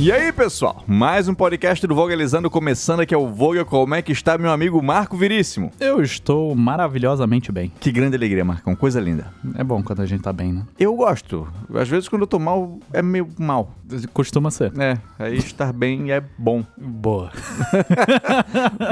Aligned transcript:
E 0.00 0.12
aí, 0.12 0.30
pessoal? 0.30 0.84
Mais 0.86 1.26
um 1.26 1.34
podcast 1.34 1.84
do 1.84 1.92
Vogelizando 1.92 2.48
começando 2.48 3.00
aqui 3.00 3.12
é 3.12 3.18
o 3.18 3.26
Vogel. 3.26 3.66
Como 3.66 3.96
é 3.96 4.00
que 4.00 4.12
está 4.12 4.38
meu 4.38 4.52
amigo 4.52 4.80
Marco 4.80 5.16
Viríssimo? 5.16 5.72
Eu 5.80 6.00
estou 6.00 6.54
maravilhosamente 6.54 7.50
bem. 7.50 7.72
Que 7.80 7.90
grande 7.90 8.14
alegria, 8.14 8.44
Marcão. 8.44 8.76
Coisa 8.76 9.00
linda. 9.00 9.32
É 9.56 9.64
bom 9.64 9.82
quando 9.82 10.00
a 10.00 10.06
gente 10.06 10.22
tá 10.22 10.32
bem, 10.32 10.52
né? 10.52 10.62
Eu 10.78 10.94
gosto. 10.94 11.48
Às 11.74 11.88
vezes 11.88 12.08
quando 12.08 12.22
eu 12.22 12.28
tô 12.28 12.38
mal, 12.38 12.78
é 12.92 13.02
meio 13.02 13.26
mal. 13.36 13.74
Costuma 14.12 14.52
ser. 14.52 14.72
É, 14.78 14.98
aí 15.18 15.36
estar 15.36 15.72
bem 15.72 16.12
é 16.12 16.22
bom. 16.38 16.64
Boa. 16.76 17.32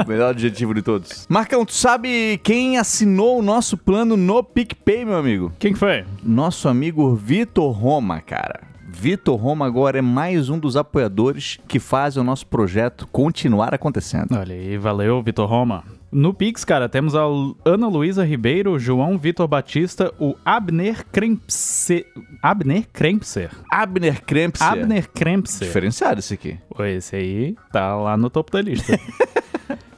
O 0.05 0.09
melhor 0.09 0.31
adjetivo 0.31 0.73
de 0.73 0.81
todos. 0.81 1.25
Marcão, 1.29 1.65
tu 1.65 1.73
sabe 1.73 2.39
quem 2.43 2.77
assinou 2.77 3.39
o 3.39 3.41
nosso 3.41 3.77
plano 3.77 4.17
no 4.17 4.43
PicPay, 4.43 5.05
meu 5.05 5.17
amigo? 5.17 5.51
Quem 5.57 5.73
que 5.73 5.79
foi? 5.79 6.05
Nosso 6.23 6.67
amigo 6.67 7.15
Vitor 7.15 7.71
Roma, 7.71 8.21
cara. 8.21 8.66
Vitor 8.99 9.39
Roma 9.39 9.63
agora 9.67 9.99
é 9.99 10.01
mais 10.01 10.49
um 10.49 10.57
dos 10.57 10.75
apoiadores 10.75 11.59
que 11.67 11.79
fazem 11.79 12.19
o 12.19 12.25
nosso 12.25 12.47
projeto 12.47 13.07
continuar 13.11 13.71
acontecendo. 13.71 14.35
Olha 14.35 14.55
aí, 14.55 14.75
valeu, 14.75 15.21
Vitor 15.21 15.47
Roma. 15.47 15.83
No 16.11 16.33
Pix, 16.33 16.65
cara, 16.65 16.89
temos 16.89 17.13
a 17.13 17.21
Ana 17.63 17.87
Luísa 17.87 18.25
Ribeiro, 18.25 18.79
João 18.79 19.15
Vitor 19.19 19.47
Batista, 19.47 20.11
o 20.19 20.35
Abner 20.43 21.05
Krempser. 21.11 22.07
Abner 22.41 22.87
Krempser. 22.91 23.51
Abner 23.71 24.23
Krempser. 24.25 24.67
Abner 24.67 25.09
Krempser. 25.11 25.67
Diferenciado 25.67 26.19
esse 26.19 26.33
aqui. 26.33 26.57
Esse 26.79 27.15
aí 27.17 27.55
tá 27.71 27.95
lá 27.95 28.17
no 28.17 28.31
topo 28.31 28.51
da 28.51 28.61
lista. 28.61 28.99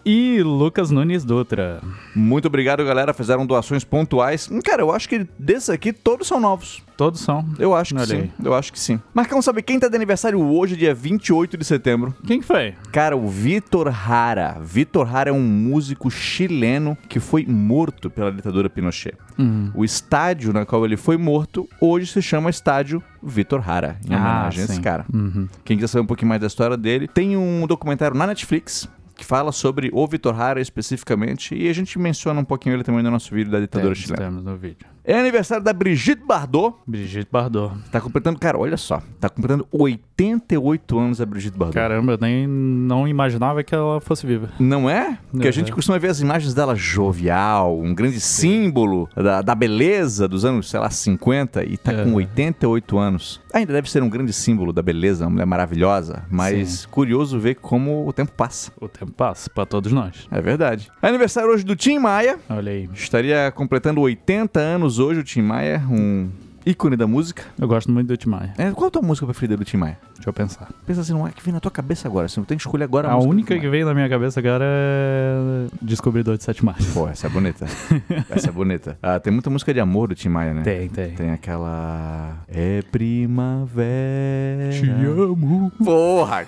e 0.06 0.42
Lucas 0.44 0.92
Nunes 0.92 1.24
Dutra. 1.24 1.82
Muito 2.16 2.48
obrigado, 2.48 2.84
galera. 2.86 3.14
Fizeram 3.14 3.46
doações 3.46 3.84
pontuais. 3.84 4.50
Cara, 4.64 4.82
eu 4.82 4.92
acho 4.92 5.08
que 5.10 5.28
desses 5.38 5.70
aqui 5.70 5.92
todos 5.94 6.28
são 6.28 6.40
novos. 6.40 6.84
Todos 6.98 7.22
são. 7.22 7.46
Eu 7.58 7.74
acho 7.74 7.94
que 7.94 8.02
Olha 8.02 8.24
sim. 8.24 8.32
Eu 8.44 8.54
acho 8.54 8.74
que 8.74 8.80
sim. 8.80 9.00
Marcão, 9.14 9.42
sabe 9.42 9.62
quem 9.62 9.80
tá 9.80 9.88
de 9.88 9.96
aniversário 9.96 10.40
hoje, 10.42 10.76
dia 10.76 10.94
28 10.94 11.58
de 11.58 11.64
setembro? 11.64 12.14
Quem 12.28 12.42
que 12.42 12.46
foi? 12.46 12.74
Cara, 12.92 13.16
o 13.16 13.28
Vitor 13.30 13.88
Hara. 13.88 14.58
Vitor 14.62 15.16
Hara 15.16 15.30
é 15.30 15.34
um 15.34 15.42
músico 15.42 16.12
chileno 16.12 16.98
que 17.08 17.20
foi 17.22 17.46
morto 17.46 18.10
pela 18.10 18.32
ditadura 18.32 18.70
Pinochet. 18.70 19.16
Hum. 19.38 19.72
O 19.74 19.86
estádio 19.86 20.52
na 20.52 20.66
qual 20.66 20.84
ele 20.84 20.98
foi 20.98 21.16
morto 21.16 21.70
hoje 21.80 22.08
se 22.12 22.22
chama 22.22 22.50
Estádio 22.50 23.02
Vitor 23.24 23.64
Hara, 23.70 23.98
em 24.06 24.14
Ah, 24.14 24.18
homenagem 24.18 24.62
a 24.62 24.66
esse 24.66 24.82
cara. 24.82 25.06
Uhum. 25.14 25.48
Quem 25.64 25.78
quiser 25.78 25.88
saber 25.88 26.04
um 26.04 26.08
pouquinho 26.08 26.28
mais 26.28 26.42
da 26.42 26.48
história 26.48 26.76
dele, 26.76 27.08
tem 27.08 27.38
um 27.38 27.66
documentário 27.66 28.18
na 28.18 28.28
Netflix 28.28 28.90
que 29.20 29.26
fala 29.26 29.52
sobre 29.52 29.90
o 29.94 30.08
Vitor 30.08 30.40
Hara 30.40 30.62
especificamente 30.62 31.54
e 31.54 31.68
a 31.68 31.74
gente 31.74 32.00
menciona 32.00 32.40
um 32.40 32.46
pouquinho 32.46 32.74
ele 32.76 32.84
também 32.84 33.04
no 33.04 33.12
nosso 33.12 33.36
vídeo 33.36 33.52
da 33.52 33.60
ditadura 33.60 33.94
Temos, 33.94 34.00
chilena. 34.00 34.24
temos 34.24 34.44
no 34.44 34.56
vídeo. 34.56 34.88
É 35.04 35.18
aniversário 35.20 35.64
da 35.64 35.74
Brigitte 35.74 36.24
Bardot. 36.26 36.76
Brigitte 36.86 37.28
Bardot. 37.32 37.74
Tá 37.92 38.00
completando, 38.00 38.38
cara, 38.40 38.58
olha 38.58 38.78
só, 38.78 39.02
tá 39.20 39.30
completando 39.30 39.68
88 39.72 41.00
anos 41.00 41.22
a 41.22 41.26
Brigitte 41.26 41.58
Bardot. 41.58 41.74
Caramba, 41.74 42.14
eu 42.14 42.18
nem 42.20 42.46
não 42.48 43.08
imaginava 43.08 43.64
que 43.64 43.74
ela 43.74 44.00
fosse 44.02 44.26
viva. 44.26 44.50
Não 44.60 44.90
é? 44.90 45.18
Porque 45.32 45.48
a 45.48 45.50
Uhum. 45.50 45.54
gente 45.54 45.72
costuma 45.72 45.98
ver 45.98 46.10
as 46.10 46.20
imagens 46.20 46.54
dela 46.54 46.76
jovial, 46.76 47.78
um 47.80 47.94
grande 47.94 48.20
símbolo 48.20 49.08
da, 49.16 49.42
da 49.42 49.56
beleza 49.56 50.28
dos 50.28 50.46
anos, 50.46 50.70
sei 50.70 50.80
lá, 50.80 50.90
50, 50.90 51.64
e 51.64 51.78
tá 51.78 51.94
com 51.94 52.10
Uhum. 52.10 52.16
88 52.16 52.98
anos. 52.98 53.42
Ainda 53.54 53.74
deve 53.74 53.90
ser 53.90 54.04
um 54.04 54.10
grande 54.10 54.32
símbolo 54.34 54.72
da 54.74 54.82
beleza, 54.82 55.26
uma 55.26 55.32
mulher 55.32 55.46
maravilhosa, 55.46 56.24
mas 56.30 56.86
curioso 56.86 57.40
ver 57.40 57.56
como 57.56 58.08
o 58.08 58.14
tempo 58.14 58.32
passa. 58.32 58.72
O 58.80 58.88
tempo 58.88 59.12
passa 59.12 59.50
pra 59.50 59.66
todos 59.66 59.92
nós. 59.92 60.28
É 60.32 60.40
verdade. 60.42 60.90
Aniversário 61.02 61.50
hoje 61.50 61.64
do 61.64 61.76
Tim 61.76 61.98
Maia. 62.00 62.38
Olha 62.50 62.72
aí. 62.72 62.90
Estaria 62.94 63.52
completando 63.52 64.02
80 64.02 64.60
anos 64.60 64.89
hoje 64.98 65.20
o 65.20 65.24
Tim 65.24 65.42
Maia, 65.42 65.84
um 65.92 66.30
ícone 66.70 66.96
da 66.96 67.08
música. 67.08 67.44
Eu 67.60 67.68
gosto 67.68 67.92
muito 67.92 68.08
do 68.08 68.18
Timaya. 68.18 68.54
É, 68.58 68.72
qual 68.72 68.88
a 68.88 68.92
tua 68.92 69.02
música 69.02 69.26
preferida 69.26 69.58
do 69.58 69.66
Tim 69.66 69.78
Maia? 69.78 69.98
Deixa 70.16 70.30
eu 70.30 70.34
pensar. 70.34 70.68
Pensa 70.86 71.02
assim, 71.02 71.14
não 71.14 71.28
é 71.28 71.32
que 71.32 71.44
vem 71.44 71.54
na 71.54 71.60
tua 71.60 71.72
cabeça 71.72 72.08
agora, 72.08 72.28
você 72.28 72.40
não 72.40 72.46
tem 72.46 72.58
que 72.58 72.62
escolher 72.64 72.84
agora 72.84 73.08
a, 73.08 73.12
A 73.14 73.18
única 73.18 73.54
Tim 73.54 73.60
que 73.62 73.68
Maia. 73.68 73.72
veio 73.72 73.86
na 73.86 73.94
minha 73.94 74.10
cabeça 74.10 74.40
agora 74.40 74.66
é 74.66 75.68
Descobridor 75.82 76.38
de 76.38 76.44
Sete 76.44 76.64
Mares. 76.64 76.86
Pô, 76.94 77.08
essa 77.08 77.28
é 77.28 77.30
bonita. 77.30 77.66
essa 78.30 78.50
é 78.50 78.52
bonita. 78.52 78.98
Ah, 79.02 79.20
tem 79.20 79.32
muita 79.32 79.50
música 79.50 79.74
de 79.74 79.80
amor 79.80 80.10
do 80.10 80.16
Tim 80.16 80.30
Maia, 80.30 80.54
né? 80.54 80.62
Tem, 80.62 80.90
tem. 80.90 81.12
Tem 81.16 81.32
aquela. 81.32 82.38
É 82.48 82.82
primavera. 82.92 84.70
Te 84.72 84.90
amo. 84.90 85.72
Porra! 85.84 86.44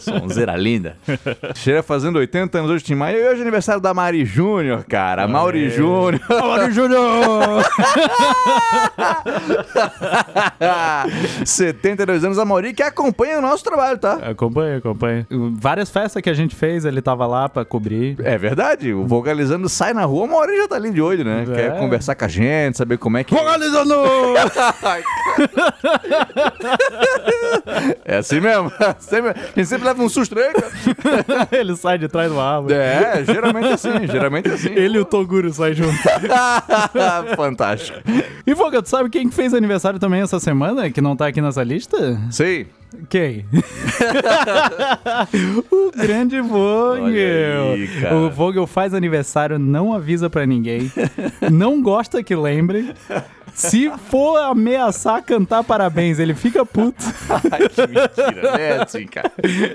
Sonzeira 0.00 0.56
linda. 0.56 0.96
Cheira 1.54 1.82
fazendo 1.82 2.18
80 2.18 2.58
anos 2.58 2.70
hoje, 2.70 2.84
Tim 2.84 2.94
Maia. 2.96 3.16
E 3.16 3.28
hoje 3.28 3.38
é 3.38 3.42
aniversário 3.42 3.80
da 3.80 3.94
Mari 3.94 4.24
Júnior, 4.24 4.84
cara. 4.84 5.28
Mauri 5.28 5.64
Aê. 5.64 5.70
Júnior. 5.70 6.20
Mauri 6.28 6.72
Júnior! 6.72 7.62
72 11.44 12.24
anos, 12.24 12.38
a 12.38 12.44
Mauri 12.44 12.72
que 12.72 12.82
acompanha 12.82 13.38
o 13.38 13.42
nosso 13.42 13.64
trabalho, 13.64 13.98
tá? 13.98 14.14
acompanha, 14.30 14.78
acompanha. 14.78 15.26
Várias 15.30 15.90
festas 15.90 16.22
que 16.22 16.30
a 16.30 16.34
gente 16.34 16.54
fez, 16.54 16.84
ele 16.84 17.02
tava 17.02 17.26
lá 17.26 17.48
pra 17.48 17.64
cobrir. 17.64 18.16
É 18.24 18.38
verdade, 18.38 18.92
o 18.92 19.06
Vogalizando 19.06 19.68
sai 19.68 19.92
na 19.92 20.04
rua, 20.04 20.32
hora 20.34 20.56
já 20.56 20.68
tá 20.68 20.76
ali 20.76 20.90
de 20.90 21.00
olho, 21.00 21.24
né? 21.24 21.44
É. 21.48 21.54
Quer 21.54 21.78
conversar 21.78 22.14
com 22.14 22.24
a 22.24 22.28
gente, 22.28 22.78
saber 22.78 22.98
como 22.98 23.18
é 23.18 23.24
que. 23.24 23.34
Vogalizando! 23.34 23.94
É 28.04 28.18
assim 28.18 28.40
mesmo. 28.40 28.70
Sempre, 28.98 29.30
a 29.30 29.34
gente 29.56 29.66
sempre 29.66 29.86
leva 29.86 30.02
um 30.02 30.08
susto 30.08 30.34
cara. 30.34 31.48
ele 31.52 31.76
sai 31.76 31.98
de 31.98 32.08
trás 32.08 32.30
do 32.30 32.40
árvore. 32.40 32.74
É, 32.74 33.24
geralmente 33.24 33.68
é 33.68 33.72
assim, 33.72 34.06
geralmente 34.06 34.50
é 34.50 34.54
assim. 34.54 34.70
Ele 34.70 34.98
e 34.98 35.00
o 35.00 35.04
Toguro 35.04 35.52
saem 35.52 35.74
junto. 35.74 35.96
Fantástico. 37.36 37.98
E, 38.46 38.54
Foga, 38.54 38.82
tu 38.82 38.88
sabe 38.88 39.10
quem 39.10 39.28
que 39.28 39.34
fez 39.52 39.58
aniversário 39.58 39.98
também 39.98 40.22
essa 40.22 40.40
semana, 40.40 40.90
que 40.90 41.00
não 41.00 41.14
tá 41.14 41.26
aqui 41.26 41.40
nessa 41.40 41.62
lista? 41.62 42.18
Sei. 42.30 42.66
Quem? 43.08 43.44
o 45.70 45.90
grande 45.94 46.40
Vogel. 46.40 47.72
Aí, 47.72 48.14
o 48.14 48.30
Vogel 48.30 48.66
faz 48.66 48.92
aniversário, 48.92 49.58
não 49.58 49.94
avisa 49.94 50.28
pra 50.28 50.46
ninguém, 50.46 50.90
não 51.50 51.82
gosta 51.82 52.22
que 52.22 52.34
lembre. 52.34 52.94
Se 53.54 53.90
for 54.10 54.38
ameaçar 54.38 55.22
cantar 55.22 55.62
parabéns, 55.62 56.18
ele 56.18 56.34
fica 56.34 56.64
puto. 56.64 57.02
Ai, 57.50 57.68
que 57.68 57.80
mentira. 57.86 58.48
É 58.60 58.82
assim, 58.82 59.06
cara. 59.06 59.30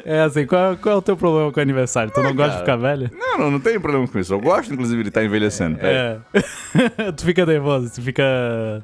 É 0.05 0.21
assim, 0.21 0.45
qual, 0.45 0.75
qual 0.77 0.95
é 0.95 0.97
o 0.97 1.01
teu 1.01 1.15
problema 1.15 1.51
com 1.51 1.59
o 1.59 1.63
aniversário? 1.63 2.11
Tu 2.11 2.21
não 2.21 2.33
gosta 2.35 2.57
de 2.57 2.61
Ah, 2.63 2.65
cara. 2.65 2.65
ficar 2.65 2.75
velho? 2.77 3.11
Não, 3.17 3.37
não, 3.37 3.51
não 3.51 3.59
tenho 3.59 3.79
problema 3.79 4.07
com 4.07 4.19
isso. 4.19 4.33
Eu 4.33 4.39
gosto, 4.39 4.73
inclusive, 4.73 5.03
de 5.03 5.09
estar 5.09 5.23
envelhecendo. 5.23 5.77
É. 5.81 6.17
tu 7.15 7.23
fica 7.23 7.45
nervoso, 7.45 7.91
tu 7.93 8.01
fica, 8.01 8.23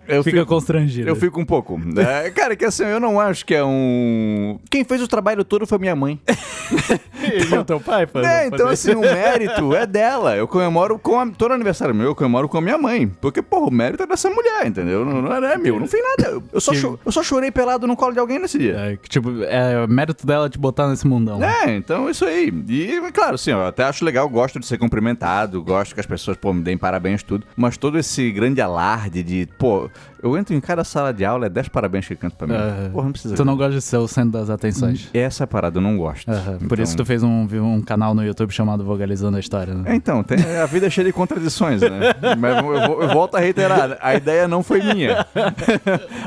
Eu 0.08 0.24
fica 0.24 0.38
fico- 0.40 0.48
constrangido. 0.50 1.08
Eu 1.10 1.16
fico 1.16 1.40
um 1.40 1.46
pouco. 1.46 1.80
É, 1.98 2.30
cara, 2.30 2.56
que 2.56 2.66
assim, 2.66 2.86
eu 2.86 3.00
não 3.00 3.20
acho 3.20 3.46
que 3.46 3.56
é 3.56 3.64
um. 3.64 4.60
Quem 4.70 4.84
fez 4.84 5.02
o 5.02 5.08
trabalho 5.08 5.44
todo 5.44 5.66
foi 5.68 5.78
minha 5.80 5.96
mãe. 5.96 6.20
E 7.24 7.56
o 7.56 7.64
teu 7.64 7.80
pai, 7.80 8.06
faz, 8.06 8.26
É, 8.28 8.48
então 8.48 8.68
assim, 8.68 8.94
o 8.96 9.00
mérito 9.00 9.74
é 9.74 9.86
dela. 9.86 10.36
Eu 10.36 10.46
comemoro 10.48 11.00
com 11.00 11.18
a, 11.18 11.26
todo 11.30 11.54
aniversário 11.54 11.96
meu, 11.96 12.08
eu 12.08 12.16
comemoro 12.16 12.50
com 12.50 12.58
a 12.58 12.62
minha 12.62 12.78
mãe. 12.78 13.08
Porque, 13.22 13.42
porra, 13.42 13.68
o 13.68 13.72
mérito 13.72 14.04
é 14.04 14.08
dessa 14.08 14.30
mulher, 14.30 14.66
entendeu? 14.68 14.83
Não, 14.84 15.22
não 15.22 15.34
é 15.34 15.58
meu, 15.58 15.80
não 15.80 15.88
fiz 15.88 16.02
nada. 16.18 16.42
Eu, 16.52 16.62
só 16.62 16.74
cho- 16.74 17.00
eu 17.06 17.12
só 17.12 17.24
chorei 17.24 17.52
pelado 17.52 17.88
no 17.88 17.96
colo 17.96 18.14
de 18.14 18.20
alguém 18.20 18.40
nesse 18.40 18.58
dia. 18.60 18.76
É, 18.78 18.98
que, 18.98 19.10
tipo, 19.10 19.32
é 19.44 19.86
mérito 19.88 20.26
dela 20.28 20.50
te 20.50 20.58
botar 20.58 20.88
nesse 20.90 21.08
mundão. 21.08 21.44
É, 21.44 21.76
então 21.76 22.10
isso 22.10 22.26
aí. 22.26 22.48
E, 22.68 23.00
claro, 23.12 23.36
assim, 23.36 23.52
eu 23.52 23.66
até 23.66 23.84
acho 23.84 24.04
legal, 24.06 24.28
gosto 24.30 24.60
de 24.60 24.66
ser 24.66 24.78
cumprimentado, 24.78 25.62
gosto 25.64 25.94
que 25.94 26.00
as 26.00 26.06
pessoas, 26.06 26.38
pô, 26.38 26.54
me 26.54 26.62
deem 26.62 26.78
parabéns, 26.78 27.24
tudo. 27.24 27.46
Mas 27.56 27.78
todo 27.78 27.98
esse 27.98 28.32
grande 28.32 28.62
alarde 28.62 29.24
de, 29.24 29.48
pô, 29.58 29.90
eu 30.24 30.38
entro 30.38 30.56
em 30.56 30.60
cada 30.62 30.84
sala 30.84 31.14
de 31.14 31.24
aula, 31.26 31.46
é 31.46 31.50
10 31.50 31.68
parabéns 31.68 32.08
que 32.08 32.16
canto 32.16 32.36
pra 32.36 32.48
mim. 32.48 32.54
Porra, 32.92 33.06
não 33.06 33.12
precisa. 33.12 33.36
Tu 33.36 33.46
não 33.46 33.56
gosta 33.58 33.74
de 33.74 33.82
ser 33.82 33.98
o 33.98 34.08
centro 34.08 34.32
das 34.32 34.50
atenções. 34.50 35.10
Essa 35.14 35.44
é 35.44 35.46
a 35.46 35.48
parada, 35.48 35.78
eu 35.78 35.82
não 35.82 35.98
gosto. 35.98 36.26
Por 36.26 36.64
Então- 36.80 36.84
isso 36.84 36.96
tu 36.98 37.06
fez 37.06 37.22
um, 37.24 37.48
um 37.62 37.82
canal 37.82 38.14
no 38.16 38.24
YouTube 38.24 38.52
chamado 38.52 38.84
Vogalizando 38.84 39.38
a 39.38 39.40
História, 39.40 39.74
né? 39.74 39.92
É, 39.92 39.96
Então, 39.96 40.24
tem- 40.24 40.38
a 40.58 40.66
vida 40.66 40.88
é 40.88 40.90
cheia 40.90 41.06
de 41.06 41.14
contradições, 41.14 41.82
né? 41.82 41.90
Mas 42.40 42.58
eu, 42.58 42.64
vou- 42.64 43.02
eu 43.04 43.10
volto 43.10 43.36
a 43.36 43.40
reiterar, 43.40 43.98
a 44.02 44.16
ideia 44.16 44.48
não 44.48 44.64
foi 44.64 44.82
minha. 44.82 45.26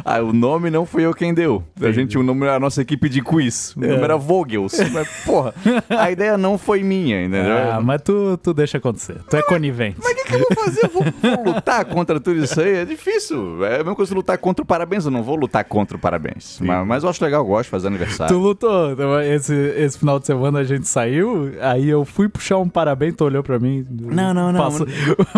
Ah, 0.05 0.21
o 0.21 0.33
nome 0.33 0.71
não 0.71 0.87
fui 0.87 1.05
eu 1.05 1.13
quem 1.15 1.35
deu. 1.35 1.63
A 1.81 1.91
gente, 1.91 2.17
o 2.19 2.23
nome 2.23 2.43
era 2.43 2.57
a 2.57 2.61
nossa 2.61 2.81
equipe 2.83 3.09
de 3.09 3.21
quiz. 3.23 3.75
O 3.77 3.81
nome 3.81 3.93
É. 3.95 4.01
era 4.03 4.17
Vogels. 4.17 4.73
Mas, 4.93 5.09
porra, 5.25 5.53
a 5.89 6.11
ideia 6.11 6.37
não 6.39 6.57
foi 6.59 6.83
minha, 6.83 7.25
entendeu? 7.25 7.57
Ah, 7.73 7.81
mas 7.81 8.03
tu, 8.03 8.39
tu 8.43 8.55
deixa 8.55 8.79
acontecer. 8.79 9.17
Tu 9.29 9.37
é 9.37 9.43
conivente. 9.43 9.97
Mas 10.03 10.13
o 10.13 10.15
que, 10.17 10.25
que 10.25 10.35
eu 10.35 10.39
vou 10.41 10.65
fazer? 10.65 10.85
Eu 10.85 10.89
vou, 10.91 11.05
vou 11.45 11.55
lutar 11.55 11.85
contra 11.87 12.21
tudo 12.21 12.37
isso 12.43 12.61
aí? 12.61 12.77
É 12.77 12.85
difícil. 12.85 13.65
É 13.65 13.83
mesma 13.87 13.97
coisa 13.97 14.15
lutar 14.15 14.39
contra 14.39 14.63
o 14.63 14.67
parabéns. 14.67 15.05
Eu 15.05 15.11
não 15.11 15.23
vou 15.23 15.37
lutar 15.37 15.65
contra 15.65 15.97
o 15.97 16.01
parabéns. 16.01 16.59
Mas, 16.61 16.87
mas 16.87 17.05
eu 17.05 17.11
acho 17.11 17.23
legal, 17.25 17.43
eu 17.43 17.47
gosto 17.47 17.65
de 17.65 17.71
fazer 17.71 17.87
aniversário. 17.89 18.35
Tu 18.35 18.39
lutou. 18.41 18.93
Então, 18.93 19.21
Esse, 19.21 19.55
esse 19.55 19.99
final 19.99 20.19
de 20.19 20.27
semana 20.27 20.61
a 20.61 20.65
gente 20.65 20.87
saiu, 20.87 21.53
aí 21.61 21.89
eu 21.89 22.05
fui 22.05 22.29
puxar 22.29 22.59
um 22.59 22.69
parabéns, 22.69 23.15
tu 23.17 23.25
olhou 23.25 23.43
pra 23.43 23.59
mim. 23.59 23.87
Não, 23.91 24.33
não, 24.35 24.53
não. 24.53 24.61
passou- 24.61 24.87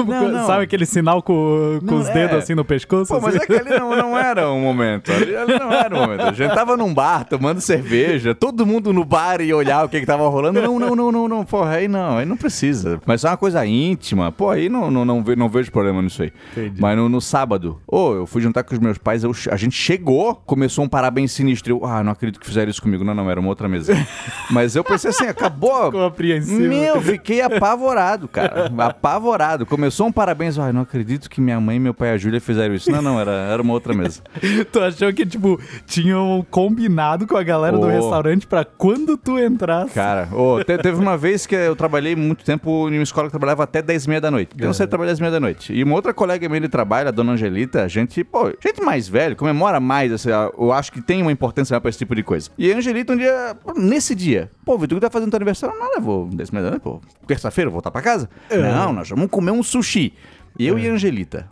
Não, 0.06 0.28
não. 0.28 0.46
Sabe 0.46 0.64
aquele 0.64 0.86
sinal 0.86 1.22
com, 1.22 1.78
com 1.80 1.86
Não, 1.86 1.98
os 1.98 2.08
dedos 2.08 2.36
é. 2.36 2.38
assim 2.38 2.54
no 2.54 2.64
pescoço? 2.64 3.12
Pô, 3.14 3.20
mas 3.20 3.34
assim. 3.36 3.44
é 3.44 3.46
que 3.46 3.52
ali 3.68 3.78
não, 3.78 3.94
não 3.96 4.18
era 4.18 4.50
um 4.50 4.60
momento. 4.60 5.12
Ali, 5.12 5.36
ali 5.36 5.58
não 5.58 5.72
era 5.72 5.94
um 5.94 6.00
momento. 6.00 6.20
A 6.22 6.32
gente 6.32 6.54
tava 6.54 6.76
num 6.76 6.92
bar 6.92 7.24
tomando 7.24 7.60
cerveja, 7.60 8.34
todo 8.34 8.64
mundo 8.66 8.92
no 8.92 9.04
bar 9.04 9.40
e 9.40 9.52
olhar 9.52 9.84
o 9.84 9.88
que 9.88 10.00
que 10.00 10.06
tava 10.06 10.26
rolando. 10.28 10.60
Não, 10.60 10.78
não, 10.78 10.94
não, 10.96 11.12
não, 11.12 11.28
não. 11.28 11.44
Porra, 11.44 11.72
aí 11.72 11.88
não, 11.88 12.18
aí 12.18 12.24
não 12.26 12.36
precisa. 12.36 13.00
Mas 13.06 13.24
é 13.24 13.28
uma 13.28 13.36
coisa 13.36 13.64
íntima. 13.66 14.32
Pô, 14.32 14.50
aí 14.50 14.68
não, 14.68 14.90
não, 14.90 15.04
não, 15.04 15.22
ve- 15.22 15.36
não 15.36 15.48
vejo 15.48 15.70
problema 15.70 16.00
nisso 16.02 16.22
aí. 16.22 16.32
Entendi. 16.52 16.80
Mas 16.80 16.96
no, 16.96 17.08
no 17.08 17.20
sábado, 17.20 17.80
ô, 17.86 18.14
eu 18.14 18.26
fui 18.26 18.37
jantar 18.40 18.64
com 18.64 18.74
os 18.74 18.80
meus 18.80 18.98
pais, 18.98 19.24
eu- 19.24 19.32
a 19.50 19.56
gente 19.56 19.76
chegou, 19.76 20.34
começou 20.46 20.84
um 20.84 20.88
parabéns 20.88 21.32
sinistro. 21.32 21.72
Eu, 21.78 21.86
ah, 21.86 22.02
não 22.02 22.12
acredito 22.12 22.40
que 22.40 22.46
fizeram 22.46 22.70
isso 22.70 22.80
comigo. 22.82 23.04
Não, 23.04 23.14
não, 23.14 23.30
era 23.30 23.38
uma 23.40 23.48
outra 23.48 23.68
mesa. 23.68 23.94
Mas 24.50 24.74
eu 24.76 24.84
pensei 24.84 25.10
assim, 25.10 25.26
acabou. 25.26 25.86
Ficou 25.86 26.04
apreensivo. 26.04 26.60
Meu, 26.68 27.00
fiquei 27.00 27.40
apavorado, 27.40 28.28
cara. 28.28 28.70
Apavorado. 28.78 29.66
Começou 29.66 30.06
um 30.06 30.12
parabéns. 30.12 30.58
Ai, 30.58 30.72
não 30.72 30.82
acredito 30.82 31.28
que 31.30 31.40
minha 31.40 31.60
mãe, 31.60 31.78
meu 31.78 31.94
pai 31.94 32.08
e 32.10 32.12
a 32.12 32.16
Júlia 32.18 32.40
fizeram 32.40 32.74
isso. 32.74 32.90
Não, 32.90 33.02
não, 33.02 33.20
era, 33.20 33.30
era 33.30 33.62
uma 33.62 33.72
outra 33.72 33.92
mesa. 33.94 34.22
Tu 34.72 34.80
achou 34.80 35.12
que, 35.12 35.24
tipo, 35.26 35.60
tinham 35.86 36.44
combinado 36.50 37.26
com 37.26 37.36
a 37.36 37.42
galera 37.42 37.76
do 37.76 37.86
Ô. 37.86 37.90
restaurante 37.90 38.46
pra 38.46 38.64
quando 38.64 39.16
tu 39.16 39.38
entrasse. 39.38 39.92
Cara, 39.94 40.28
ô, 40.32 40.62
te- 40.64 40.78
teve 40.78 41.00
uma 41.00 41.16
vez 41.16 41.46
que 41.46 41.54
eu 41.54 41.74
trabalhei 41.76 42.14
muito 42.16 42.44
tempo 42.44 42.88
em 42.88 42.94
uma 42.98 43.02
escola 43.02 43.26
que 43.28 43.32
trabalhava 43.32 43.62
até 43.64 43.80
10 43.82 44.04
e 44.04 44.08
meia 44.08 44.20
da 44.20 44.30
noite. 44.30 44.50
Eu 44.58 44.66
não 44.66 44.74
sei 44.74 44.86
trabalhar 44.86 45.08
10 45.10 45.18
e 45.18 45.22
meia 45.22 45.32
da 45.32 45.40
noite. 45.40 45.72
E 45.72 45.82
uma 45.82 45.94
outra 45.94 46.12
colega 46.12 46.48
minha 46.48 46.60
de 46.60 46.68
trabalho, 46.68 47.08
a 47.08 47.10
dona 47.10 47.32
Angelita, 47.32 47.82
a 47.84 47.88
gente, 47.88 48.17
pô, 48.24 48.50
gente 48.62 48.82
mais 48.82 49.08
velho, 49.08 49.36
comemora 49.36 49.80
mais, 49.80 50.12
assim, 50.12 50.28
eu 50.30 50.72
acho 50.72 50.92
que 50.92 51.00
tem 51.00 51.22
uma 51.22 51.32
importância 51.32 51.80
pra 51.80 51.88
esse 51.88 51.98
tipo 51.98 52.14
de 52.14 52.22
coisa. 52.22 52.50
E 52.58 52.72
a 52.72 52.76
Angelita, 52.76 53.12
um 53.12 53.16
dia, 53.16 53.56
nesse 53.76 54.14
dia, 54.14 54.50
pô, 54.64 54.76
Vitor, 54.78 54.96
que 54.98 55.04
tá 55.04 55.10
fazendo 55.10 55.30
teu 55.30 55.38
aniversário? 55.38 55.78
Não, 55.78 55.94
eu 55.94 56.00
vou 56.00 56.26
10 56.26 56.48
e 56.48 56.52
meia 56.52 56.64
da 56.64 56.70
noite, 56.70 56.82
pô, 56.82 57.00
terça-feira, 57.26 57.68
eu 57.68 57.72
vou 57.72 57.76
voltar 57.76 57.90
pra 57.90 58.02
casa? 58.02 58.28
Não, 58.50 58.92
nós 58.92 59.08
vamos 59.08 59.28
comer 59.30 59.50
um 59.50 59.62
sushi. 59.62 60.12
Eu 60.58 60.76
e 60.78 60.88
a 60.88 60.92
Angelita. 60.92 61.48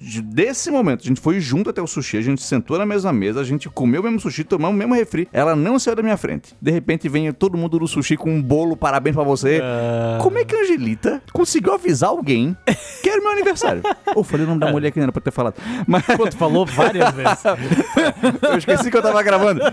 De- 0.00 0.22
Desse 0.30 0.70
momento, 0.70 1.00
a 1.02 1.06
gente 1.06 1.20
foi 1.20 1.38
junto 1.40 1.70
até 1.70 1.80
o 1.82 1.86
sushi, 1.86 2.16
a 2.16 2.20
gente 2.22 2.42
sentou 2.42 2.78
na 2.78 2.86
mesma 2.86 3.12
mesa, 3.12 3.40
a 3.40 3.44
gente 3.44 3.68
comeu 3.68 4.00
o 4.00 4.04
mesmo 4.04 4.18
sushi, 4.20 4.42
tomamos 4.44 4.74
o 4.74 4.78
mesmo 4.78 4.94
refri. 4.94 5.28
Ela 5.32 5.54
não 5.54 5.78
saiu 5.78 5.94
da 5.96 6.02
minha 6.02 6.16
frente. 6.16 6.54
De 6.60 6.70
repente 6.70 7.08
vem 7.08 7.30
todo 7.32 7.56
mundo 7.58 7.78
do 7.78 7.86
sushi 7.86 8.16
com 8.16 8.30
um 8.32 8.42
bolo, 8.42 8.76
parabéns 8.76 9.14
pra 9.14 9.24
você. 9.24 9.60
Ah. 9.62 10.18
Como 10.22 10.38
é 10.38 10.44
que 10.44 10.54
a 10.56 10.60
Angelita 10.60 11.22
conseguiu 11.32 11.74
avisar 11.74 12.10
alguém 12.10 12.56
que 13.02 13.08
era 13.10 13.20
meu 13.20 13.30
aniversário? 13.30 13.82
Eu 14.16 14.24
falei 14.24 14.44
o 14.46 14.48
nome 14.48 14.60
da 14.60 14.70
mulher 14.72 14.90
que 14.90 14.98
não 14.98 15.04
era 15.04 15.12
pra 15.12 15.20
ter 15.20 15.30
falado. 15.30 15.54
Mas 15.86 16.04
Pô, 16.04 16.26
tu 16.28 16.36
falou 16.36 16.64
várias 16.66 17.10
vezes. 17.14 17.38
eu 18.42 18.58
esqueci 18.58 18.90
que 18.90 18.96
eu 18.96 19.02
tava 19.02 19.22
gravando. 19.22 19.60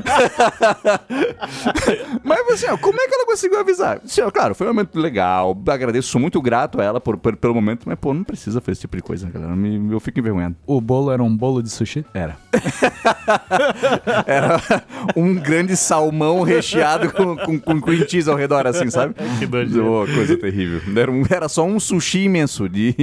Mas 2.23 2.47
assim, 2.51 2.67
ó, 2.67 2.77
como 2.77 2.99
é 3.01 3.07
que 3.07 3.13
ela 3.15 3.25
conseguiu 3.25 3.59
avisar? 3.59 3.99
Assim, 4.03 4.21
ó, 4.21 4.29
claro, 4.31 4.53
foi 4.55 4.67
um 4.67 4.69
momento 4.71 4.97
legal. 4.99 5.57
Agradeço, 5.67 6.09
sou 6.09 6.21
muito 6.21 6.41
grato 6.41 6.79
a 6.79 6.83
ela 6.83 6.99
por, 7.01 7.17
por- 7.17 7.35
pelo 7.35 7.53
momento, 7.55 7.83
mas 7.87 7.97
pô, 7.99 8.13
não 8.13 8.23
precisa 8.23 8.59
fazer 8.61 8.73
esse 8.73 8.81
tipo 8.81 8.95
de 8.97 9.03
coisa, 9.03 9.29
galera. 9.29 9.55
Me- 9.55 9.93
eu 9.93 9.99
fico 9.99 10.16
envergonhado. 10.19 10.55
O 10.65 10.79
bolo 10.81 11.11
era 11.11 11.23
um 11.23 11.35
bolo 11.35 11.61
de 11.61 11.69
sushi? 11.69 12.05
Era. 12.13 12.37
Era 14.25 14.61
um 15.15 15.33
grande 15.35 15.75
salmão 15.75 16.41
recheado 16.43 17.11
com, 17.11 17.35
com, 17.37 17.59
com 17.59 17.81
cream 17.81 18.07
cheese 18.07 18.29
ao 18.29 18.35
redor, 18.35 18.65
assim, 18.67 18.89
sabe? 18.89 19.13
Que 19.39 19.45
nojento. 19.47 19.83
Oh, 19.85 20.05
coisa 20.07 20.37
terrível. 20.37 20.81
Era, 20.95 21.11
um- 21.11 21.23
era 21.29 21.49
só 21.49 21.65
um 21.65 21.79
sushi 21.79 22.23
imenso, 22.23 22.67
de 22.69 22.95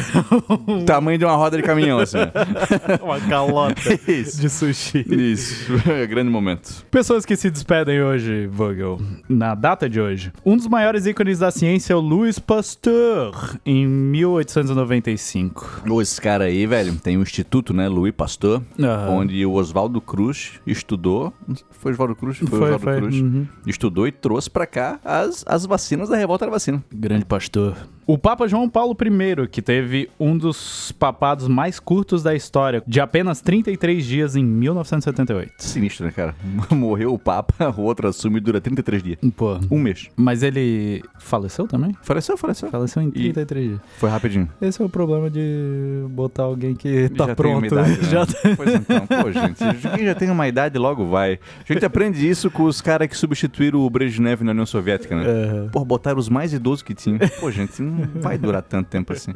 tamanho 0.86 1.18
de 1.18 1.24
uma 1.24 1.36
roda 1.36 1.56
de 1.56 1.62
caminhão, 1.62 1.98
assim. 1.98 2.18
Uma 3.02 3.20
calota 3.20 3.80
Isso. 4.08 4.40
de 4.40 4.48
sushi. 4.48 5.04
Isso, 5.08 5.72
é 5.90 6.06
grande 6.06 6.30
momento. 6.30 6.84
Pessoas 6.90 7.24
que 7.24 7.36
se 7.36 7.50
despedem 7.50 8.02
hoje, 8.02 8.46
Vogel, 8.46 9.00
na 9.28 9.54
data 9.54 9.88
de 9.88 10.00
hoje. 10.00 10.32
Um 10.44 10.56
dos 10.56 10.66
maiores 10.66 11.06
ícones 11.06 11.38
da 11.38 11.50
ciência 11.50 11.92
é 11.92 11.96
o 11.96 12.00
Louis 12.00 12.38
Pasteur, 12.38 13.56
em 13.64 13.86
1895. 13.86 15.82
Ô, 15.88 16.00
Esse 16.02 16.20
cara 16.32 16.44
aí, 16.44 16.66
velho, 16.66 16.96
tem 16.96 17.18
um 17.18 17.22
instituto, 17.22 17.74
né, 17.74 17.88
Louis 17.88 18.12
Pasteur, 18.14 18.62
Aham. 18.80 19.10
onde 19.10 19.44
o 19.44 19.52
Oswaldo 19.52 20.00
Cruz 20.00 20.52
estudou. 20.66 21.32
Foi 21.70 21.92
Oswaldo 21.92 22.16
Cruz? 22.16 22.38
Foi, 22.38 22.48
Foi, 22.48 22.72
Oswaldo 22.72 23.00
Cruz. 23.00 23.20
uhum. 23.20 23.46
Estudou 23.66 24.06
e 24.06 24.12
trouxe 24.12 24.48
pra 24.50 24.66
cá 24.66 24.98
as, 25.04 25.44
as 25.46 25.66
vacinas 25.66 26.08
da 26.08 26.16
revolta 26.16 26.46
da 26.46 26.50
vacina. 26.50 26.82
Grande 26.92 27.24
pastor. 27.24 27.76
O 28.06 28.18
Papa 28.18 28.48
João 28.48 28.68
Paulo 28.68 28.96
I, 29.00 29.46
que 29.46 29.62
teve 29.62 30.10
um 30.18 30.36
dos 30.36 30.90
papados 30.98 31.46
mais 31.46 31.78
curtos 31.78 32.22
da 32.22 32.34
história, 32.34 32.82
de 32.86 33.00
apenas 33.00 33.40
33 33.40 34.04
dias 34.04 34.34
em 34.36 34.44
1978. 34.44 35.52
Sinistro, 35.58 36.06
né, 36.06 36.12
cara? 36.12 36.34
Morreu 36.70 37.14
o 37.14 37.18
Papa, 37.18 37.72
o 37.78 37.82
outro 37.82 38.08
assume 38.08 38.38
e 38.38 38.40
dura 38.40 38.60
33 38.60 39.02
dias. 39.02 39.18
Pô. 39.36 39.58
Um 39.70 39.78
mês. 39.78 40.08
Mas 40.16 40.42
ele 40.42 41.02
faleceu 41.18 41.66
também? 41.68 41.96
Faleceu, 42.02 42.36
faleceu. 42.36 42.70
Faleceu 42.70 43.02
em 43.02 43.10
33 43.10 43.68
dias. 43.68 43.80
Foi 43.98 44.10
rapidinho. 44.10 44.48
Esse 44.60 44.82
é 44.82 44.84
o 44.84 44.88
problema 44.88 45.30
de 45.30 46.04
botar 46.10 46.42
alguém 46.44 46.74
que 46.74 47.08
tá 47.10 47.26
já 47.28 47.34
pronto. 47.36 47.68
Tem 47.68 47.78
uma 47.78 47.86
idade, 47.88 48.02
né? 48.02 48.08
Já 48.12 48.26
tem- 48.26 48.56
Pois 48.56 48.74
então, 48.74 49.06
pô, 49.06 49.30
gente. 49.30 49.58
Quem 49.96 50.04
já 50.04 50.14
tem 50.14 50.30
uma 50.30 50.46
idade, 50.48 50.76
logo 50.78 51.06
vai. 51.06 51.38
A 51.68 51.72
gente 51.72 51.84
aprende 51.84 52.28
isso 52.28 52.50
com 52.50 52.64
os 52.64 52.80
caras 52.80 53.08
que 53.08 53.16
substituíram 53.16 53.80
o 53.80 53.88
Brezhnev 53.88 54.42
na 54.42 54.50
União 54.50 54.66
Soviética, 54.66 55.16
né? 55.16 55.24
Aham. 55.24 55.68
Pô, 55.72 55.84
botaram 55.84 56.18
os 56.18 56.28
mais 56.28 56.52
idosos 56.52 56.82
que 56.82 56.94
tinham. 56.94 57.18
Pô, 57.40 57.50
gente, 57.50 57.80
não 57.92 58.20
vai 58.20 58.38
durar 58.38 58.62
tanto 58.62 58.88
tempo 58.88 59.12
assim. 59.12 59.32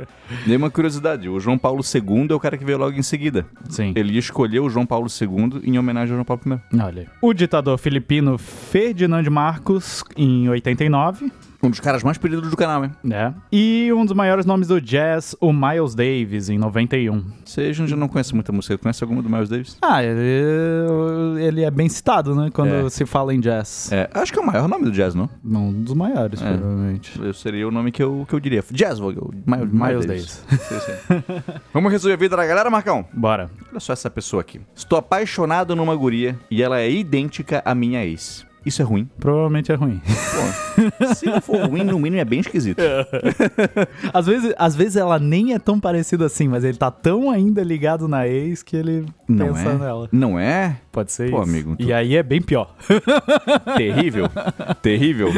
E 0.47 0.57
uma 0.57 0.71
curiosidade, 0.71 1.29
o 1.29 1.39
João 1.39 1.59
Paulo 1.59 1.83
II 1.83 2.29
é 2.31 2.35
o 2.35 2.41
cara 2.41 2.57
que 2.57 2.65
veio 2.65 2.79
logo 2.79 2.97
em 2.97 3.03
seguida. 3.03 3.47
Sim. 3.69 3.93
Ele 3.95 4.17
escolheu 4.19 4.65
o 4.65 4.71
João 4.71 4.87
Paulo 4.87 5.09
II 5.09 5.61
em 5.65 5.79
homenagem 5.79 6.13
ao 6.13 6.17
João 6.17 6.25
Paulo 6.25 6.43
I. 6.47 6.81
Olha. 6.81 7.07
O 7.21 7.33
ditador 7.33 7.79
filipino 7.79 8.39
Ferdinand 8.39 9.29
Marcos, 9.31 10.03
em 10.17 10.49
89, 10.49 11.31
Um 11.63 11.71
dos 11.71 11.81
caras 11.81 12.03
mais 12.03 12.19
pedidos 12.19 12.51
do 12.51 12.57
canal, 12.57 12.85
hein? 12.85 12.93
né? 13.03 13.35
E 13.51 13.91
um 13.93 14.05
dos 14.05 14.15
maiores 14.15 14.45
nomes 14.47 14.69
do 14.69 14.81
jazz, 14.81 15.35
o 15.41 15.53
Miles 15.53 15.95
Davis, 15.95 16.49
em 16.49 16.59
91. 16.59 17.25
Você 17.45 17.73
já 17.73 17.97
não 17.97 18.09
conhece 18.09 18.35
muita 18.35 18.53
música, 18.53 18.77
conhece 18.79 19.03
alguma 19.03 19.23
do 19.23 19.29
Miles 19.31 19.49
Davis? 19.49 19.77
Ah, 19.83 20.03
ele, 20.05 21.41
ele 21.41 21.63
é 21.65 21.71
bem 21.71 21.89
citado, 21.89 22.35
né? 22.35 22.51
Quando 22.53 22.87
É. 22.87 22.91
se 22.91 23.05
fala 23.07 23.35
em 23.35 23.41
jazz. 23.41 23.91
É, 23.93 24.09
acho 24.15 24.33
que 24.33 24.39
é 24.39 24.43
o 24.43 24.47
maior 24.47 24.69
nome 24.69 24.85
do 24.85 24.93
jazz, 24.93 25.15
não? 25.15 25.29
Um 25.45 25.73
dos 25.83 25.95
maiores, 25.95 26.41
É. 26.43 26.45
provavelmente. 26.53 27.21
Eu 27.21 27.33
seria 27.35 27.67
o 27.67 27.71
nome 27.71 27.91
que 27.91 28.03
eu, 28.03 28.25
que 28.29 28.35
eu 28.35 28.41
diria. 28.41 28.63
Jazz 28.71 28.99
Vogel. 28.99 29.31
Miles, 29.47 29.73
Miles 29.73 30.07
Davis. 30.07 30.45
Sim, 30.49 30.81
sim. 30.81 31.23
Vamos 31.73 31.91
resolver 31.93 32.15
a 32.15 32.19
vida 32.19 32.37
da 32.37 32.47
galera, 32.47 32.71
Marcão? 32.71 33.05
Bora. 33.13 33.51
Olha 33.71 33.81
só 33.81 33.93
essa 33.93 34.11
pessoa 34.11 34.41
aqui. 34.41 34.61
Estou 34.75 34.99
apaixonado 34.99 35.75
numa 35.77 35.95
guria 35.95 36.39
e 36.51 36.63
ela 36.63 36.81
é 36.81 36.91
idêntica 36.91 37.63
à 37.65 37.75
minha 37.75 38.05
ex. 38.05 38.45
Isso 38.67 38.83
é 38.83 38.85
ruim? 38.85 39.09
Provavelmente 39.21 39.71
é 39.71 39.75
ruim. 39.77 40.01
Pô, 40.05 41.15
se 41.15 41.25
não 41.27 41.41
for 41.41 41.67
ruim, 41.69 41.85
no 41.85 41.99
mínimo 42.01 42.21
é 42.21 42.25
bem 42.25 42.41
esquisito. 42.41 42.81
às, 44.13 44.27
vezes, 44.27 44.53
às 44.59 44.75
vezes 44.75 44.97
ela 44.97 45.19
nem 45.21 45.55
é 45.55 45.59
tão 45.59 45.79
parecida 45.79 46.27
assim, 46.27 46.49
mas 46.49 46.65
ele 46.65 46.77
tá 46.77 46.91
tão 46.91 47.31
ainda 47.31 47.63
ligado 47.63 48.09
na 48.09 48.27
ex 48.27 48.63
que 48.65 48.77
ele 48.77 49.07
Não 49.29 49.47
pensa 49.55 49.69
é? 49.71 49.75
nela. 49.79 50.09
Não 50.11 50.39
é? 50.39 50.79
Pode 50.91 51.13
ser 51.13 51.31
Pô, 51.31 51.37
isso. 51.43 51.49
amigo, 51.51 51.77
tu- 51.77 51.83
E 51.85 51.93
aí 51.93 52.17
é 52.17 52.23
bem 52.23 52.43
pior. 52.43 52.75
Terrível. 53.77 54.29
Terrível. 54.83 55.29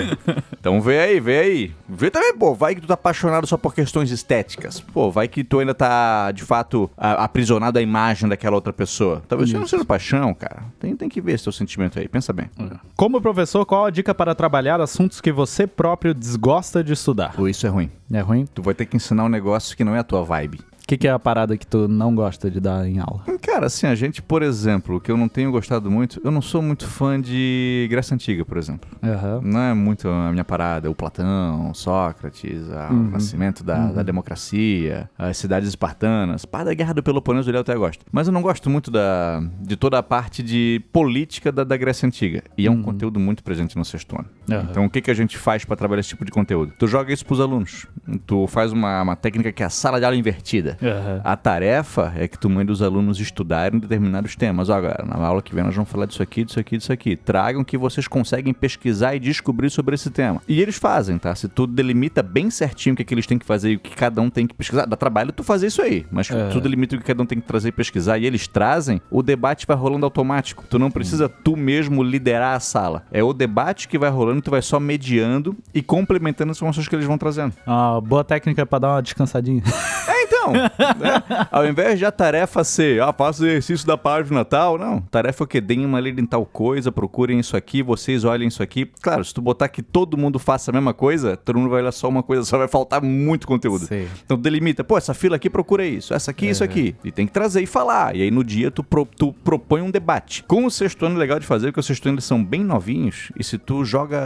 Então 0.59 0.81
vê 0.81 1.01
aí, 1.01 1.21
vê 1.21 1.39
aí. 1.39 1.73
Vê 1.89 2.11
também, 2.11 2.35
pô, 2.37 2.55
vai 2.55 2.75
que 2.75 2.81
tu 2.81 2.87
tá 2.87 2.95
apaixonado 2.95 3.47
só 3.47 3.57
por 3.57 3.75
questões 3.75 4.11
estéticas. 4.11 4.81
Pô, 4.81 5.11
vai 5.11 5.29
que 5.29 5.45
tu 5.45 5.59
ainda 5.59 5.75
tá, 5.75 6.33
de 6.33 6.43
fato, 6.45 6.91
aprisionado 6.97 7.79
à 7.79 7.83
imagem 7.83 8.29
daquela 8.29 8.55
outra 8.57 8.73
pessoa. 8.73 9.23
Talvez 9.29 9.51
isso 9.51 9.59
não 9.59 9.67
seja 9.67 9.85
paixão, 9.85 10.33
cara. 10.35 10.63
Tem, 10.81 10.97
tem 10.97 11.09
que 11.09 11.21
ver 11.21 11.33
esse 11.35 11.45
teu 11.45 11.53
sentimento 11.53 11.99
aí, 11.99 12.09
pensa 12.09 12.33
bem. 12.33 12.49
Como 12.97 13.18
professor, 13.21 13.65
qual 13.65 13.87
a 13.87 13.91
dica 13.91 14.15
para 14.15 14.35
trabalhar 14.35 14.81
assuntos 14.81 15.21
que 15.21 15.33
você 15.33 15.67
próprio 15.67 16.15
desgosta 16.15 16.83
de 16.83 16.93
estudar? 16.93 17.35
Pô, 17.35 17.49
isso 17.49 17.67
é 17.67 17.71
ruim. 17.71 17.91
É 18.13 18.21
ruim? 18.21 18.47
Tu 18.47 18.63
vai 18.63 18.75
ter 18.75 18.87
que 18.87 18.97
ensinar 18.97 19.25
um 19.25 19.29
negócio 19.29 19.77
que 19.77 19.85
não 19.85 19.95
é 19.95 19.99
a 19.99 20.05
tua 20.05 20.25
vibe. 20.25 20.61
O 20.89 20.91
que, 20.91 20.97
que 20.97 21.07
é 21.07 21.11
a 21.11 21.19
parada 21.19 21.55
que 21.55 21.67
tu 21.67 21.87
não 21.87 22.15
gosta 22.15 22.51
de 22.51 22.59
dar 22.61 22.87
em 22.89 22.99
aula? 22.99 23.23
Cara, 23.43 23.67
assim, 23.67 23.87
a 23.87 23.95
gente, 23.95 24.23
por 24.23 24.43
exemplo, 24.43 24.99
que 24.99 25.11
eu 25.13 25.19
não 25.19 25.29
tenho 25.29 25.51
gostado 25.51 25.91
muito, 25.91 26.19
eu 26.25 26.31
não 26.31 26.41
sou 26.41 26.63
muito 26.63 26.87
fã 26.87 27.21
de 27.21 27.87
Grécia 27.91 28.15
Antiga, 28.15 28.43
por 28.43 28.57
exemplo. 28.57 28.89
Aham. 29.03 29.43
Não 29.45 29.61
é 29.61 29.75
muito 29.75 30.09
a 30.09 30.33
minha 30.33 30.45
parada. 30.45 30.91
O 30.91 30.95
Platão, 30.95 31.75
Sócrates, 31.75 32.71
a- 32.73 32.89
Uhum. 32.91 33.09
o 33.09 33.11
nascimento 33.11 33.63
da, 33.63 33.93
da 33.93 34.03
democracia, 34.03 35.11
as 35.19 35.37
cidades 35.37 35.69
espartanas. 35.69 36.47
Parte 36.47 36.65
da 36.69 36.75
Guerra 36.75 36.95
do 36.95 37.03
Peloponeso 37.03 37.51
eu 37.51 37.61
até 37.61 37.75
gosto. 37.75 38.07
Mas 38.11 38.27
eu 38.27 38.33
não 38.33 38.41
gosto 38.41 38.71
muito 38.71 38.91
da, 38.91 39.43
de 39.61 39.77
toda 39.77 39.99
a 39.99 40.03
parte 40.03 40.43
de 40.43 40.81
política 40.91 41.53
da, 41.53 41.65
da 41.65 41.77
Grécia 41.77 42.07
Antiga. 42.07 42.43
E 42.57 42.67
é 42.67 42.71
um 42.71 42.81
conteúdo 42.83 43.21
muito 43.21 43.45
presente 43.45 43.77
no 43.77 43.85
sexto 43.85 44.17
ano. 44.19 44.29
Uhum. 44.51 44.67
Então 44.71 44.85
o 44.87 44.91
que, 44.91 45.03
que 45.03 45.11
a 45.11 45.15
gente 45.15 45.37
faz 45.37 45.67
pra 45.67 45.77
trabalhar 45.77 46.01
esse 46.01 46.09
tipo 46.09 46.25
de 46.25 46.31
conteúdo? 46.33 46.73
Tu 46.79 46.87
joga 46.87 47.13
isso 47.13 47.27
pros 47.27 47.41
alunos. 47.43 47.87
Tu 48.27 48.47
faz 48.47 48.73
uma, 48.73 49.03
uma 49.03 49.17
técnica 49.17 49.53
que 49.53 49.63
é 49.63 49.67
a 49.67 49.71
sala 49.71 49.99
de 49.99 50.07
aula 50.07 50.17
invertida. 50.17 50.78
Aham. 50.83 51.21
A 51.25 51.37
tarefa 51.37 52.13
é 52.17 52.29
que 52.29 52.39
tu 52.39 52.49
manda 52.49 52.73
os 52.73 52.83
alunos 52.83 53.19
estudarem 53.21 53.79
determinados 53.81 54.37
temas. 54.37 54.69
Ó, 54.69 54.81
galera, 54.81 55.05
na 55.05 55.17
aula 55.27 55.43
que 55.43 55.55
vem 55.55 55.65
nós 55.65 55.75
vamos 55.75 55.91
falar 55.91 56.07
disso 56.07 56.23
aqui, 56.23 56.45
disso 56.45 56.59
aqui, 56.61 56.77
disso 56.77 56.93
aqui. 56.93 57.17
Tragam 57.17 57.65
que 57.65 57.77
vocês 57.77 58.07
conseguem 58.07 58.53
pesquisar 58.53 59.15
e 59.15 59.19
descobrir 59.19 59.71
sobre 59.71 59.95
esse 59.95 60.11
tema. 60.11 60.41
E 60.49 60.61
eles 60.61 60.77
fazem, 60.77 61.19
tá? 61.19 61.35
Se 61.35 61.49
tu 61.49 61.67
delimita 61.67 62.23
bem 62.23 62.51
certinho 62.51 62.93
o 62.95 62.97
que, 62.97 63.03
é 63.03 63.05
que 63.05 63.15
eles 63.15 63.27
têm 63.27 63.39
que 63.39 63.47
fazer 63.47 63.71
e 63.73 63.77
o 63.77 63.81
que 63.81 63.95
cada 63.95 64.21
um 64.21 64.31
tem 64.31 64.47
que 64.47 64.55
pesquisar, 64.55 64.87
dá 64.87 64.97
trabalho 64.97 65.33
tu 65.33 65.43
fazer 65.43 65.67
isso 65.69 65.83
aí. 65.83 66.07
Mas 66.11 66.31
É. 66.31 66.49
tu 66.51 66.61
delimita 66.61 66.97
o 66.97 66.99
que 66.99 67.05
cada 67.05 67.23
um 67.23 67.27
tem 67.27 67.41
que 67.41 67.47
trazer 67.47 67.69
e 67.69 67.73
pesquisar 67.73 68.19
e 68.19 68.27
eles 68.27 68.47
trazem, 68.47 69.01
o 69.11 69.23
debate 69.23 69.67
vai 69.67 69.77
rolando 69.77 70.05
automático. 70.07 70.65
Tu 70.69 70.79
não 70.79 70.91
precisa 70.91 71.29
tu 71.29 71.57
mesmo 71.57 72.03
liderar 72.03 72.57
a 72.57 72.61
sala. 72.61 73.03
É 73.11 73.23
o 73.23 73.33
debate 73.33 73.89
que 73.89 73.99
vai 73.99 74.11
rolando, 74.11 74.43
tu 74.43 74.51
vai 74.51 74.63
só 74.63 74.79
mediando 74.79 75.57
e 75.75 75.83
complementando 75.83 76.51
as 76.51 76.57
informações 76.59 76.87
que 76.89 76.95
eles 76.95 77.07
vão 77.07 77.19
trazendo. 77.19 77.55
Uma 77.67 78.01
boa 78.01 78.25
técnica 78.25 78.65
pra 78.67 78.79
dar 78.79 78.89
uma 78.95 79.03
descansadinha. 79.03 79.63
É, 80.09 80.23
então. 80.25 80.53
né? 80.99 81.23
Ao 81.51 81.67
invés 81.67 81.99
de 81.99 82.05
a 82.05 82.13
tarefa 82.13 82.63
ser, 82.65 83.03
ah, 83.03 83.13
faça 83.13 83.47
exercício 83.47 83.87
da 83.87 83.97
página 83.97 84.45
tal, 84.45 84.79
não. 84.79 85.01
Tarefa 85.03 85.43
é 85.43 85.45
o 85.45 85.47
quê? 85.47 85.61
Deem 85.61 85.85
uma 85.85 86.01
lida 86.01 86.21
em 86.21 86.27
tal 86.27 86.45
coisa, 86.45 86.91
procurem 86.93 87.39
isso 87.39 87.57
aqui, 87.57 87.83
vocês 87.83 88.25
olhem 88.25 88.49
isso 88.49 88.63
aqui. 88.63 88.91
Claro, 89.01 89.25
se 89.25 89.33
tu 89.33 89.41
botar 89.41 89.69
que 89.69 89.83
todo 89.83 90.17
mundo 90.17 90.39
faça 90.39 90.71
a 90.71 90.75
mesma 90.75 90.95
coisa, 90.95 91.37
todo 91.37 91.59
mundo 91.59 91.71
vai 91.71 91.81
olhar 91.81 91.93
só 91.93 92.09
uma 92.09 92.23
coisa, 92.23 92.45
só 92.47 92.59
vai 92.59 92.69
faltar 92.69 93.03
muito 93.03 93.47
conteúdo. 93.47 93.87
Sei. 93.87 94.09
Então 94.25 94.37
delimita, 94.39 94.83
pô, 94.85 94.97
essa 94.97 95.15
fila 95.15 95.37
aqui 95.37 95.49
procura 95.51 95.85
isso, 95.85 96.15
essa 96.15 96.31
aqui, 96.31 96.49
isso 96.49 96.65
aqui. 96.65 96.95
E 97.05 97.11
tem 97.13 97.27
que 97.27 97.33
trazer 97.33 97.63
e 97.63 97.67
falar. 97.67 98.15
E 98.17 98.23
aí 98.23 98.31
no 98.31 98.45
dia 98.45 98.71
tu, 98.71 98.83
pro- 98.83 99.07
tu 99.07 99.33
propõe 99.45 99.83
um 99.83 99.91
debate. 99.91 100.43
Com 100.45 100.65
o 100.65 100.71
sexto 100.71 101.05
ano 101.07 101.17
é 101.17 101.19
legal 101.19 101.39
de 101.39 101.47
fazer, 101.47 101.69
porque 101.69 101.81
os 101.81 101.87
sexto 101.87 102.07
ano 102.07 102.15
eles 102.17 102.25
são 102.25 102.43
bem 102.45 102.63
novinhos. 102.65 103.31
E 103.39 103.45
se 103.45 103.59
tu 103.59 103.85
joga 103.85 104.21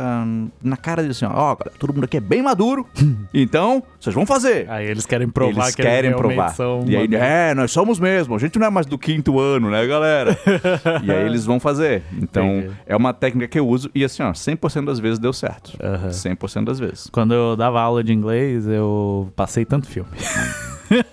na 0.62 0.76
cara 0.76 1.02
deles 1.02 1.16
assim, 1.16 1.26
ó, 1.32 1.54
galera, 1.54 1.72
todo 1.78 1.92
mundo 1.92 2.04
aqui 2.04 2.16
é 2.16 2.20
bem 2.20 2.42
maduro. 2.42 2.86
então, 3.32 3.82
vocês 4.00 4.14
vão 4.14 4.26
fazer. 4.26 4.68
Aí 4.70 4.86
eles 4.86 5.06
querem 5.06 5.28
provar 5.28 5.64
eles 5.64 5.74
que 5.74 5.82
querem 5.82 6.10
eles 6.10 6.20
são 6.50 6.84
E 6.86 6.96
aí, 6.96 7.06
uma- 7.06 7.16
é, 7.16 7.54
nós 7.54 7.70
somos 7.70 7.98
mesmo. 7.98 8.34
A 8.34 8.38
gente 8.38 8.58
não 8.58 8.66
é 8.66 8.70
mais 8.70 8.86
do 8.86 8.98
quinto 8.98 9.38
ano, 9.38 9.70
né, 9.70 9.86
galera? 9.86 10.36
e 11.02 11.10
aí 11.10 11.24
eles 11.26 11.44
vão 11.44 11.58
fazer. 11.60 12.02
Então, 12.20 12.58
Entendi. 12.58 12.74
é 12.86 12.96
uma 12.96 13.12
técnica 13.12 13.48
que 13.48 13.58
eu 13.58 13.66
uso 13.68 13.90
e 13.94 14.04
assim, 14.04 14.22
ó, 14.22 14.32
100% 14.32 14.84
das 14.86 14.98
vezes 14.98 15.18
deu 15.18 15.32
certo. 15.32 15.72
Aham. 15.82 16.08
100% 16.10 16.64
das 16.64 16.78
vezes. 16.78 17.08
Quando 17.12 17.34
eu 17.34 17.56
dava 17.56 17.80
aula 17.80 18.02
de 18.02 18.12
inglês, 18.12 18.66
eu 18.66 19.30
passei 19.36 19.64
tanto 19.64 19.86
filme. 19.86 20.08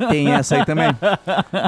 Tem 0.10 0.34
essa 0.34 0.56
aí 0.56 0.66
também. 0.66 0.90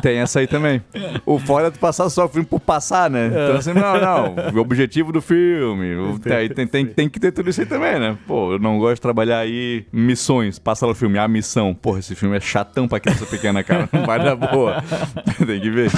Tem 0.01 0.17
essa 0.17 0.39
aí 0.39 0.47
também. 0.47 0.81
O 1.25 1.39
foda 1.39 1.67
é 1.67 1.71
tu 1.71 1.79
passar 1.79 2.09
só 2.09 2.25
o 2.25 2.29
filme 2.29 2.45
por 2.45 2.59
passar, 2.59 3.09
né? 3.09 3.27
Então 3.27 3.55
assim, 3.57 3.73
não, 3.73 3.99
não. 3.99 4.35
O 4.55 4.59
objetivo 4.59 5.11
do 5.11 5.21
filme. 5.21 6.19
tem, 6.19 6.49
tem, 6.49 6.67
tem, 6.67 6.85
tem 6.85 7.09
que 7.09 7.19
ter 7.19 7.31
tudo 7.31 7.49
isso 7.49 7.61
aí 7.61 7.67
também, 7.67 7.99
né? 7.99 8.17
Pô, 8.27 8.53
eu 8.53 8.59
não 8.59 8.77
gosto 8.79 8.95
de 8.95 9.01
trabalhar 9.01 9.39
aí 9.39 9.85
missões. 9.91 10.59
Passa 10.59 10.85
lá 10.85 10.91
o 10.91 10.95
filme, 10.95 11.17
a 11.17 11.27
missão. 11.27 11.73
Porra, 11.73 11.99
esse 11.99 12.15
filme 12.15 12.37
é 12.37 12.39
chatão 12.39 12.87
pra 12.87 12.99
criança 12.99 13.25
pequena, 13.25 13.63
cara. 13.63 13.89
Não 13.91 14.05
vai 14.05 14.23
dar 14.23 14.35
boa. 14.35 14.83
tem 15.45 15.59
que 15.59 15.69
ver. 15.69 15.91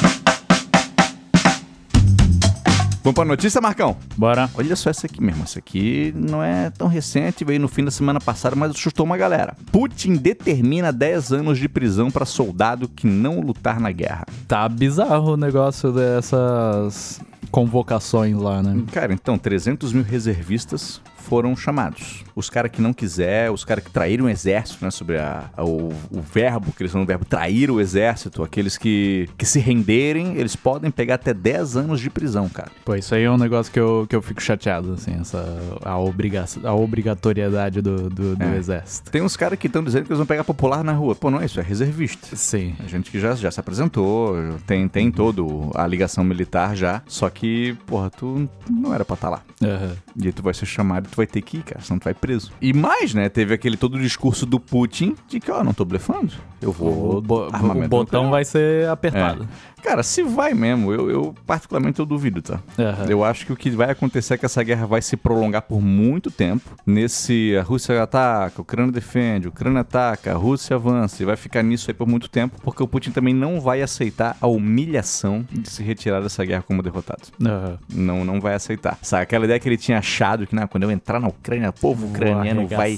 Vamos 3.04 3.16
pra 3.16 3.26
notícia, 3.26 3.60
Marcão? 3.60 3.98
Bora. 4.16 4.50
Olha 4.56 4.78
só 4.78 4.90
essa 4.90 5.08
aqui 5.08 5.22
mesmo. 5.22 5.44
Essa 5.44 5.60
aqui 5.60 6.14
não 6.16 6.42
é 6.42 6.70
tão 6.70 6.88
recente, 6.88 7.44
veio 7.44 7.60
no 7.60 7.68
fim 7.68 7.84
da 7.84 7.92
semana 7.92 8.22
passada, 8.22 8.56
mas 8.56 8.72
assustou 8.72 9.06
uma 9.06 9.18
galera. 9.18 9.58
Putin 9.74 10.16
determina 10.16 10.90
10 10.90 11.34
anos 11.34 11.60
de 11.60 11.68
prisão 11.68 12.10
pra 12.10 12.26
soldado 12.26 12.88
que 12.88 13.06
não 13.06 13.42
lutar 13.42 13.78
na 13.78 13.92
guerra. 13.92 14.26
Tá 14.48 14.70
bizarro 14.70 15.34
o 15.34 15.38
negócio 15.38 15.92
dessas 15.92 17.20
convocações 17.52 18.38
lá, 18.38 18.64
né? 18.64 18.82
Cara, 18.94 19.14
então, 19.14 19.38
300 19.38 19.92
mil 19.92 20.04
reservistas 20.04 21.02
foram 21.18 21.58
chamados. 21.58 22.24
Os 22.36 22.50
caras 22.50 22.72
que 22.72 22.82
não 22.82 22.94
quiser, 22.94 23.52
os 23.52 23.64
caras 23.64 23.84
que 23.84 23.92
traíram 23.92 24.26
o 24.26 24.30
exército, 24.30 24.84
né? 24.84 24.92
Sobre 24.92 25.18
a, 25.18 25.50
a- 25.56 25.64
o, 25.64 25.90
o 26.12 26.22
verbo, 26.22 26.72
que 26.72 26.82
eles 26.84 26.94
o 26.94 27.06
verbo 27.06 27.26
trair 27.26 27.70
o 27.72 27.80
exército, 27.82 28.44
aqueles 28.44 28.78
que, 28.78 29.28
que 29.38 29.46
se 29.46 29.60
renderem, 29.60 30.36
eles 30.36 30.56
podem 30.56 30.90
pegar 30.92 31.16
até 31.16 31.34
10 31.34 31.78
anos 31.78 32.00
de 32.00 32.10
prisão, 32.10 32.48
cara. 32.50 32.72
Pô, 32.86 32.96
isso 32.96 33.14
aí 33.16 33.24
é 33.24 33.32
um 33.32 33.38
negócio 33.38 33.72
que 33.72 33.80
eu, 33.80 34.06
que 34.10 34.16
eu 34.16 34.22
fico 34.22 34.42
chateado, 34.42 34.94
assim, 34.94 35.16
essa, 35.20 35.44
a, 35.84 35.98
obriga 35.98 36.46
a 36.64 36.74
obrigatoriedade 36.74 37.82
do, 37.82 38.10
do, 38.10 38.36
do 38.36 38.44
É. 38.44 38.58
exército. 38.58 39.12
Tem 39.12 39.22
uns 39.22 39.36
caras 39.38 39.58
que 39.60 39.68
estão 39.68 39.84
dizendo 39.84 40.04
que 40.06 40.10
eles 40.10 40.18
vão 40.18 40.26
pegar 40.28 40.44
popular 40.44 40.84
na 40.84 40.94
rua. 40.94 41.16
Pô, 41.16 41.30
não 41.30 41.42
é 41.42 41.46
isso, 41.46 41.60
é 41.60 41.64
reservista. 41.64 42.36
Sim. 42.36 42.76
A 42.84 42.88
gente 42.88 43.12
que 43.12 43.20
já, 43.20 43.36
já 43.36 43.52
se 43.52 43.60
apresentou, 43.60 44.36
tem, 44.66 44.88
tem 44.88 45.12
todo 45.12 45.72
a 45.76 45.86
ligação 45.86 46.24
militar 46.24 46.76
já, 46.76 47.02
só 47.08 47.30
que, 47.30 47.76
porra, 47.86 48.10
tu 48.10 48.48
não 48.70 48.94
era 48.94 49.04
pra 49.06 49.16
estar 49.16 49.30
lá. 49.30 49.42
Aham. 49.62 49.96
E 50.22 50.28
aí 50.28 50.34
tu 50.34 50.42
vai 50.44 50.54
ser 50.54 50.66
chamado 50.66 51.08
e 51.08 51.10
tu 51.10 51.16
vai 51.18 51.28
ter 51.28 51.42
que 51.42 51.58
ir, 51.58 51.64
cara, 51.64 51.82
senão 51.82 52.00
tu 52.00 52.04
vai 52.06 52.14
preso. 52.24 52.54
E 52.62 52.72
mais, 52.72 53.14
né, 53.14 53.28
teve 53.28 53.54
aquele 53.54 53.76
todo 53.76 53.96
o 53.96 54.00
discurso 54.00 54.46
do 54.46 54.58
Putin 54.58 55.14
de 55.28 55.42
que, 55.42 55.52
ó, 55.52 55.62
não 55.62 55.74
tô 55.74 55.84
blefando, 55.84 56.34
eu 56.64 56.72
vou... 56.72 57.18
O, 57.18 57.22
bo- 57.22 57.50
armamento 57.52 57.86
o 57.86 57.90
botão 57.90 58.30
vai 58.30 58.44
ser 58.46 58.88
apertado. 58.90 59.48
Cara, 59.84 60.02
se 60.02 60.24
vai 60.24 60.54
mesmo, 60.54 60.94
eu, 60.94 61.10
eu 61.12 61.36
particularmente 61.46 62.00
eu 62.00 62.06
duvido, 62.06 62.42
tá? 62.42 62.58
Aham. 62.80 63.06
Eu 63.10 63.22
acho 63.22 63.46
que 63.46 63.52
o 63.52 63.56
que 63.56 63.70
vai 63.72 63.92
acontecer 63.92 64.36
é 64.36 64.38
que 64.38 64.46
essa 64.46 64.64
guerra 64.64 64.86
vai 64.86 65.02
se 65.02 65.18
prolongar 65.18 65.64
por 65.64 65.82
muito 65.82 66.32
tempo. 66.32 66.70
Nesse, 66.86 67.58
a 67.60 67.64
Rússia 67.64 68.02
ataca, 68.02 68.54
a 68.60 68.62
Ucrânia 68.62 68.94
defende, 68.94 69.48
a 69.48 69.50
Ucrânia 69.50 69.82
ataca, 69.82 70.32
a 70.32 70.36
Rússia 70.36 70.78
avança 70.78 71.22
e 71.22 71.26
vai 71.26 71.36
ficar 71.36 71.62
nisso 71.64 71.92
aí 71.92 71.94
por 71.94 72.08
muito 72.08 72.30
tempo, 72.30 72.56
porque 72.64 72.82
o 72.82 72.88
Putin 72.88 73.12
também 73.12 73.34
não 73.34 73.60
vai 73.60 73.82
aceitar 73.82 74.38
a 74.40 74.48
humilhação 74.48 75.46
de 75.52 75.70
se 75.70 75.84
retirar 75.84 76.22
dessa 76.22 76.46
guerra 76.46 76.64
como 76.66 76.82
derrotado. 76.82 77.24
Aham. 77.46 77.78
Não, 77.94 78.24
não 78.24 78.40
vai 78.40 78.54
aceitar. 78.54 78.98
Sabe, 79.02 79.24
aquela 79.24 79.44
ideia 79.44 79.60
que 79.60 79.68
ele 79.68 79.76
tinha 79.78 79.98
achado 79.98 80.48
que, 80.48 80.56
não, 80.56 80.66
quando 80.66 80.84
eu 80.84 80.92
entrar 80.92 81.20
na 81.20 81.28
Ucrânia, 81.28 81.72
o 81.72 81.74
povo 81.74 82.08
ucraniano 82.08 82.66
vai 82.68 82.98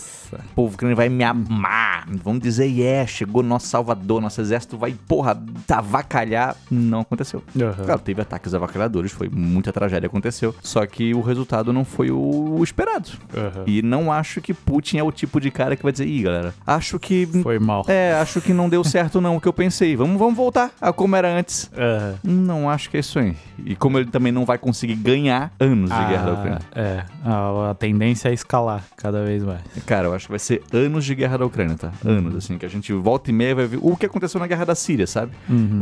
povo 0.53 0.75
ucraniano 0.75 0.97
vai 0.97 1.09
me 1.09 1.23
amar. 1.23 2.05
Vamos 2.23 2.41
dizer, 2.41 2.65
yeah, 2.65 3.07
chegou 3.07 3.41
nosso 3.41 3.54
salvador, 3.59 4.21
nosso 4.21 4.41
exército 4.41 4.77
vai, 4.77 4.93
porra, 5.07 5.37
avacalhar. 5.69 6.55
Não 6.69 7.01
aconteceu. 7.01 7.43
Aham. 7.59 7.85
Claro, 7.85 8.01
teve 8.01 8.21
ataques 8.21 8.53
avacalhadores, 8.53 9.11
foi 9.11 9.29
muita 9.29 9.71
tragédia 9.71 10.07
aconteceu. 10.07 10.53
Só 10.61 10.85
que 10.85 11.13
o 11.13 11.21
resultado 11.21 11.71
não 11.71 11.85
foi 11.85 12.11
o 12.11 12.59
esperado. 12.63 13.09
Aham. 13.35 13.63
E 13.67 13.81
não 13.81 14.11
acho 14.11 14.41
que 14.41 14.53
Putin 14.53 14.97
é 14.97 15.03
o 15.03 15.11
tipo 15.11 15.39
de 15.39 15.51
cara 15.51 15.75
que 15.75 15.83
vai 15.83 15.91
dizer, 15.91 16.07
ih, 16.07 16.23
galera, 16.23 16.53
acho 16.65 16.99
que. 16.99 17.25
Foi 17.43 17.59
mal. 17.59 17.83
É, 17.87 18.13
acho 18.13 18.41
que 18.41 18.53
não 18.53 18.69
deu 18.69 18.83
certo, 18.83 19.19
não, 19.21 19.35
o 19.37 19.41
que 19.41 19.47
eu 19.47 19.53
pensei. 19.53 19.95
Vamos, 19.95 20.17
vamos 20.17 20.35
voltar 20.35 20.71
a 20.81 20.91
como 20.91 21.15
era 21.15 21.29
antes. 21.37 21.69
Aham. 21.77 22.15
Não 22.23 22.69
acho 22.69 22.89
que 22.89 22.97
é 22.97 22.99
isso 22.99 23.19
aí. 23.19 23.35
E 23.65 23.75
como 23.75 23.97
ele 23.97 24.09
também 24.09 24.31
não 24.31 24.45
vai 24.45 24.57
conseguir 24.57 24.95
ganhar 24.95 25.51
anos 25.59 25.89
de 25.89 25.95
guerra 25.95 26.25
da 26.25 26.31
Ah, 26.31 26.33
Ucrânia. 26.33 26.59
É, 26.73 27.03
a, 27.23 27.71
a 27.71 27.73
tendência 27.75 28.29
é 28.29 28.33
escalar 28.33 28.83
cada 28.97 29.23
vez 29.23 29.43
mais. 29.43 29.61
Cara, 29.85 30.07
eu 30.07 30.13
acho 30.13 30.25
que 30.25 30.31
vai 30.31 30.39
ser 30.39 30.61
anos 30.73 31.05
de 31.05 31.15
guerra 31.15 31.37
da 31.37 31.45
Ucrânia, 31.45 31.75
tá? 31.77 31.91
Anos, 32.03 32.35
assim, 32.35 32.57
que 32.57 32.65
a 32.65 32.69
gente 32.69 32.91
volta 32.93 33.29
e 33.29 33.33
meia 33.33 33.44
vai 33.53 33.67
ver 33.67 33.79
o 33.81 33.95
que 33.95 34.05
aconteceu 34.05 34.39
na 34.39 34.47
guerra 34.47 34.65
da 34.65 34.75
Síria, 34.75 35.05
sabe? 35.05 35.31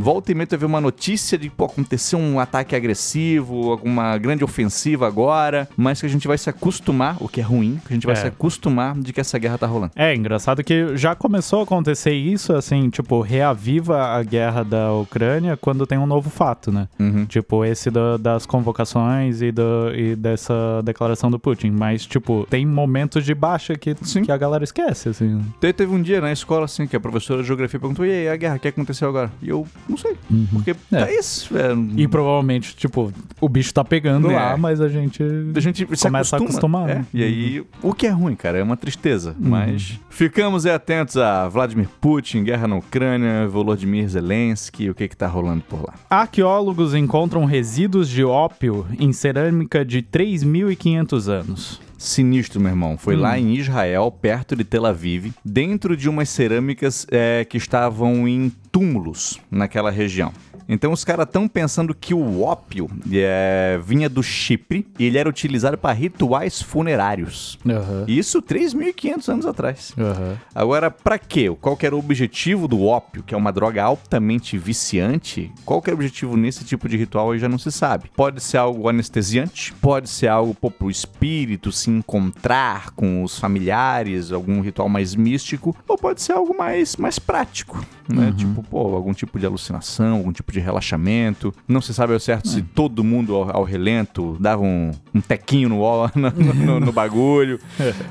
Volta 0.00 0.30
e 0.32 0.34
meia 0.34 0.46
vai 0.50 0.58
ver 0.58 0.66
uma 0.66 0.80
notícia 0.80 1.38
de, 1.38 1.48
pô, 1.48 1.64
aconteceu 1.64 2.18
um 2.18 2.38
ataque 2.38 2.76
agressivo, 2.76 3.70
alguma 3.70 4.16
grande 4.18 4.44
ofensiva 4.44 5.06
agora, 5.06 5.68
mas 5.76 6.00
que 6.00 6.06
a 6.06 6.08
gente 6.08 6.26
vai 6.28 6.36
se 6.36 6.50
acostumar, 6.50 7.16
o 7.20 7.28
que 7.28 7.40
é 7.40 7.42
ruim, 7.44 7.80
que 7.86 7.92
a 7.92 7.94
gente 7.94 8.06
vai 8.06 8.14
É. 8.14 8.18
se 8.18 8.26
acostumar 8.26 8.94
de 8.98 9.12
que 9.12 9.20
essa 9.20 9.38
guerra 9.38 9.56
tá 9.58 9.66
rolando. 9.66 9.92
É, 9.96 10.14
engraçado 10.14 10.62
que 10.62 10.96
já 10.96 11.14
começou 11.14 11.60
a 11.60 11.62
acontecer 11.62 12.12
isso, 12.12 12.52
assim, 12.52 12.90
tipo, 12.90 13.20
reaviva 13.20 13.98
a 14.02 14.22
guerra 14.22 14.62
da 14.62 14.92
Ucrânia 14.92 15.56
quando 15.56 15.86
tem 15.86 15.96
um 15.98 16.06
novo 16.06 16.28
fato, 16.30 16.70
né? 16.72 16.88
Uhum. 16.98 17.24
Tipo, 17.26 17.64
esse 17.64 17.90
da- 17.90 18.16
das 18.16 18.44
convocações 18.46 19.40
e, 19.42 19.50
do, 19.52 19.90
e 19.94 20.16
dessa 20.16 20.82
declaração 20.84 21.30
do 21.30 21.38
Putin. 21.38 21.70
Mas, 21.70 22.04
tipo, 22.06 22.46
tem 22.50 22.66
momentos 22.66 23.24
de 23.24 23.34
baixa 23.34 23.74
que, 23.76 23.94
Sim. 24.02 24.22
que 24.22 24.32
a 24.32 24.36
galera 24.36 24.64
esquece, 24.64 25.08
assim. 25.08 25.40
Te- 25.60 25.72
Teve 25.72 25.92
um 25.94 26.00
dia 26.02 26.20
na 26.20 26.32
escola, 26.32 26.64
assim, 26.66 26.86
que 26.86 26.94
a 26.96 27.00
professora 27.00 27.40
de 27.42 27.46
geografia 27.54 27.80
perguntou, 27.80 28.04
e 28.04 28.10
aí, 28.10 28.28
a 28.28 28.36
guerra, 28.36 28.56
o 28.56 28.58
que 28.58 28.68
aconteceu 28.68 29.08
agora? 29.08 29.30
E 29.42 29.48
eu, 29.48 29.66
não 29.88 29.96
sei, 29.96 30.16
porque 30.52 30.74
É. 30.92 31.02
é 31.02 31.18
isso. 31.18 31.56
É, 31.56 31.72
E 31.96 32.06
provavelmente, 32.08 32.74
tipo, 32.76 33.12
o 33.40 33.48
bicho 33.48 33.72
tá 33.72 33.84
pegando 33.84 34.30
É. 34.30 34.34
lá, 34.34 34.56
mas 34.56 34.80
a 34.80 34.88
gente. 34.88 35.22
A 35.54 35.60
gente 35.60 35.86
se 35.96 36.02
Começa 36.04 36.36
a 36.36 36.38
acostuma. 36.38 36.44
acostumar, 36.78 36.90
É, 36.90 36.94
né? 36.96 37.06
E 37.14 37.22
aí, 37.22 37.64
o 37.82 37.92
que 37.92 38.06
é 38.06 38.10
ruim, 38.10 38.34
cara, 38.34 38.58
é 38.58 38.62
uma 38.62 38.76
tristeza. 38.76 39.34
Mas 39.38 39.98
ficamos 40.10 40.66
atentos 40.66 41.16
a 41.16 41.48
Vladimir 41.48 41.88
Putin, 42.00 42.44
guerra 42.44 42.66
na 42.68 42.76
Ucrânia, 42.76 43.46
Volodymyr 43.48 44.08
Zelensky, 44.08 44.90
o 44.90 44.94
que 44.94 45.08
que 45.08 45.16
tá 45.16 45.26
rolando 45.26 45.62
por 45.68 45.82
lá. 45.82 45.94
Arqueólogos 46.10 46.94
encontram 46.94 47.44
resíduos 47.44 48.08
de 48.08 48.24
ópio 48.24 48.86
em 48.98 49.12
cerâmica 49.12 49.84
de 49.84 50.02
3.500 50.02 51.28
anos. 51.28 51.80
Sinistro, 51.98 52.60
meu 52.60 52.70
irmão. 52.70 52.98
Foi 52.98 53.16
lá 53.16 53.38
em 53.38 53.54
Israel, 53.54 54.10
perto 54.10 54.56
de 54.56 54.64
Tel 54.64 54.86
Aviv, 54.86 55.32
dentro 55.44 55.96
de 55.96 56.08
umas 56.08 56.28
cerâmicas 56.28 57.06
é, 57.10 57.44
que 57.44 57.56
estavam 57.56 58.28
em 58.28 58.52
túmulos 58.74 59.38
naquela 59.48 59.88
região. 59.88 60.32
Então 60.68 60.92
os 60.92 61.04
caras 61.04 61.26
estão 61.26 61.46
pensando 61.46 61.94
que 61.94 62.14
o 62.14 62.42
ópio 62.42 62.88
é, 63.12 63.78
vinha 63.84 64.08
do 64.08 64.22
Chipre 64.22 64.86
e 64.98 65.04
ele 65.04 65.18
era 65.18 65.28
utilizado 65.28 65.76
para 65.76 65.92
rituais 65.92 66.60
funerários. 66.60 67.58
Aham. 67.68 68.04
Isso 68.08 68.42
3.500 68.42 69.28
anos 69.28 69.46
atrás. 69.46 69.92
Aham. 69.96 70.36
Agora, 70.54 70.90
pra 70.90 71.18
quê? 71.18 71.54
Qual 71.60 71.76
que 71.76 71.86
era 71.86 71.94
o 71.94 71.98
objetivo 71.98 72.66
do 72.66 72.84
ópio, 72.84 73.22
que 73.22 73.34
é 73.34 73.36
uma 73.36 73.52
droga 73.52 73.84
altamente 73.84 74.56
viciante? 74.56 75.52
Qual 75.64 75.80
que 75.80 75.90
era 75.90 75.94
o 75.94 75.98
objetivo 75.98 76.36
nesse 76.36 76.64
tipo 76.64 76.88
de 76.88 76.96
ritual 76.96 77.30
aí 77.30 77.38
já 77.38 77.48
não 77.48 77.58
se 77.58 77.70
sabe. 77.70 78.10
Pode 78.16 78.42
ser 78.42 78.56
algo 78.56 78.88
anestesiante, 78.88 79.72
pode 79.74 80.08
ser 80.08 80.28
algo 80.28 80.54
pô, 80.54 80.70
pro 80.70 80.90
espírito 80.90 81.70
se 81.70 81.90
encontrar 81.90 82.90
com 82.92 83.22
os 83.22 83.38
familiares, 83.38 84.32
algum 84.32 84.60
ritual 84.60 84.88
mais 84.88 85.14
místico, 85.14 85.76
ou 85.86 85.98
pode 85.98 86.22
ser 86.22 86.32
algo 86.32 86.56
mais, 86.56 86.96
mais 86.96 87.18
prático, 87.18 87.84
né? 88.12 88.32
Tipo, 88.36 88.62
pô, 88.62 88.94
algum 88.94 89.12
tipo 89.12 89.38
de 89.38 89.46
alucinação, 89.46 90.16
algum 90.16 90.32
tipo 90.32 90.50
de 90.52 90.60
relaxamento. 90.60 91.54
Não 91.68 91.80
se 91.80 91.92
sabe 91.94 92.12
ao 92.12 92.20
certo 92.20 92.48
se 92.48 92.62
todo 92.62 93.02
mundo 93.04 93.34
ao, 93.34 93.56
ao 93.58 93.64
relento 93.64 94.36
dava 94.40 94.62
um, 94.62 94.90
um 95.14 95.20
tequinho 95.20 95.68
no, 95.68 95.78
no, 96.14 96.54
no- 96.54 96.80
no 96.80 96.92
bagulho. 96.92 97.58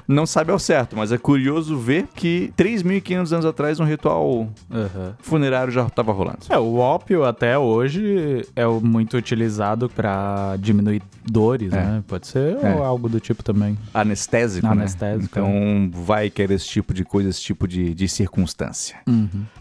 Não 0.08 0.26
sabe 0.26 0.52
ao 0.52 0.60
certo, 0.60 0.96
mas 0.96 1.12
é 1.12 1.18
curioso 1.18 1.78
ver 1.78 2.08
que 2.16 2.52
3.500 2.58 3.32
anos 3.34 3.46
atrás 3.46 3.80
um 3.80 3.86
ritual 3.86 4.48
Aham. 4.72 5.16
funerário 5.20 5.72
já 5.72 5.86
estava 5.86 6.12
rolando. 6.12 6.40
É, 6.50 6.58
o 6.58 6.76
ópio 6.78 7.24
até 7.26 7.58
hoje 7.58 8.46
é 8.56 8.66
muito 8.66 9.18
utilizado 9.18 9.90
pra 9.90 10.56
diminuir 10.60 11.02
dores, 11.26 11.72
É. 11.74 11.78
né? 11.78 12.04
Pode 12.08 12.28
ser 12.28 12.58
É. 12.64 12.76
ou 12.76 12.84
algo 12.84 13.08
do 13.10 13.20
tipo 13.20 13.44
também. 13.44 13.78
Anestésico, 13.94 14.68
Anestésico, 14.68 15.40
né? 15.40 15.48
Então 15.48 16.04
vai 16.04 16.30
querer 16.30 16.56
esse 16.56 16.68
tipo 16.68 16.94
de 16.94 17.04
coisa, 17.04 17.30
esse 17.30 17.42
tipo 17.42 17.68
de, 17.68 17.94
de 17.94 18.08
circunstância. 18.08 18.98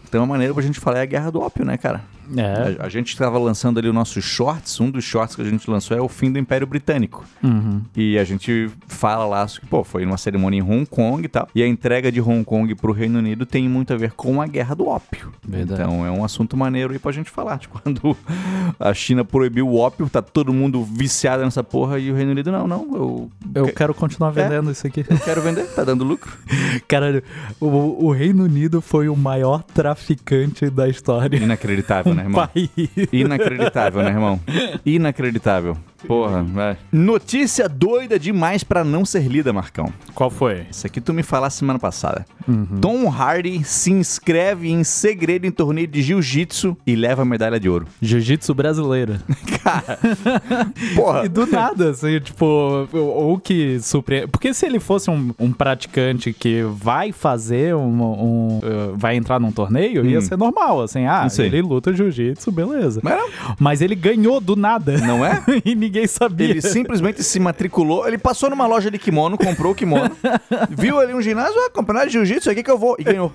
Então 0.08 0.21
a 0.22 0.26
maneira 0.26 0.54
pra 0.54 0.62
gente 0.62 0.80
falar 0.80 0.98
é 0.98 1.02
a 1.02 1.06
guerra 1.06 1.30
do 1.30 1.40
ópio, 1.40 1.64
né, 1.64 1.76
cara? 1.76 2.02
É. 2.36 2.76
A, 2.80 2.86
a 2.86 2.88
gente 2.88 3.08
estava 3.08 3.38
lançando 3.38 3.78
ali 3.78 3.88
os 3.88 3.94
nossos 3.94 4.24
shorts. 4.24 4.80
Um 4.80 4.90
dos 4.90 5.04
shorts 5.04 5.34
que 5.36 5.42
a 5.42 5.44
gente 5.44 5.68
lançou 5.70 5.96
é 5.96 6.00
o 6.00 6.08
fim 6.08 6.30
do 6.32 6.38
Império 6.38 6.66
Britânico. 6.66 7.24
Uhum. 7.42 7.82
E 7.96 8.18
a 8.18 8.24
gente 8.24 8.70
fala 8.86 9.24
lá, 9.26 9.46
que, 9.46 9.66
pô, 9.66 9.82
foi 9.84 10.04
numa 10.04 10.16
cerimônia 10.16 10.58
em 10.58 10.62
Hong 10.62 10.86
Kong 10.86 11.24
e 11.24 11.28
tal. 11.28 11.48
E 11.54 11.62
a 11.62 11.66
entrega 11.66 12.10
de 12.12 12.20
Hong 12.20 12.44
Kong 12.44 12.74
pro 12.74 12.92
Reino 12.92 13.18
Unido 13.18 13.44
tem 13.44 13.68
muito 13.68 13.92
a 13.92 13.96
ver 13.96 14.12
com 14.12 14.40
a 14.40 14.46
guerra 14.46 14.74
do 14.74 14.86
ópio. 14.86 15.32
Verdade. 15.46 15.82
Então 15.82 16.06
é 16.06 16.10
um 16.10 16.24
assunto 16.24 16.56
maneiro 16.56 16.92
aí 16.92 16.98
pra 16.98 17.12
gente 17.12 17.30
falar. 17.30 17.56
De 17.58 17.68
quando 17.72 18.16
a 18.78 18.94
China 18.94 19.24
proibiu 19.24 19.68
o 19.68 19.76
ópio, 19.76 20.08
tá 20.08 20.22
todo 20.22 20.52
mundo 20.52 20.82
viciado 20.84 21.42
nessa 21.44 21.62
porra 21.64 21.98
e 21.98 22.10
o 22.10 22.14
Reino 22.14 22.30
Unido, 22.32 22.50
não, 22.52 22.66
não. 22.66 22.82
Eu, 22.94 23.30
Eu 23.54 23.66
que- 23.66 23.72
quero 23.72 23.94
continuar 23.94 24.30
vendendo 24.30 24.70
isso 24.70 24.86
aqui. 24.86 25.04
quero 25.24 25.42
vender, 25.42 25.64
tá 25.74 25.84
dando 25.84 26.04
lucro. 26.04 26.32
Caralho, 26.88 27.22
o, 27.60 28.06
o 28.06 28.12
Reino 28.12 28.44
Unido 28.44 28.80
foi 28.80 29.08
o 29.08 29.16
maior 29.16 29.62
traficante 29.62 30.68
da 30.70 30.88
história. 30.88 31.36
Inacreditável, 31.36 32.14
né, 32.14 32.21
irmão? 32.22 32.46
País. 32.46 32.68
Inacreditável, 33.12 34.02
né, 34.02 34.10
irmão? 34.10 34.40
Inacreditável. 34.84 35.76
Porra, 36.06 36.42
vai. 36.42 36.76
Notícia 36.90 37.68
doida 37.68 38.18
demais 38.18 38.62
pra 38.64 38.82
não 38.84 39.04
ser 39.04 39.26
lida, 39.28 39.52
Marcão. 39.52 39.92
Qual 40.14 40.30
foi? 40.30 40.66
Isso 40.70 40.86
aqui 40.86 41.00
tu 41.00 41.12
me 41.12 41.22
falaste 41.22 41.58
semana 41.58 41.78
passada. 41.78 42.24
Tom 42.80 43.08
Hardy 43.08 43.62
se 43.64 43.92
inscreve 43.92 44.68
em 44.68 44.82
segredo 44.82 45.46
em 45.46 45.50
torneio 45.50 45.86
de 45.86 46.02
jiu-jitsu 46.02 46.76
e 46.84 46.96
leva 46.96 47.22
a 47.22 47.24
medalha 47.24 47.60
de 47.60 47.68
ouro. 47.68 47.86
Jiu-jitsu 48.02 48.52
brasileiro. 48.54 49.14
Cara, 49.62 49.98
porra. 50.96 51.24
E 51.24 51.28
do 51.28 51.46
nada, 51.46 51.90
assim, 51.90 52.18
tipo, 52.20 52.44
ou 52.92 53.38
que 53.38 53.78
surpreende. 53.80 54.26
Porque 54.26 54.52
se 54.54 54.66
ele 54.66 54.80
fosse 54.80 55.08
um, 55.10 55.32
um 55.38 55.52
praticante 55.52 56.32
que 56.32 56.62
vai 56.64 57.12
fazer 57.12 57.74
um. 57.76 58.02
um, 58.02 58.58
uh, 58.58 58.96
vai 58.96 59.14
entrar 59.16 59.38
num 59.38 59.52
torneio, 59.52 60.04
ia 60.04 60.18
Hum. 60.18 60.22
ser 60.22 60.36
normal, 60.36 60.82
assim, 60.82 61.06
ah, 61.06 61.26
ele 61.38 61.62
luta 61.62 61.92
jiu-jitsu, 61.92 62.50
beleza. 62.50 63.00
Mas 63.02 63.16
não, 63.16 63.28
Mas 63.58 63.80
ele 63.80 63.94
ganhou 63.94 64.40
do 64.40 64.56
nada. 64.56 64.98
não 64.98 65.24
é? 65.24 65.42
e 65.64 65.74
ninguém 65.74 65.91
sabia. 66.06 66.50
Ele 66.50 66.62
simplesmente 66.62 67.22
se 67.22 67.38
matriculou, 67.38 68.06
ele 68.06 68.18
passou 68.18 68.50
numa 68.50 68.66
loja 68.66 68.90
de 68.90 68.98
kimono, 68.98 69.36
comprou 69.36 69.72
o 69.72 69.74
kimono, 69.74 70.16
viu 70.70 70.98
ali 70.98 71.14
um 71.14 71.22
ginásio, 71.22 71.58
ah, 71.58 71.70
campeonato 71.70 72.06
de 72.06 72.12
jiu-jitsu, 72.12 72.50
aqui 72.50 72.62
que 72.62 72.70
eu 72.70 72.78
vou, 72.78 72.96
e 72.98 73.04
ganhou. 73.04 73.32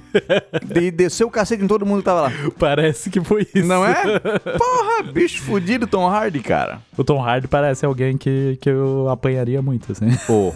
E 0.76 0.92
desceu 0.92 1.28
o 1.28 1.32
cacete 1.32 1.64
em 1.64 1.68
todo 1.68 1.86
mundo 1.86 2.00
que 2.00 2.06
tava 2.06 2.22
lá. 2.22 2.32
Parece 2.60 3.10
que 3.10 3.22
foi 3.22 3.48
isso. 3.54 3.68
Não 3.68 3.86
é? 3.86 4.20
Porra, 4.58 5.12
bicho 5.12 5.42
fudido 5.42 5.88
Tom 5.88 6.08
Hardy, 6.08 6.40
cara. 6.40 6.80
O 6.98 7.04
Tom 7.04 7.22
Hardy 7.24 7.48
parece 7.48 7.86
alguém 7.86 8.18
que, 8.18 8.58
que 8.62 8.70
eu 8.70 9.10
apanharia 9.10 9.62
muito, 9.62 9.92
assim. 9.92 10.10
Pô, 10.26 10.54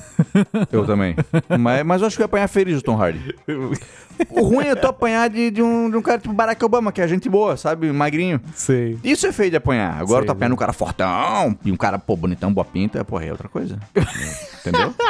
eu 0.72 0.86
também. 0.86 1.16
Mas, 1.60 1.86
mas 1.86 2.02
eu 2.02 2.08
acho 2.08 2.16
que 2.16 2.22
eu 2.22 2.26
ia 2.26 2.28
apanhar 2.28 2.48
feliz 2.48 2.76
do 2.76 2.82
Tom 2.82 2.98
Hardy. 3.02 3.36
O 4.30 4.44
ruim 4.44 4.68
é 4.68 4.76
tu 4.76 4.88
apanhar 4.88 5.30
de, 5.30 5.50
de, 5.50 5.62
um, 5.62 5.90
de 5.90 5.98
um 5.98 6.02
cara 6.02 6.20
tipo 6.20 6.34
Barack 6.34 6.64
Obama, 6.64 6.92
que 6.92 7.02
é 7.02 7.08
gente 7.08 7.28
boa, 7.30 7.58
sabe? 7.58 7.92
Magrinho. 7.92 8.40
Sei. 8.54 8.98
Isso 9.04 9.26
é 9.26 9.32
feio 9.32 9.50
de 9.50 9.58
apanhar. 9.58 10.00
Agora 10.00 10.22
Sei, 10.22 10.28
tu 10.28 10.32
apanhando 10.32 10.54
um 10.54 10.58
cara 10.58 10.74
fortão 10.74 11.58
e 11.66 11.72
um 11.72 11.78
cara, 11.78 11.91
pô, 12.00 12.16
bonitão, 12.16 12.52
boa 12.54 12.66
pinta, 12.66 13.04
porra, 13.06 13.26
é 13.26 13.32
outra 13.32 13.48
coisa. 13.50 13.78
Entendeu? 14.62 14.94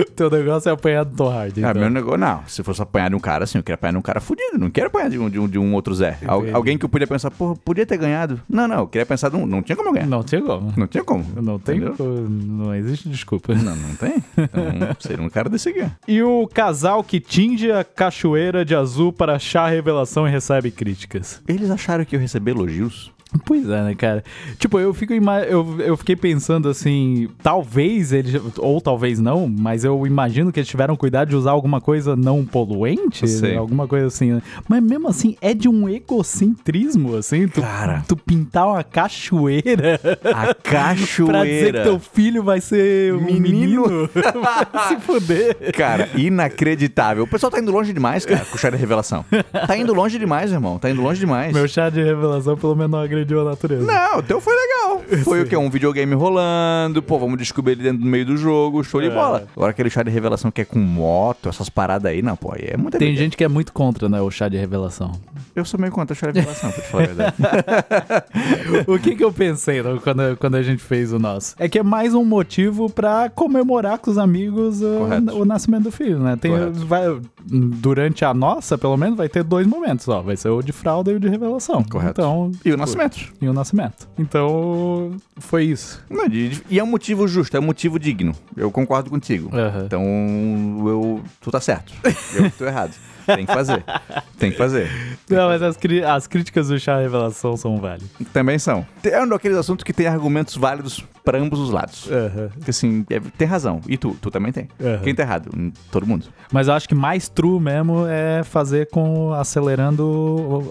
O 0.00 0.10
teu 0.12 0.30
negócio 0.30 0.68
é 0.68 0.72
apanhar 0.72 1.04
do 1.04 1.14
Tom 1.16 1.28
Hardy. 1.30 1.64
Ah, 1.64 1.70
então. 1.70 1.80
meu 1.80 1.90
negócio, 1.90 2.18
não. 2.18 2.42
Se 2.46 2.62
fosse 2.62 2.82
apanhar 2.82 3.08
de 3.10 3.16
um 3.16 3.20
cara 3.20 3.44
assim, 3.44 3.58
eu 3.58 3.62
queria 3.64 3.74
apanhar 3.74 3.92
de 3.92 3.98
um 3.98 4.02
cara 4.02 4.20
fudido. 4.20 4.58
Não 4.58 4.70
quero 4.70 4.88
apanhar 4.88 5.08
de 5.10 5.18
um, 5.18 5.28
de 5.30 5.38
um, 5.38 5.48
de 5.48 5.58
um 5.58 5.74
outro 5.74 5.94
Zé. 5.94 6.18
Al- 6.26 6.44
alguém 6.52 6.76
que 6.76 6.84
eu 6.84 6.88
podia 6.88 7.06
pensar, 7.06 7.30
porra, 7.30 7.54
podia 7.56 7.86
ter 7.86 7.96
ganhado. 7.96 8.40
Não, 8.48 8.66
não, 8.68 8.80
eu 8.80 8.86
queria 8.86 9.06
pensar 9.06 9.30
de 9.30 9.36
um. 9.36 9.46
Não 9.46 9.62
tinha 9.62 9.76
como 9.76 9.92
ganhar. 9.92 10.06
Não 10.06 10.22
tinha 10.22 10.42
como. 10.42 10.72
Não 10.76 10.86
tinha 10.86 11.04
como. 11.04 11.24
Não 11.40 11.58
tem. 11.58 11.80
Não 11.80 12.74
existe 12.74 13.08
desculpa. 13.08 13.54
Não, 13.54 13.74
não 13.76 13.94
tem. 13.96 14.16
Então, 14.36 14.96
seria 15.00 15.24
um 15.24 15.30
cara 15.30 15.48
desse 15.48 15.68
aqui. 15.70 15.86
E 16.06 16.22
o 16.22 16.46
casal 16.48 17.02
que 17.02 17.18
tinge 17.20 17.70
a 17.70 17.84
cachoeira 17.84 18.64
de 18.64 18.74
azul 18.74 19.12
para 19.12 19.36
achar 19.36 19.64
a 19.66 19.68
revelação 19.70 20.26
e 20.28 20.30
recebe 20.30 20.70
críticas. 20.70 21.40
Eles 21.48 21.70
acharam 21.70 22.04
que 22.04 22.16
eu 22.16 22.20
receber 22.20 22.52
elogios. 22.52 23.12
Pois 23.44 23.68
é, 23.68 23.82
né, 23.82 23.94
cara? 23.94 24.22
Tipo, 24.58 24.78
eu 24.78 24.94
fico 24.94 25.12
eu, 25.12 25.80
eu 25.80 25.96
fiquei 25.96 26.16
pensando 26.16 26.68
assim, 26.68 27.28
talvez 27.42 28.12
eles, 28.12 28.40
ou 28.58 28.80
talvez 28.80 29.18
não, 29.20 29.48
mas 29.48 29.84
eu 29.84 30.06
imagino 30.06 30.52
que 30.52 30.60
eles 30.60 30.68
tiveram 30.68 30.96
cuidado 30.96 31.28
de 31.30 31.36
usar 31.36 31.50
alguma 31.50 31.80
coisa 31.80 32.14
não 32.16 32.44
poluente, 32.44 33.26
Sei. 33.28 33.56
alguma 33.56 33.86
coisa 33.88 34.06
assim. 34.06 34.32
né? 34.32 34.42
Mas 34.68 34.82
mesmo 34.82 35.08
assim, 35.08 35.36
é 35.40 35.52
de 35.54 35.68
um 35.68 35.88
egocentrismo, 35.88 37.16
assim, 37.16 37.48
tu, 37.48 37.60
Cara. 37.60 38.04
tu 38.08 38.16
pintar 38.16 38.66
uma 38.68 38.84
cachoeira 38.84 40.00
A 40.32 40.54
cachoeira. 40.62 41.32
pra 41.32 41.44
dizer 41.44 41.72
que 41.74 41.82
teu 41.82 41.98
filho 41.98 42.42
vai 42.42 42.60
ser 42.60 43.14
um 43.14 43.20
Menino. 43.20 43.48
menino. 43.50 44.08
se 44.88 44.96
fuder. 45.00 45.56
Cara, 45.72 46.08
inacreditável. 46.16 47.24
O 47.24 47.26
pessoal 47.26 47.50
tá 47.50 47.58
indo 47.60 47.70
longe 47.72 47.92
demais, 47.92 48.24
cara, 48.24 48.44
com 48.44 48.56
o 48.56 48.58
chá 48.58 48.70
de 48.70 48.76
revelação. 48.76 49.24
Tá 49.66 49.76
indo 49.76 49.92
longe 49.94 50.18
demais, 50.18 50.52
irmão. 50.52 50.78
Tá 50.78 50.90
indo 50.90 51.02
longe 51.02 51.20
demais. 51.20 51.52
Meu 51.52 51.66
chá 51.68 51.90
de 51.90 52.02
revelação 52.02 52.56
pelo 52.56 52.74
menos 52.74 52.90
não 52.92 52.98
agrediu 53.24 53.40
a 53.40 53.44
natureza. 53.44 53.84
Não, 53.84 54.18
o 54.18 54.22
teu 54.22 54.40
foi 54.40 54.54
legal. 54.54 55.02
Foi 55.24 55.42
o 55.42 55.46
quê? 55.46 55.56
Um 55.56 55.70
videogame 55.70 56.14
rolando, 56.14 57.02
pô, 57.02 57.18
vamos 57.18 57.38
descobrir 57.38 57.72
ele 57.72 57.82
dentro 57.82 57.98
do 57.98 58.06
meio 58.06 58.24
do 58.26 58.36
jogo, 58.36 58.84
show 58.84 59.00
de 59.00 59.08
É. 59.08 59.10
bola. 59.10 59.46
Agora 59.56 59.70
aquele 59.70 59.90
chá 59.90 60.02
de 60.02 60.10
revelação 60.10 60.50
que 60.50 60.60
é 60.60 60.64
com 60.64 60.78
moto, 60.78 61.48
essas 61.48 61.68
paradas 61.68 62.10
aí, 62.12 62.22
não, 62.22 62.36
pô, 62.36 62.52
aí 62.54 62.68
é 62.70 62.76
muita 62.76 62.98
Tem 62.98 63.16
gente 63.16 63.36
que 63.36 63.42
é 63.44 63.48
muito 63.48 63.72
contra, 63.72 64.08
né, 64.08 64.20
o 64.20 64.30
chá 64.30 64.48
de 64.48 64.56
revelação. 64.56 65.12
Eu 65.56 65.64
sou 65.64 65.80
meio 65.80 65.92
contra 65.92 66.12
o 66.12 66.16
chá 66.16 66.30
de 66.30 66.38
revelação, 66.40 66.70
pra 66.70 66.82
te 66.82 66.88
falar 66.88 67.02
a 67.04 67.06
verdade. 67.06 67.34
o 68.86 68.98
que 68.98 69.16
que 69.16 69.24
eu 69.24 69.32
pensei 69.32 69.82
né, 69.82 69.98
quando, 70.02 70.36
quando 70.36 70.54
a 70.56 70.62
gente 70.62 70.82
fez 70.82 71.12
o 71.12 71.18
nosso? 71.18 71.54
É 71.58 71.68
que 71.68 71.78
é 71.78 71.82
mais 71.82 72.14
um 72.14 72.24
motivo 72.24 72.90
pra 72.90 73.30
comemorar 73.30 73.98
com 73.98 74.10
os 74.10 74.18
amigos 74.18 74.80
Correto. 74.80 75.36
o 75.40 75.44
nascimento 75.44 75.84
do 75.84 75.92
filho, 75.92 76.18
né? 76.18 76.36
Tem, 76.36 76.50
Correto. 76.50 76.86
vai, 76.86 77.04
durante 77.44 78.24
a 78.24 78.34
nossa, 78.34 78.76
pelo 78.76 78.96
menos, 78.96 79.16
vai 79.16 79.28
ter 79.28 79.42
dois 79.42 79.66
momentos, 79.66 80.08
ó. 80.08 80.20
Vai 80.22 80.36
ser 80.36 80.48
o 80.48 80.62
de 80.62 80.72
fralda 80.72 81.10
e 81.12 81.14
o 81.14 81.20
de 81.20 81.28
revelação. 81.28 81.82
Correto. 81.84 82.20
Então, 82.20 82.50
E 82.64 82.72
o 82.72 82.76
nascimento. 82.76 83.13
E 83.40 83.48
o 83.48 83.52
nascimento. 83.52 84.08
Então, 84.18 85.16
foi 85.36 85.64
isso. 85.64 86.02
Não, 86.10 86.26
e 86.26 86.78
é 86.78 86.82
um 86.82 86.86
motivo 86.86 87.26
justo, 87.28 87.56
é 87.56 87.60
um 87.60 87.64
motivo 87.64 87.98
digno. 87.98 88.34
Eu 88.56 88.70
concordo 88.70 89.10
contigo. 89.10 89.50
Aham. 89.54 89.84
Então, 89.86 90.02
eu. 90.86 91.22
Tu 91.40 91.50
tá 91.50 91.60
certo. 91.60 91.92
Eu 92.34 92.50
tô 92.50 92.64
errado. 92.64 92.94
Tem 93.26 93.46
que 93.46 93.52
fazer. 93.52 93.84
Tem 94.38 94.50
que 94.50 94.56
fazer. 94.56 94.90
Não, 95.30 95.48
mas 95.48 95.62
as, 95.62 95.76
cri- 95.76 96.04
as 96.04 96.26
críticas 96.26 96.68
do 96.68 96.78
chá 96.78 96.98
revelação 96.98 97.56
são 97.56 97.76
válidas. 97.78 98.08
Também 98.32 98.58
são. 98.58 98.86
É 99.02 99.22
um 99.22 99.28
daqueles 99.28 99.56
assuntos 99.56 99.82
que 99.84 99.92
tem 99.92 100.06
argumentos 100.06 100.56
válidos 100.56 101.04
pra 101.24 101.38
ambos 101.38 101.58
os 101.58 101.70
lados. 101.70 102.08
Aham. 102.10 102.50
Porque 102.54 102.70
assim, 102.70 103.04
é- 103.10 103.20
tem 103.38 103.48
razão. 103.48 103.80
E 103.88 103.96
tu? 103.96 104.16
Tu 104.20 104.30
também 104.30 104.52
tem. 104.52 104.68
Aham. 104.80 104.98
Quem 105.02 105.14
tá 105.14 105.22
errado? 105.22 105.50
Todo 105.90 106.06
mundo. 106.06 106.26
Mas 106.52 106.68
eu 106.68 106.74
acho 106.74 106.88
que 106.88 106.94
mais 106.94 107.28
true 107.28 107.58
mesmo 107.60 108.06
é 108.06 108.42
fazer 108.44 108.88
com 108.90 109.32
acelerando 109.32 110.62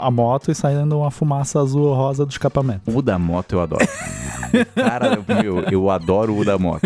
a, 0.00 0.06
a 0.06 0.10
moto 0.10 0.50
e 0.50 0.54
saindo 0.54 0.98
uma 0.98 1.10
fumaça 1.10 1.60
azul 1.60 1.82
ou 1.82 1.94
rosa 1.94 2.24
do 2.24 2.30
escapamento. 2.30 2.82
O 2.86 3.02
da 3.02 3.18
moto 3.18 3.52
eu 3.52 3.60
adoro. 3.60 3.86
Cara, 4.74 5.18
meu, 5.42 5.60
eu 5.70 5.90
adoro 5.90 6.36
o 6.36 6.44
da 6.44 6.58
moto. 6.58 6.82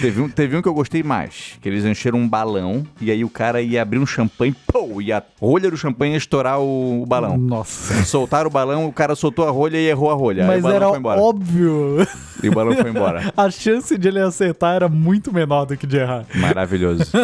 Teve 0.00 0.20
um, 0.20 0.28
teve 0.28 0.56
um 0.56 0.62
que 0.62 0.68
eu 0.68 0.74
gostei 0.74 1.02
mais, 1.02 1.58
que 1.60 1.68
eles 1.68 1.84
encheram 1.84 2.18
um 2.18 2.28
balão 2.28 2.86
e 3.00 3.10
aí 3.10 3.24
o 3.24 3.30
cara 3.30 3.60
ia 3.60 3.82
abrir 3.82 3.98
um 3.98 4.06
champanhe, 4.06 4.54
pô, 4.66 5.00
e 5.00 5.12
a 5.12 5.22
rolha 5.40 5.70
do 5.70 5.76
champanhe 5.76 6.12
ia 6.12 6.18
estourar 6.18 6.60
o, 6.60 7.02
o 7.02 7.06
balão. 7.06 7.36
Nossa. 7.36 8.04
Soltaram 8.04 8.48
o 8.48 8.52
balão, 8.52 8.86
o 8.86 8.92
cara 8.92 9.14
soltou 9.14 9.46
a 9.46 9.50
rolha 9.50 9.78
e 9.78 9.86
errou 9.88 10.10
a 10.10 10.14
rolha. 10.14 10.42
aí 10.44 10.48
Mas 10.48 10.60
o 10.60 10.62
balão 10.62 10.76
era 10.76 10.88
foi 10.88 10.98
embora. 10.98 11.20
óbvio. 11.20 12.06
E 12.42 12.48
o 12.48 12.52
balão 12.52 12.76
foi 12.76 12.90
embora. 12.90 13.32
A 13.36 13.50
chance 13.50 13.96
de 13.98 14.08
ele 14.08 14.20
acertar 14.20 14.76
era 14.76 14.88
muito 14.88 15.32
menor 15.32 15.64
do 15.64 15.76
que 15.76 15.86
de 15.86 15.96
errar. 15.96 16.24
Maravilhoso. 16.34 17.04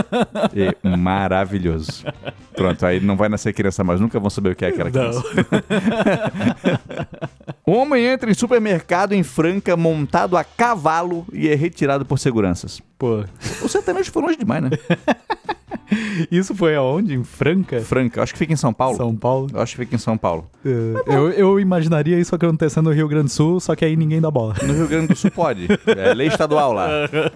E 0.55 0.97
maravilhoso. 0.97 2.05
Pronto, 2.55 2.85
aí 2.87 3.01
não 3.01 3.17
vai 3.17 3.29
nascer 3.29 3.53
criança 3.53 3.83
mais, 3.83 4.01
nunca 4.01 4.21
vão 4.21 4.31
saber 4.31 4.51
o 4.51 4.55
que 4.57 4.65
é 4.65 4.69
aquela 4.69 4.91
criança. 4.91 5.23
Um 7.67 7.79
homem 7.79 8.05
entra 8.05 8.31
em 8.31 8.35
supermercado 8.35 9.15
em 9.15 9.23
Franca 9.23 9.74
montado 9.77 10.37
a 10.37 10.45
cavalo 10.45 11.27
e 11.33 11.49
é 11.49 11.55
retirado 11.55 12.05
por 12.05 12.19
seguranças. 12.19 12.81
Pô. 12.99 13.25
O 13.63 13.69
sertanejo 13.69 14.11
foi 14.11 14.23
longe 14.23 14.37
demais, 14.37 14.63
né? 14.63 14.71
Isso 16.31 16.55
foi 16.55 16.75
aonde? 16.77 17.15
Em 17.15 17.25
Franca? 17.25 17.81
Franca, 17.81 18.23
acho 18.23 18.33
que 18.33 18.39
fica 18.39 18.53
em 18.53 18.57
São 18.57 18.73
Paulo. 18.73 18.97
São 18.97 19.15
Paulo? 19.15 19.49
Eu 19.53 19.61
acho 19.61 19.73
que 19.77 19.83
fica 19.83 19.95
em 19.95 19.99
São 19.99 20.17
Paulo. 20.17 20.47
É, 20.65 21.15
eu, 21.15 21.31
eu 21.31 21.61
imaginaria 21.61 22.19
isso 22.19 22.35
acontecendo 22.35 22.87
no 22.87 22.93
Rio 22.93 23.07
Grande 23.09 23.25
do 23.27 23.31
Sul, 23.31 23.61
só 23.61 23.75
que 23.75 23.85
aí 23.85 23.97
ninguém 23.97 24.21
dá 24.21 24.31
bola. 24.31 24.55
No 24.63 24.73
Rio 24.73 24.89
Grande 24.89 25.09
do 25.09 25.17
Sul 25.17 25.31
pode. 25.31 25.69
É 25.87 26.15
lei 26.15 26.29
estadual 26.29 26.73
lá. 26.73 26.87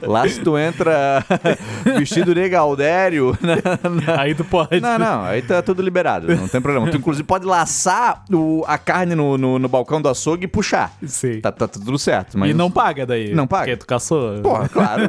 Lá 0.02 0.28
se 0.28 0.40
tu 0.40 0.56
entra 0.58 1.24
vestido 1.98 2.34
de 2.34 2.48
Galdério. 2.48 3.36
Aí 4.18 4.34
tu 4.34 4.44
pode. 4.44 4.80
Não, 4.80 4.98
não, 4.98 5.22
aí 5.24 5.42
tá 5.42 5.62
tudo 5.62 5.82
liberado, 5.82 6.34
não 6.34 6.48
tem 6.48 6.60
problema. 6.60 6.90
Tu 6.90 6.96
inclusive 6.96 7.24
pode 7.24 7.44
laçar 7.44 8.24
o- 8.32 8.64
a 8.66 8.78
carne 8.78 9.14
no, 9.14 9.36
no, 9.38 9.58
no 9.58 9.68
balcão 9.68 10.00
do 10.00 10.08
açougue 10.08 10.44
e 10.44 10.48
puxar. 10.48 10.92
Sim. 11.06 11.40
Tá, 11.40 11.50
tá 11.52 11.68
tudo 11.68 11.98
certo. 11.98 12.38
Mas 12.38 12.50
E 12.50 12.54
não 12.54 12.70
paga 12.70 13.04
daí. 13.06 13.34
Não 13.34 13.46
paga. 13.46 13.64
Porque 13.66 13.76
tu 13.76 13.86
caçou. 13.86 14.40
Porra, 14.40 14.68
claro. 14.68 15.02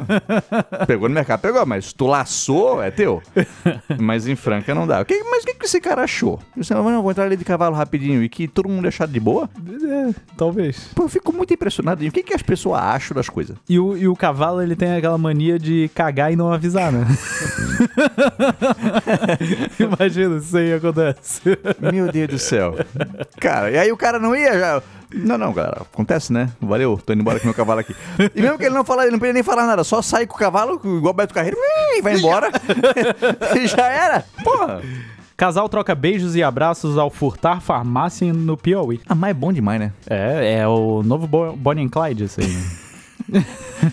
pegou 0.86 1.08
no 1.08 1.14
mercado, 1.14 1.40
pegou, 1.40 1.64
mas 1.66 1.92
tu 1.92 2.06
laçou, 2.06 2.82
é 2.82 2.90
teu. 2.90 3.22
Mas 4.00 4.26
em 4.26 4.34
Franca 4.36 4.74
não 4.74 4.86
dá. 4.86 5.00
O 5.00 5.04
que- 5.04 5.22
mas 5.30 5.42
o 5.42 5.46
que, 5.46 5.54
que 5.54 5.66
esse 5.66 5.80
cara 5.80 6.02
achou? 6.02 6.40
Disse, 6.56 6.72
não, 6.74 7.02
vou 7.02 7.10
entrar 7.10 7.24
ali 7.24 7.36
de 7.36 7.44
cavalo 7.44 7.74
rapidinho 7.76 8.22
e 8.22 8.28
que 8.28 8.48
todo 8.48 8.68
mundo 8.68 8.86
é 8.88 8.90
chato 8.90 9.10
de 9.10 9.20
boa? 9.20 9.48
É, 9.66 10.14
talvez. 10.36 10.90
Pô, 10.94 11.04
eu 11.04 11.08
fico 11.08 11.32
muito 11.32 11.52
impressionado 11.54 12.04
o 12.04 12.10
que, 12.12 12.22
que 12.22 12.34
as 12.34 12.42
pessoas 12.42 12.80
acham 12.80 13.14
das 13.14 13.28
coisas. 13.28 13.56
E 13.68 13.78
o, 13.78 13.96
e 13.96 14.08
o 14.08 14.16
cavalo, 14.16 14.60
ele 14.62 14.74
tem 14.76 14.94
aquela 14.96 15.18
mania 15.18 15.58
de 15.58 15.90
cagar 15.94 16.32
e 16.32 16.36
não 16.36 16.52
avisar, 16.52 16.90
né? 16.92 17.06
Imagina 19.78 20.38
se 20.40 20.46
isso 20.46 20.56
aí 20.56 20.72
acontece. 20.74 21.40
Meu 21.92 22.10
Deus 22.10 22.28
do 22.28 22.38
céu. 22.38 22.74
Cara, 23.38 23.70
e 23.70 23.78
aí 23.78 23.92
o 23.92 23.96
cara 23.96 24.18
não 24.18 24.34
ia 24.34 24.58
já. 24.58 24.82
Não, 25.12 25.36
não, 25.36 25.52
galera. 25.52 25.82
Acontece, 25.82 26.32
né? 26.32 26.50
Valeu, 26.60 27.00
tô 27.04 27.12
indo 27.12 27.20
embora 27.22 27.38
com 27.40 27.46
meu 27.46 27.54
cavalo 27.54 27.80
aqui. 27.80 27.94
E 28.34 28.40
mesmo 28.40 28.56
que 28.58 28.64
ele 28.64 28.74
não 28.74 28.84
falar, 28.84 29.02
ele 29.02 29.12
não 29.12 29.18
podia 29.18 29.32
nem 29.34 29.42
falar 29.42 29.66
nada, 29.66 29.82
só 29.84 30.00
sai 30.02 30.26
com 30.26 30.34
o 30.36 30.38
cavalo, 30.38 30.80
igual 30.84 31.12
Beto 31.12 31.34
Carreiro, 31.34 31.56
e 31.96 32.00
vai 32.02 32.16
embora. 32.16 32.48
e 33.56 33.66
já 33.68 33.86
era. 33.88 34.24
Porra. 34.44 34.80
Casal 35.36 35.68
troca 35.70 35.94
beijos 35.94 36.36
e 36.36 36.42
abraços 36.42 36.98
ao 36.98 37.08
furtar 37.10 37.60
farmácia 37.62 38.30
no 38.32 38.56
Piauí. 38.58 39.00
Ah, 39.08 39.14
mas 39.14 39.30
é 39.30 39.34
bom 39.34 39.52
demais, 39.52 39.80
né? 39.80 39.92
É, 40.08 40.58
é 40.60 40.68
o 40.68 41.02
novo 41.02 41.26
Bo- 41.26 41.52
Bonnie 41.56 41.84
and 41.84 41.88
Clyde, 41.88 42.24
isso 42.24 42.40
aí. 42.40 42.46
né? 43.28 43.44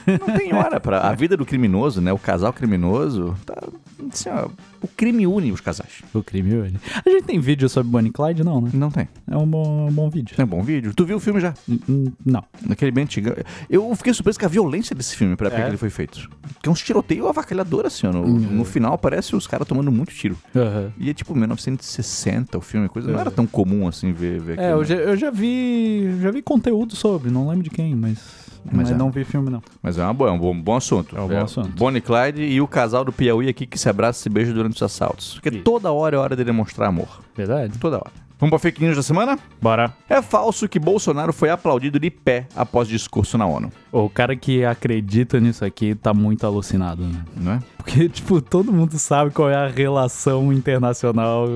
Não 0.27 0.35
tem 0.35 0.53
hora 0.53 0.79
pra. 0.79 0.99
A 1.07 1.13
vida 1.13 1.37
do 1.37 1.45
criminoso, 1.45 2.01
né? 2.01 2.11
O 2.11 2.17
casal 2.17 2.51
criminoso. 2.51 3.33
Tá, 3.45 3.55
assim, 4.11 4.29
ó, 4.29 4.49
o 4.81 4.87
crime 4.87 5.25
une 5.27 5.51
os 5.51 5.61
casais. 5.61 6.01
o 6.13 6.21
crime 6.23 6.55
hoje. 6.55 6.75
A 7.05 7.09
gente 7.09 7.23
tem 7.23 7.39
vídeo 7.39 7.67
sobre 7.69 7.89
Bonnie 7.91 8.11
Clyde? 8.11 8.43
Não, 8.43 8.61
né? 8.61 8.69
Não 8.73 8.89
tem. 8.91 9.07
É 9.29 9.35
um 9.37 9.45
bom, 9.47 9.87
um 9.87 9.91
bom 9.91 10.09
vídeo. 10.09 10.35
É 10.37 10.43
um 10.43 10.47
bom 10.47 10.61
vídeo. 10.63 10.93
Tu 10.93 11.05
viu 11.05 11.17
o 11.17 11.19
filme 11.19 11.39
já? 11.39 11.53
N- 11.67 12.13
Não. 12.25 12.43
Naquele 12.65 12.91
bem 12.91 13.03
antigo. 13.03 13.29
Eu 13.69 13.93
fiquei 13.95 14.13
surpreso 14.13 14.39
com 14.39 14.45
a 14.45 14.49
violência 14.49 14.95
desse 14.95 15.15
filme 15.15 15.35
pra 15.35 15.47
época 15.47 15.61
É? 15.61 15.65
que 15.65 15.69
ele 15.71 15.77
foi 15.77 15.89
feito. 15.89 16.29
Que 16.61 16.69
é 16.69 16.71
uns 16.71 16.81
tiroteio 16.81 17.27
avacalhador, 17.27 17.85
assim, 17.85 18.07
ó. 18.07 18.11
No, 18.11 18.21
Uhum. 18.23 18.37
no 18.39 18.65
final 18.65 18.93
aparece 18.93 19.35
os 19.35 19.47
caras 19.47 19.67
tomando 19.67 19.91
muito 19.91 20.13
tiro. 20.13 20.37
Aham. 20.55 20.91
E 20.97 21.09
é 21.09 21.13
tipo 21.13 21.33
1960 21.35 22.57
o 22.57 22.61
filme, 22.61 22.87
coisa. 22.89 23.11
Não 23.11 23.19
era 23.19 23.31
tão 23.31 23.45
comum 23.45 23.87
assim 23.87 24.11
ver, 24.11 24.39
ver 24.41 24.59
É, 24.59 24.65
aquilo, 24.67 24.79
eu 24.81 24.83
já, 24.85 24.95
eu 24.95 25.17
já 25.17 25.31
vi. 25.31 26.17
Já 26.21 26.31
vi 26.31 26.41
conteúdo 26.41 26.95
sobre, 26.95 27.31
não 27.31 27.47
lembro 27.47 27.63
de 27.63 27.69
quem, 27.69 27.95
mas. 27.95 28.47
Mas 28.69 28.75
Mas, 28.75 28.91
é. 28.91 28.95
não 28.95 29.09
vi 29.09 29.23
filme, 29.23 29.49
não. 29.49 29.63
Mas 29.81 29.97
é, 29.97 30.03
uma 30.03 30.13
boa, 30.13 30.29
é 30.29 30.33
um 30.33 30.37
bom, 30.37 30.59
bom 30.61 30.75
assunto. 30.75 31.15
É 31.15 31.21
um 31.21 31.27
bom 31.29 31.39
assunto. 31.41 31.69
Bonnie 31.69 32.01
Clyde 32.01 32.41
e 32.41 32.59
o 32.59 32.67
casal 32.67 33.05
do 33.05 33.13
Piauí 33.13 33.47
aqui 33.47 33.65
que 33.65 33.79
se 33.79 33.87
abraça 33.87 34.19
e 34.19 34.23
se 34.23 34.29
beija 34.29 34.51
durante 34.51 34.76
os 34.77 34.83
assaltos. 34.83 35.33
Porque 35.35 35.49
Isso. 35.49 35.63
toda 35.63 35.91
hora 35.91 36.15
é 36.15 36.19
hora 36.19 36.35
de 36.35 36.43
demonstrar 36.43 36.89
amor. 36.89 37.21
Verdade? 37.35 37.77
Toda 37.77 37.97
hora. 37.97 38.27
Vamos 38.39 38.51
pra 38.51 38.59
fake 38.59 38.83
news 38.83 38.95
da 38.95 39.01
semana? 39.01 39.39
Bora. 39.59 39.91
É 40.07 40.21
falso 40.21 40.69
que 40.69 40.77
Bolsonaro 40.77 41.33
foi 41.33 41.49
aplaudido 41.49 41.99
de 41.99 42.11
pé 42.11 42.45
após 42.55 42.87
discurso 42.87 43.35
na 43.35 43.47
ONU, 43.47 43.71
O 43.91 44.07
cara 44.09 44.35
que 44.35 44.63
acredita 44.63 45.39
nisso 45.39 45.65
aqui 45.65 45.95
tá 45.95 46.13
muito 46.13 46.45
alucinado, 46.45 47.01
né? 47.01 47.25
não 47.35 47.51
é? 47.53 47.59
Porque, 47.77 48.07
tipo, 48.09 48.39
todo 48.39 48.71
mundo 48.71 48.99
sabe 48.99 49.31
qual 49.31 49.49
é 49.49 49.55
a 49.55 49.67
relação 49.67 50.53
internacional 50.53 51.47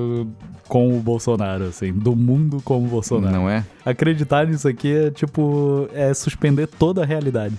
com 0.66 0.96
o 0.96 1.00
Bolsonaro, 1.00 1.66
assim, 1.66 1.92
do 1.92 2.16
mundo 2.16 2.60
com 2.64 2.84
o 2.84 2.88
Bolsonaro. 2.88 3.32
Não 3.32 3.48
é? 3.48 3.64
Acreditar 3.86 4.48
nisso 4.48 4.66
aqui 4.66 4.92
é, 4.92 5.10
tipo, 5.12 5.88
é 5.92 6.12
suspender 6.12 6.66
toda 6.66 7.02
a 7.02 7.06
realidade. 7.06 7.54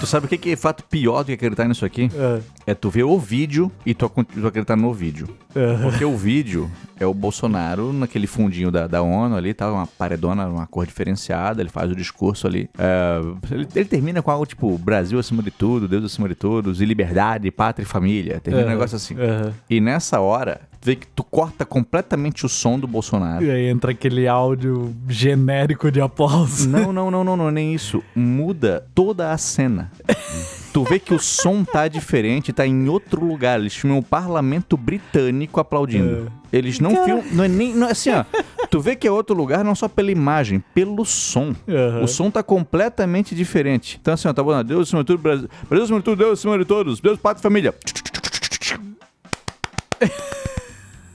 Tu 0.00 0.06
sabe 0.06 0.26
o 0.26 0.28
que 0.28 0.38
que 0.38 0.50
é 0.52 0.56
fato 0.56 0.84
pior 0.84 1.22
do 1.22 1.26
que 1.26 1.32
acreditar 1.32 1.66
nisso 1.66 1.84
aqui? 1.84 2.10
É. 2.14 2.40
É 2.68 2.74
tu 2.74 2.90
ver 2.90 3.04
o 3.04 3.18
vídeo 3.18 3.70
e 3.84 3.94
tu, 3.94 4.08
tu 4.08 4.46
acreditar 4.46 4.76
no 4.76 4.92
vídeo. 4.92 5.28
É. 5.54 5.76
Porque 5.82 6.04
o 6.04 6.16
vídeo 6.16 6.70
é 7.00 7.06
o 7.06 7.14
Bolsonaro 7.14 7.92
naquele 7.92 8.26
fundinho 8.26 8.70
da, 8.70 8.86
da 8.86 9.02
ONU 9.02 9.34
ali, 9.36 9.54
tá? 9.54 9.70
Uma 9.72 9.86
paredona, 9.86 10.46
uma 10.46 10.66
cor 10.66 10.86
diferenciada, 10.86 11.60
ele 11.62 11.70
faz 11.70 11.90
o 11.90 11.96
discurso 11.96 12.46
ali. 12.46 12.68
É, 12.78 13.20
ele, 13.50 13.66
ele 13.74 13.84
termina 13.86 14.20
com 14.22 14.30
algo 14.30 14.44
tipo 14.46 14.76
Brasil 14.78 15.18
acima 15.18 15.42
de 15.42 15.50
tudo, 15.50 15.88
Deus 15.88 16.04
acima 16.04 16.28
de 16.28 16.34
todos, 16.34 16.80
e 16.80 16.84
liberdade, 16.84 17.50
pátria 17.50 17.82
e 17.84 17.86
família. 17.86 18.40
Termina 18.40 18.66
um 18.66 18.68
É. 18.70 18.72
negócio 18.72 18.96
assim. 18.96 19.14
Aham. 19.18 19.52
E 19.70 19.80
nessa 19.80 20.20
hora, 20.20 20.60
vê 20.88 20.96
que 20.96 21.06
tu 21.06 21.22
corta 21.22 21.66
completamente 21.66 22.46
o 22.46 22.48
som 22.48 22.78
do 22.78 22.86
Bolsonaro. 22.86 23.44
E 23.44 23.50
aí 23.50 23.66
entra 23.66 23.90
aquele 23.90 24.26
áudio 24.26 24.94
genérico 25.06 25.90
de 25.90 26.00
aplauso. 26.00 26.66
Não, 26.66 26.92
não, 26.94 27.10
não, 27.10 27.22
não, 27.22 27.36
não, 27.36 27.50
nem 27.50 27.74
isso. 27.74 28.02
Muda 28.14 28.86
toda 28.94 29.30
a 29.30 29.36
cena. 29.36 29.92
Tu 30.72 30.82
vê 30.84 30.98
que 30.98 31.12
o 31.12 31.18
som 31.18 31.62
tá 31.62 31.88
diferente, 31.88 32.54
tá 32.54 32.66
em 32.66 32.88
outro 32.88 33.22
lugar. 33.22 33.60
Eles 33.60 33.74
filmam 33.74 33.98
o 33.98 34.02
parlamento 34.02 34.78
britânico 34.78 35.60
aplaudindo. 35.60 36.32
Eles 36.50 36.80
não 36.80 37.04
filmam. 37.04 37.24
Não 37.32 37.44
é 37.44 37.48
nem. 37.48 37.74
Não, 37.74 37.88
é 37.88 37.92
assim, 37.92 38.10
ó. 38.10 38.24
Tu 38.70 38.80
vê 38.80 38.96
que 38.96 39.06
é 39.06 39.10
outro 39.10 39.36
lugar, 39.36 39.62
não 39.62 39.74
só 39.74 39.88
pela 39.88 40.10
imagem, 40.10 40.62
pelo 40.74 41.04
som. 41.04 41.54
Aham. 41.68 42.02
O 42.02 42.08
som 42.08 42.30
tá 42.30 42.42
completamente 42.42 43.34
diferente. 43.34 43.98
Então, 44.00 44.14
assim, 44.14 44.28
ó, 44.28 44.32
tá 44.32 44.42
bom, 44.42 44.64
Deus 44.64 44.88
de 44.88 45.04
tudo, 45.04 45.18
Brasil. 45.18 45.48
Brasil 45.68 45.98
de 45.98 46.04
tudo, 46.04 46.16
Deus 46.16 46.38
acima 46.38 46.58
de 46.58 46.64
todos. 46.64 47.00
Deus, 47.00 47.18
pátria 47.18 47.40
e 47.40 47.42
família. 47.42 47.74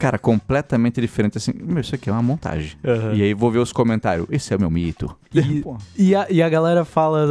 Cara, 0.03 0.17
completamente 0.19 0.99
diferente. 0.99 1.37
Assim, 1.37 1.53
meu, 1.57 1.79
isso 1.79 1.95
aqui 1.95 2.09
é 2.09 2.11
uma 2.11 2.21
montagem. 2.21 2.73
Aham. 2.85 3.13
E 3.13 3.23
aí 3.23 3.33
vou 3.33 3.49
ver 3.49 3.59
os 3.59 3.71
comentários. 3.71 4.27
Esse 4.29 4.53
é 4.53 4.57
o 4.57 4.59
meu 4.59 4.69
mito. 4.69 5.15
E, 5.33 5.63
e, 5.97 6.13
a, 6.13 6.27
e 6.29 6.43
a 6.43 6.49
galera 6.49 6.83
fala, 6.83 7.25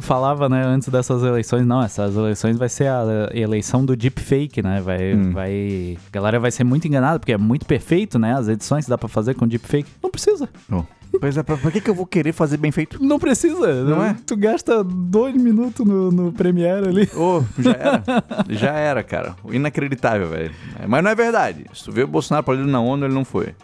falava, 0.00 0.48
né, 0.48 0.64
antes 0.64 0.88
dessas 0.88 1.22
eleições, 1.22 1.66
não, 1.66 1.82
essas 1.82 2.16
eleições 2.16 2.56
vai 2.56 2.70
ser 2.70 2.88
a 2.88 3.28
eleição 3.34 3.84
do 3.84 3.94
deepfake, 3.94 4.62
né? 4.62 4.80
Vai, 4.80 5.14
Hum. 5.14 5.30
vai. 5.32 5.98
A 6.08 6.10
galera 6.10 6.40
vai 6.40 6.50
ser 6.50 6.64
muito 6.64 6.88
enganada, 6.88 7.18
porque 7.18 7.32
é 7.32 7.38
muito 7.38 7.66
perfeito, 7.66 8.18
né? 8.18 8.32
As 8.34 8.48
edições 8.48 8.84
que 8.86 8.90
dá 8.90 8.96
pra 8.96 9.08
fazer 9.08 9.34
com 9.34 9.46
deepfake. 9.46 9.88
Não 10.02 10.10
precisa. 10.10 10.48
Oh. 10.72 10.82
Pois 11.20 11.36
é, 11.36 11.42
pra, 11.42 11.56
pra 11.56 11.70
que, 11.70 11.80
que 11.80 11.88
eu 11.90 11.94
vou 11.94 12.06
querer 12.06 12.32
fazer 12.32 12.56
bem 12.56 12.70
feito? 12.70 13.02
Não 13.02 13.18
precisa. 13.18 13.84
Não 13.84 14.02
é? 14.02 14.16
Tu 14.26 14.36
gasta 14.36 14.82
dois 14.84 15.34
minutos 15.34 15.86
no, 15.86 16.10
no 16.10 16.32
Premiere 16.32 16.88
ali. 16.88 17.08
Ô, 17.14 17.42
já 17.58 17.72
era. 17.72 18.04
já 18.48 18.72
era, 18.72 19.02
cara. 19.02 19.34
Inacreditável, 19.50 20.28
velho. 20.28 20.54
É, 20.78 20.86
Mas 20.86 21.02
não 21.02 21.10
é 21.10 21.14
verdade. 21.14 21.64
Se 21.74 21.84
tu 21.84 21.92
vê 21.92 22.02
o 22.02 22.08
Bolsonaro 22.08 22.40
aplaudido 22.40 22.68
na 22.68 22.80
ONU, 22.80 23.06
ele 23.06 23.14
não 23.14 23.24
foi. 23.24 23.54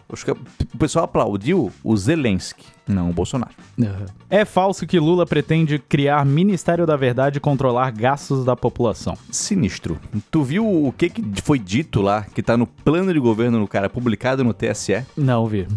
O 0.73 0.77
pessoal 0.77 1.05
aplaudiu 1.05 1.71
o 1.83 1.97
Zelensky, 1.97 2.65
não 2.87 3.09
o 3.09 3.13
Bolsonaro. 3.13 3.51
É 4.29 4.45
falso 4.45 4.85
que 4.85 4.99
Lula 4.99 5.25
pretende 5.25 5.79
criar 5.79 6.25
Ministério 6.25 6.85
da 6.85 6.95
Verdade 6.95 7.37
e 7.37 7.41
controlar 7.41 7.91
gastos 7.91 8.45
da 8.45 8.55
população. 8.55 9.17
Sinistro. 9.31 9.99
Tu 10.31 10.43
viu 10.43 10.65
o 10.65 10.91
que, 10.91 11.09
que 11.09 11.41
foi 11.43 11.59
dito 11.59 12.01
lá, 12.01 12.23
que 12.23 12.41
tá 12.41 12.57
no 12.57 12.65
plano 12.67 13.13
de 13.13 13.19
governo 13.19 13.59
do 13.59 13.67
cara, 13.67 13.89
publicado 13.89 14.43
no 14.43 14.53
TSE? 14.53 15.03
Não, 15.15 15.47
vi. 15.47 15.67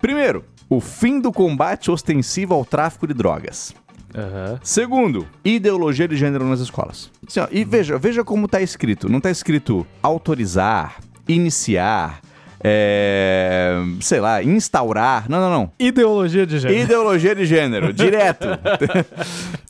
Primeiro, 0.00 0.44
o 0.76 0.80
fim 0.80 1.20
do 1.20 1.30
combate 1.30 1.90
ostensivo 1.90 2.54
ao 2.54 2.64
tráfico 2.64 3.06
de 3.06 3.12
drogas. 3.12 3.74
Aham. 4.14 4.58
Segundo, 4.62 5.26
ideologia 5.44 6.08
de 6.08 6.16
gênero 6.16 6.46
nas 6.46 6.60
escolas. 6.60 7.10
Assim, 7.26 7.40
ó, 7.40 7.48
e 7.50 7.62
veja, 7.62 7.98
veja 7.98 8.24
como 8.24 8.48
tá 8.48 8.60
escrito. 8.60 9.08
Não 9.08 9.20
tá 9.20 9.30
escrito 9.30 9.86
autorizar, 10.02 10.96
iniciar, 11.28 12.20
é, 12.64 13.82
sei 14.00 14.20
lá, 14.20 14.42
instaurar. 14.42 15.28
Não, 15.28 15.40
não, 15.40 15.50
não. 15.50 15.72
Ideologia 15.78 16.46
de 16.46 16.58
gênero. 16.58 16.80
Ideologia 16.80 17.34
de 17.34 17.44
gênero, 17.44 17.92
direto. 17.94 18.46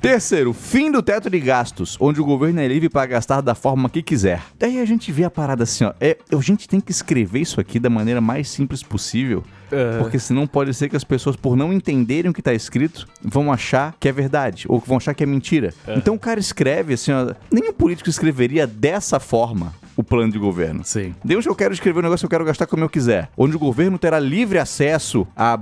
Terceiro, 0.00 0.52
fim 0.52 0.90
do 0.90 1.02
teto 1.02 1.30
de 1.30 1.38
gastos, 1.40 1.96
onde 2.00 2.20
o 2.20 2.24
governo 2.24 2.60
é 2.60 2.68
livre 2.68 2.88
para 2.88 3.06
gastar 3.06 3.40
da 3.40 3.54
forma 3.54 3.88
que 3.88 4.02
quiser. 4.02 4.42
Daí 4.58 4.80
a 4.80 4.84
gente 4.84 5.10
vê 5.10 5.24
a 5.24 5.30
parada 5.30 5.62
assim, 5.62 5.84
ó. 5.84 5.92
É, 6.00 6.16
a 6.30 6.40
gente 6.40 6.68
tem 6.68 6.80
que 6.80 6.90
escrever 6.90 7.40
isso 7.40 7.60
aqui 7.60 7.78
da 7.78 7.88
maneira 7.88 8.20
mais 8.20 8.48
simples 8.48 8.82
possível. 8.82 9.44
Aham. 9.72 9.98
Porque 10.00 10.18
senão 10.18 10.46
pode 10.46 10.74
ser 10.74 10.88
que 10.88 10.96
as 10.96 11.04
pessoas, 11.04 11.34
por 11.34 11.56
não 11.56 11.72
entenderem 11.72 12.30
o 12.30 12.34
que 12.34 12.42
tá 12.42 12.52
escrito, 12.52 13.06
vão 13.22 13.50
achar 13.50 13.94
que 13.98 14.08
é 14.08 14.12
verdade, 14.12 14.66
ou 14.68 14.80
que 14.80 14.88
vão 14.88 14.98
achar 14.98 15.14
que 15.14 15.22
é 15.22 15.26
mentira. 15.26 15.72
Então 15.96 16.14
o 16.14 16.18
cara 16.18 16.38
escreve 16.38 16.94
assim, 16.94 17.12
ó. 17.12 17.32
Nenhum 17.50 17.72
político 17.72 18.10
escreveria 18.10 18.66
dessa 18.66 19.18
forma 19.18 19.72
plano 20.12 20.30
de 20.30 20.38
governo. 20.38 20.84
Sim. 20.84 21.14
Deus, 21.24 21.46
eu 21.46 21.54
quero 21.54 21.72
escrever 21.72 22.00
um 22.00 22.02
negócio 22.02 22.28
que 22.28 22.34
eu 22.34 22.38
quero 22.38 22.44
gastar 22.44 22.66
como 22.66 22.84
eu 22.84 22.88
quiser. 22.90 23.30
Onde 23.34 23.56
o 23.56 23.58
governo 23.58 23.96
terá 23.98 24.18
livre 24.18 24.58
acesso 24.58 25.26
a, 25.34 25.58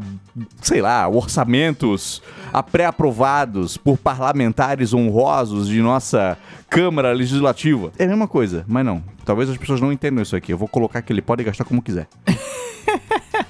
sei 0.60 0.82
lá, 0.82 1.06
orçamentos 1.08 2.20
a 2.52 2.60
pré-aprovados 2.60 3.76
por 3.76 3.96
parlamentares 3.96 4.92
honrosos 4.92 5.68
de 5.68 5.80
nossa 5.80 6.36
Câmara 6.68 7.12
Legislativa. 7.12 7.92
É 7.96 8.04
a 8.04 8.08
mesma 8.08 8.26
coisa, 8.26 8.64
mas 8.66 8.84
não. 8.84 9.00
Talvez 9.24 9.48
as 9.48 9.56
pessoas 9.56 9.80
não 9.80 9.92
entendam 9.92 10.20
isso 10.20 10.34
aqui. 10.34 10.52
Eu 10.52 10.58
vou 10.58 10.66
colocar 10.66 11.00
que 11.00 11.12
ele 11.12 11.22
pode 11.22 11.44
gastar 11.44 11.64
como 11.64 11.80
quiser. 11.80 12.08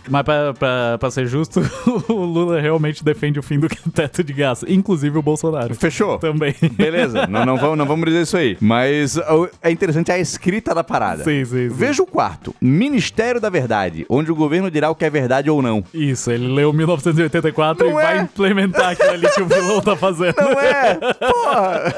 Mas 0.08 0.22
pra, 0.22 0.54
pra, 0.54 0.98
pra 0.98 1.10
ser 1.10 1.26
justo, 1.26 1.60
o 2.08 2.24
Lula 2.24 2.60
realmente 2.60 3.04
defende 3.04 3.38
o 3.38 3.42
fim 3.42 3.58
do 3.58 3.68
teto 3.92 4.22
de 4.24 4.32
gás, 4.32 4.64
inclusive 4.66 5.18
o 5.18 5.22
Bolsonaro. 5.22 5.74
Fechou? 5.74 6.18
Também. 6.18 6.54
Beleza, 6.72 7.26
não, 7.28 7.44
não, 7.44 7.56
vamos, 7.56 7.78
não 7.78 7.86
vamos 7.86 8.04
dizer 8.06 8.22
isso 8.22 8.36
aí. 8.36 8.56
Mas 8.60 9.18
é 9.62 9.70
interessante 9.70 10.10
a 10.12 10.18
escrita 10.18 10.74
da 10.74 10.82
parada. 10.82 11.24
Sim, 11.24 11.44
sim, 11.44 11.68
sim. 11.68 11.74
Veja 11.74 12.02
o 12.02 12.06
quarto. 12.06 12.54
Ministério 12.60 13.40
da 13.40 13.50
Verdade, 13.50 14.06
onde 14.08 14.30
o 14.30 14.34
governo 14.34 14.70
dirá 14.70 14.90
o 14.90 14.94
que 14.94 15.04
é 15.04 15.10
verdade 15.10 15.50
ou 15.50 15.60
não. 15.60 15.84
Isso, 15.92 16.30
ele 16.30 16.48
leu 16.48 16.72
1984 16.72 17.84
Não 17.84 17.92
e 17.92 17.94
vai 17.94 18.18
é? 18.18 18.22
implementar 18.22 18.90
aquilo 18.90 19.10
ali 19.10 19.28
que 19.28 19.42
o 19.42 19.46
vilão 19.46 19.80
tá 19.80 19.96
fazendo. 19.96 20.36
Não 20.36 20.52
é? 20.60 20.94
Porra! 20.94 21.94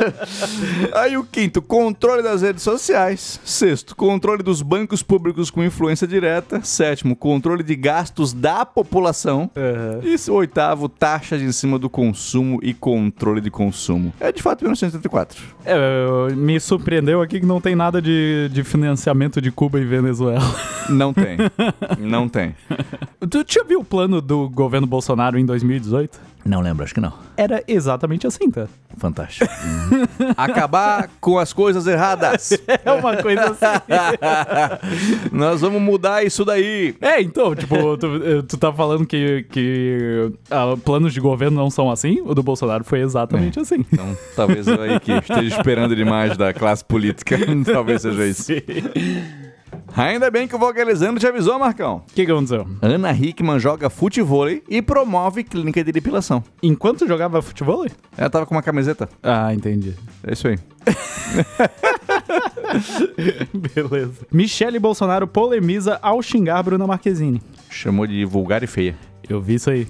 Aí 0.94 1.16
o 1.16 1.24
quinto, 1.24 1.60
controle 1.62 2.22
das 2.22 2.42
redes 2.42 2.62
sociais. 2.62 3.40
Sexto, 3.44 3.94
controle 3.96 4.42
dos 4.42 4.62
bancos 4.62 5.02
públicos 5.02 5.50
com 5.50 5.62
influência 5.62 6.06
direta. 6.06 6.60
Sétimo, 6.62 7.14
controle 7.14 7.62
de 7.62 7.76
gastos 8.02 8.32
da 8.32 8.66
população. 8.66 9.48
Aham. 9.56 10.00
E 10.02 10.30
oitavo, 10.30 10.88
taxas 10.88 11.40
em 11.40 11.52
cima 11.52 11.78
do 11.78 11.88
consumo 11.88 12.58
e 12.62 12.74
controle 12.74 13.40
de 13.40 13.50
consumo. 13.50 14.12
É 14.18 14.32
de 14.32 14.42
fato 14.42 14.62
1984. 14.62 15.40
É, 15.64 16.34
me 16.34 16.58
surpreendeu 16.58 17.22
aqui 17.22 17.38
que 17.38 17.46
não 17.46 17.60
tem 17.60 17.76
nada 17.76 18.02
de, 18.02 18.50
de 18.52 18.64
financiamento 18.64 19.40
de 19.40 19.52
Cuba 19.52 19.78
e 19.78 19.84
Venezuela. 19.84 20.42
Não 20.88 21.14
tem. 21.14 21.36
Não 21.98 22.28
tem. 22.28 22.54
Tu 23.30 23.44
já 23.46 23.62
viu 23.62 23.80
o 23.80 23.84
plano 23.84 24.20
do 24.20 24.48
governo 24.48 24.86
Bolsonaro 24.86 25.38
em 25.38 25.46
2018? 25.46 26.18
Não 26.44 26.60
lembro, 26.60 26.84
acho 26.84 26.92
que 26.92 27.00
não. 27.00 27.12
Era 27.36 27.62
exatamente 27.66 28.26
assim, 28.26 28.50
tá? 28.50 28.66
Fantástico. 28.98 29.50
Acabar 30.36 31.08
com 31.20 31.38
as 31.38 31.52
coisas 31.52 31.86
erradas. 31.86 32.52
É 32.84 32.90
uma 32.90 33.16
coisa 33.16 33.44
assim. 33.50 35.30
Nós 35.30 35.60
vamos 35.60 35.80
mudar 35.80 36.24
isso 36.24 36.44
daí. 36.44 36.96
É, 37.00 37.20
então, 37.20 37.54
tipo, 37.54 37.96
tu, 37.96 38.06
eh, 38.06 38.42
tu 38.46 38.56
tá 38.56 38.72
falando 38.72 39.06
que, 39.06 39.44
que 39.50 40.32
ah, 40.50 40.74
planos 40.84 41.12
de 41.12 41.20
governo 41.20 41.56
não 41.56 41.70
são 41.70 41.90
assim? 41.90 42.20
O 42.24 42.34
do 42.34 42.42
Bolsonaro 42.42 42.82
foi 42.82 43.00
exatamente 43.00 43.60
assim. 43.60 43.84
Então, 43.92 44.16
talvez 44.34 44.66
eu 44.66 44.80
aí 44.80 44.98
que 44.98 45.12
esteja 45.12 45.56
esperando 45.56 45.94
demais 45.94 46.36
da 46.36 46.52
classe 46.52 46.84
política. 46.84 47.36
talvez 47.64 48.02
seja 48.02 48.26
isso. 48.26 48.52
O 48.52 49.41
Ainda 49.96 50.30
bem 50.30 50.48
que 50.48 50.56
o 50.56 50.58
Vocalizando 50.58 51.20
te 51.20 51.26
avisou, 51.26 51.58
Marcão. 51.58 52.02
que, 52.14 52.24
que 52.24 52.32
aconteceu? 52.32 52.66
Ana 52.80 53.12
Hickman 53.12 53.58
joga 53.58 53.90
futevôlei 53.90 54.62
e 54.68 54.80
promove 54.80 55.44
clínica 55.44 55.84
de 55.84 55.92
depilação. 55.92 56.42
Enquanto 56.62 57.06
jogava 57.06 57.42
futebol? 57.42 57.86
Ela 58.16 58.30
tava 58.30 58.46
com 58.46 58.54
uma 58.54 58.62
camiseta. 58.62 59.08
Ah, 59.22 59.52
entendi. 59.52 59.94
É 60.24 60.32
isso 60.32 60.48
aí. 60.48 60.58
Beleza. 63.52 64.26
Michele 64.32 64.78
Bolsonaro 64.78 65.26
polemiza 65.26 65.98
ao 66.00 66.22
xingar 66.22 66.62
Bruna 66.62 66.86
Marquezine. 66.86 67.42
Chamou 67.68 68.06
de 68.06 68.24
vulgar 68.24 68.62
e 68.62 68.66
feia. 68.66 68.96
Eu 69.28 69.40
vi 69.40 69.54
isso 69.54 69.70
aí. 69.70 69.86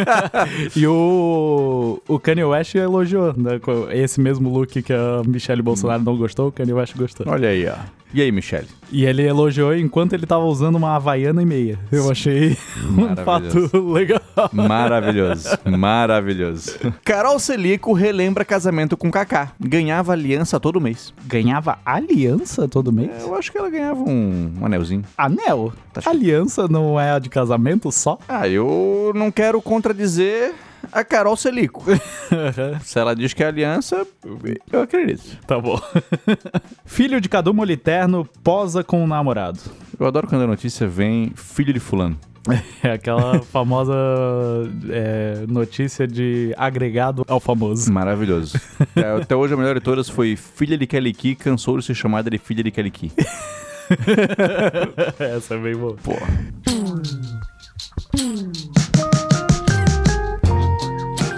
e 0.76 0.86
o, 0.86 2.00
o 2.06 2.18
Kanye 2.18 2.44
West 2.44 2.74
elogiou 2.74 3.34
né, 3.36 3.60
esse 3.92 4.20
mesmo 4.20 4.50
look 4.50 4.82
que 4.82 4.92
a 4.92 5.22
Michelle 5.26 5.62
Bolsonaro 5.62 6.02
não 6.02 6.16
gostou, 6.16 6.48
o 6.48 6.52
Kanye 6.52 6.72
West 6.72 6.96
gostou. 6.96 7.26
Olha 7.28 7.48
aí, 7.48 7.66
ó. 7.66 7.74
E 8.14 8.20
aí, 8.20 8.30
Michele? 8.30 8.68
E 8.90 9.06
ele 9.06 9.22
elogiou 9.26 9.74
enquanto 9.74 10.12
ele 10.12 10.26
tava 10.26 10.44
usando 10.44 10.74
uma 10.76 10.94
havaiana 10.94 11.40
e 11.42 11.46
meia. 11.46 11.78
Eu 11.90 12.10
achei 12.10 12.58
um 12.84 13.06
Maravilhoso. 13.06 13.68
fato 13.68 13.88
legal. 13.90 14.20
Maravilhoso, 14.52 15.48
maravilhoso. 15.78 16.72
Carol 17.04 17.38
Selico 17.38 17.94
relembra 17.94 18.44
casamento 18.44 18.94
com 18.96 19.10
Kaká. 19.10 19.52
Ganhava 19.58 20.12
aliança 20.12 20.60
todo 20.60 20.78
mês. 20.80 21.14
Ganhava 21.24 21.78
aliança 21.86 22.68
todo 22.68 22.92
mês? 22.92 23.10
Eu 23.22 23.34
acho 23.34 23.50
que 23.50 23.56
ela 23.56 23.70
ganhava 23.70 24.00
um, 24.02 24.52
um 24.60 24.66
anelzinho. 24.66 25.04
Anel? 25.16 25.72
Tá 25.94 26.02
aliança 26.10 26.68
não 26.68 27.00
é 27.00 27.12
a 27.12 27.18
de 27.18 27.30
casamento 27.30 27.90
só? 27.90 28.18
Ah, 28.28 28.46
eu 28.46 29.12
não 29.14 29.30
quero 29.30 29.62
contradizer 29.62 30.52
a 30.92 31.02
Carol 31.02 31.36
Selico. 31.36 31.84
Se 32.84 32.98
ela 32.98 33.16
diz 33.16 33.32
que 33.32 33.42
é 33.42 33.46
aliança, 33.46 34.06
eu 34.70 34.82
acredito. 34.82 35.38
tá 35.46 35.58
bom. 35.58 35.80
Filho 36.84 37.20
de 37.20 37.28
Cadu 37.28 37.54
Moliterno 37.54 38.28
posa 38.44 38.84
com 38.84 39.02
o 39.02 39.06
namorado. 39.06 39.58
Eu 39.98 40.06
adoro 40.06 40.26
quando 40.28 40.42
a 40.42 40.46
notícia 40.46 40.86
vem 40.86 41.32
filho 41.34 41.72
de 41.72 41.80
fulano. 41.80 42.18
É 42.82 42.92
aquela 42.92 43.40
famosa 43.52 43.94
é, 44.90 45.44
notícia 45.48 46.06
de 46.08 46.52
agregado 46.58 47.24
ao 47.28 47.38
famoso. 47.38 47.92
Maravilhoso. 47.92 48.60
Até, 48.80 49.10
até 49.10 49.36
hoje 49.36 49.54
a 49.54 49.56
melhor 49.56 49.74
de 49.74 49.80
todas 49.80 50.08
foi 50.08 50.36
filha 50.36 50.76
de 50.76 50.86
Kelly 50.86 51.12
Key 51.12 51.36
cansou 51.36 51.78
de 51.78 51.84
ser 51.84 51.94
chamada 51.94 52.28
de 52.28 52.38
filha 52.38 52.62
de 52.64 52.70
Kelly 52.70 52.90
Key. 52.90 53.12
Essa 55.18 55.54
é 55.54 55.58
bem 55.58 55.76
boa. 55.76 55.96
Porra. 56.02 56.26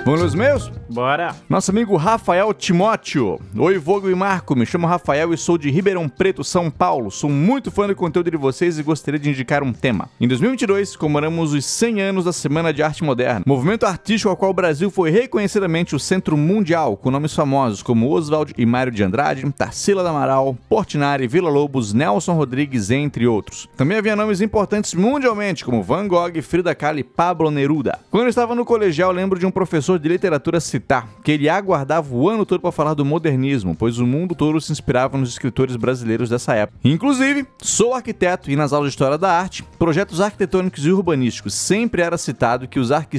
Vamos 0.05 0.21
nos 0.21 0.35
meus? 0.35 0.71
Bora! 0.91 1.35
Nosso 1.49 1.71
amigo 1.71 1.97
Rafael 1.97 2.53
Timóteo. 2.53 3.41
Oi, 3.57 3.79
Vogo 3.79 4.11
e 4.11 4.15
Marco. 4.15 4.55
Me 4.55 4.67
chamo 4.67 4.87
Rafael 4.87 5.33
e 5.33 5.39
sou 5.39 5.57
de 5.57 5.71
Ribeirão 5.71 6.11
Preto, 6.11 6.45
São 6.45 6.71
Paulo. 6.71 7.11
Sou 7.11 7.31
muito 7.31 7.71
fã 7.71 7.87
do 7.87 7.97
conteúdo 7.97 8.31
de 8.31 8.37
vocês 8.37 8.79
e 8.79 8.83
gostaria 8.83 9.19
de 9.19 9.31
indicar 9.31 9.63
um 9.63 9.73
tema. 9.73 10.11
Em 10.21 10.29
2022, 10.29 10.95
comemoramos 10.95 11.55
os 11.55 11.65
100 11.65 12.03
anos 12.03 12.25
da 12.27 12.35
Semana 12.35 12.71
de 12.71 12.83
Arte 12.83 13.03
Moderna, 13.03 13.43
movimento 13.47 13.87
artístico 13.87 14.29
ao 14.29 14.37
qual 14.37 14.51
o 14.51 14.55
Brasil 14.55 14.91
foi 14.91 15.11
reconhecidamente 15.11 15.97
o 15.97 15.99
centro 15.99 16.37
mundial, 16.37 16.99
com 16.99 17.11
nomes 17.11 17.35
famosos 17.35 17.83
como 17.83 18.11
Oswald 18.11 18.53
e 18.59 18.67
Mário 18.67 18.93
de 18.93 19.03
Andrade, 19.03 19.51
Tarsila 19.53 20.03
da 20.03 20.11
Amaral, 20.11 20.55
Portinari, 20.69 21.27
Vila 21.27 21.49
Lobos, 21.49 21.95
Nelson 21.95 22.35
Rodrigues, 22.35 22.91
entre 22.91 23.27
outros. 23.27 23.71
Também 23.75 23.97
havia 23.97 24.15
nomes 24.15 24.43
importantes 24.43 24.93
mundialmente, 24.93 25.65
como 25.65 25.83
Van 25.83 26.07
Gogh, 26.07 26.43
Frida 26.43 26.75
Kahlo 26.75 26.99
e 26.99 27.05
Pablo 27.05 27.51
Neruda. 27.51 27.99
Quando 28.11 28.25
eu 28.25 28.29
estava 28.29 28.55
no 28.55 28.67
colegial, 28.67 29.11
lembro 29.11 29.39
de 29.39 29.47
um 29.47 29.51
professor 29.51 29.94
de 29.99 30.09
literatura 30.09 30.61
citar 30.61 31.09
que 31.23 31.33
ele 31.33 31.49
aguardava 31.49 32.15
o 32.15 32.29
ano 32.29 32.45
todo 32.45 32.61
para 32.61 32.73
falar 32.73 32.95
do 32.95 33.05
modernismo, 33.05 33.75
pois 33.75 33.99
o 33.99 34.07
mundo 34.07 34.35
todo 34.35 34.61
se 34.61 34.73
inspirava 34.73 35.17
nos 35.17 35.31
escritores 35.31 35.77
brasileiros 35.77 36.29
dessa 36.29 36.55
época. 36.55 36.79
Inclusive, 36.85 37.47
sou 37.61 37.95
arquiteto 37.95 38.51
e 38.51 38.57
nas 38.57 38.73
aulas 38.73 38.91
de 38.91 38.95
história 38.95 39.19
da 39.19 39.33
arte, 39.33 39.65
projetos 39.79 40.21
arquitetônicos 40.21 40.85
e 40.85 40.91
urbanísticos 40.91 41.55
sempre 41.55 42.03
era 42.03 42.19
citado 42.19 42.69
que 42.69 42.79
os 42.79 42.93
arquitetos 42.93 43.15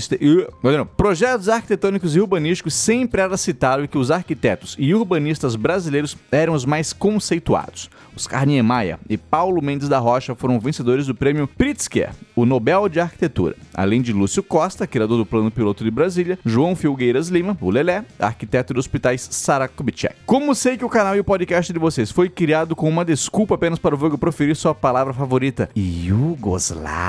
projetos 0.97 1.49
arquitetônicos 1.49 2.15
e 2.15 2.19
urbanísticos 2.19 2.73
sempre 2.73 3.21
era 3.21 3.37
citado 3.37 3.87
que 3.87 3.97
os 3.97 4.11
arquitetos 4.11 4.75
e 4.77 4.93
urbanistas 4.93 5.55
brasileiros 5.55 6.17
eram 6.31 6.53
os 6.53 6.65
mais 6.65 6.93
conceituados. 6.93 7.89
Oscar 8.15 8.45
Niemeyer 8.45 8.97
e 9.09 9.17
Paulo 9.17 9.61
Mendes 9.61 9.89
da 9.89 9.99
Rocha 9.99 10.33
foram 10.35 10.59
vencedores 10.59 11.05
do 11.05 11.13
prêmio 11.13 11.47
Pritzker, 11.47 12.11
o 12.35 12.45
Nobel 12.45 12.87
de 12.87 12.99
Arquitetura, 12.99 13.55
além 13.73 14.01
de 14.01 14.13
Lúcio 14.13 14.41
Costa, 14.41 14.87
criador 14.87 15.17
do 15.17 15.25
Plano 15.25 15.51
Piloto 15.51 15.83
de 15.83 15.91
Brasília, 15.91 16.39
João 16.45 16.75
Filgueiras 16.75 17.27
Lima, 17.27 17.57
o 17.59 17.69
Lelé, 17.69 18.05
arquiteto 18.19 18.73
dos 18.73 18.85
hospitais 18.85 19.27
Sara 19.31 19.67
Kubitschek. 19.67 20.15
Como 20.25 20.55
sei 20.55 20.77
que 20.77 20.85
o 20.85 20.89
canal 20.89 21.15
e 21.15 21.19
o 21.19 21.23
podcast 21.23 21.71
de 21.73 21.79
vocês 21.79 22.11
foi 22.11 22.29
criado 22.29 22.75
com 22.75 22.87
uma 22.87 23.03
desculpa 23.03 23.55
apenas 23.55 23.79
para 23.79 23.95
o 23.95 23.97
Vogo 23.97 24.17
proferir 24.17 24.55
sua 24.55 24.73
palavra 24.73 25.13
favorita, 25.13 25.69
Iugoslávia, 25.75 27.05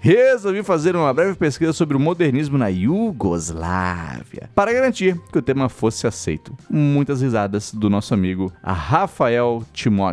resolvi 0.00 0.62
fazer 0.62 0.94
uma 0.94 1.12
breve 1.12 1.34
pesquisa 1.34 1.72
sobre 1.72 1.96
o 1.96 2.00
modernismo 2.00 2.56
na 2.56 2.68
Iugoslávia, 2.68 4.48
para 4.54 4.72
garantir 4.72 5.20
que 5.32 5.38
o 5.38 5.42
tema 5.42 5.68
fosse 5.68 6.06
aceito. 6.06 6.56
Muitas 6.70 7.20
risadas 7.20 7.72
do 7.72 7.90
nosso 7.90 8.14
amigo 8.14 8.52
Rafael 8.62 9.64
Timóteo. 9.72 10.03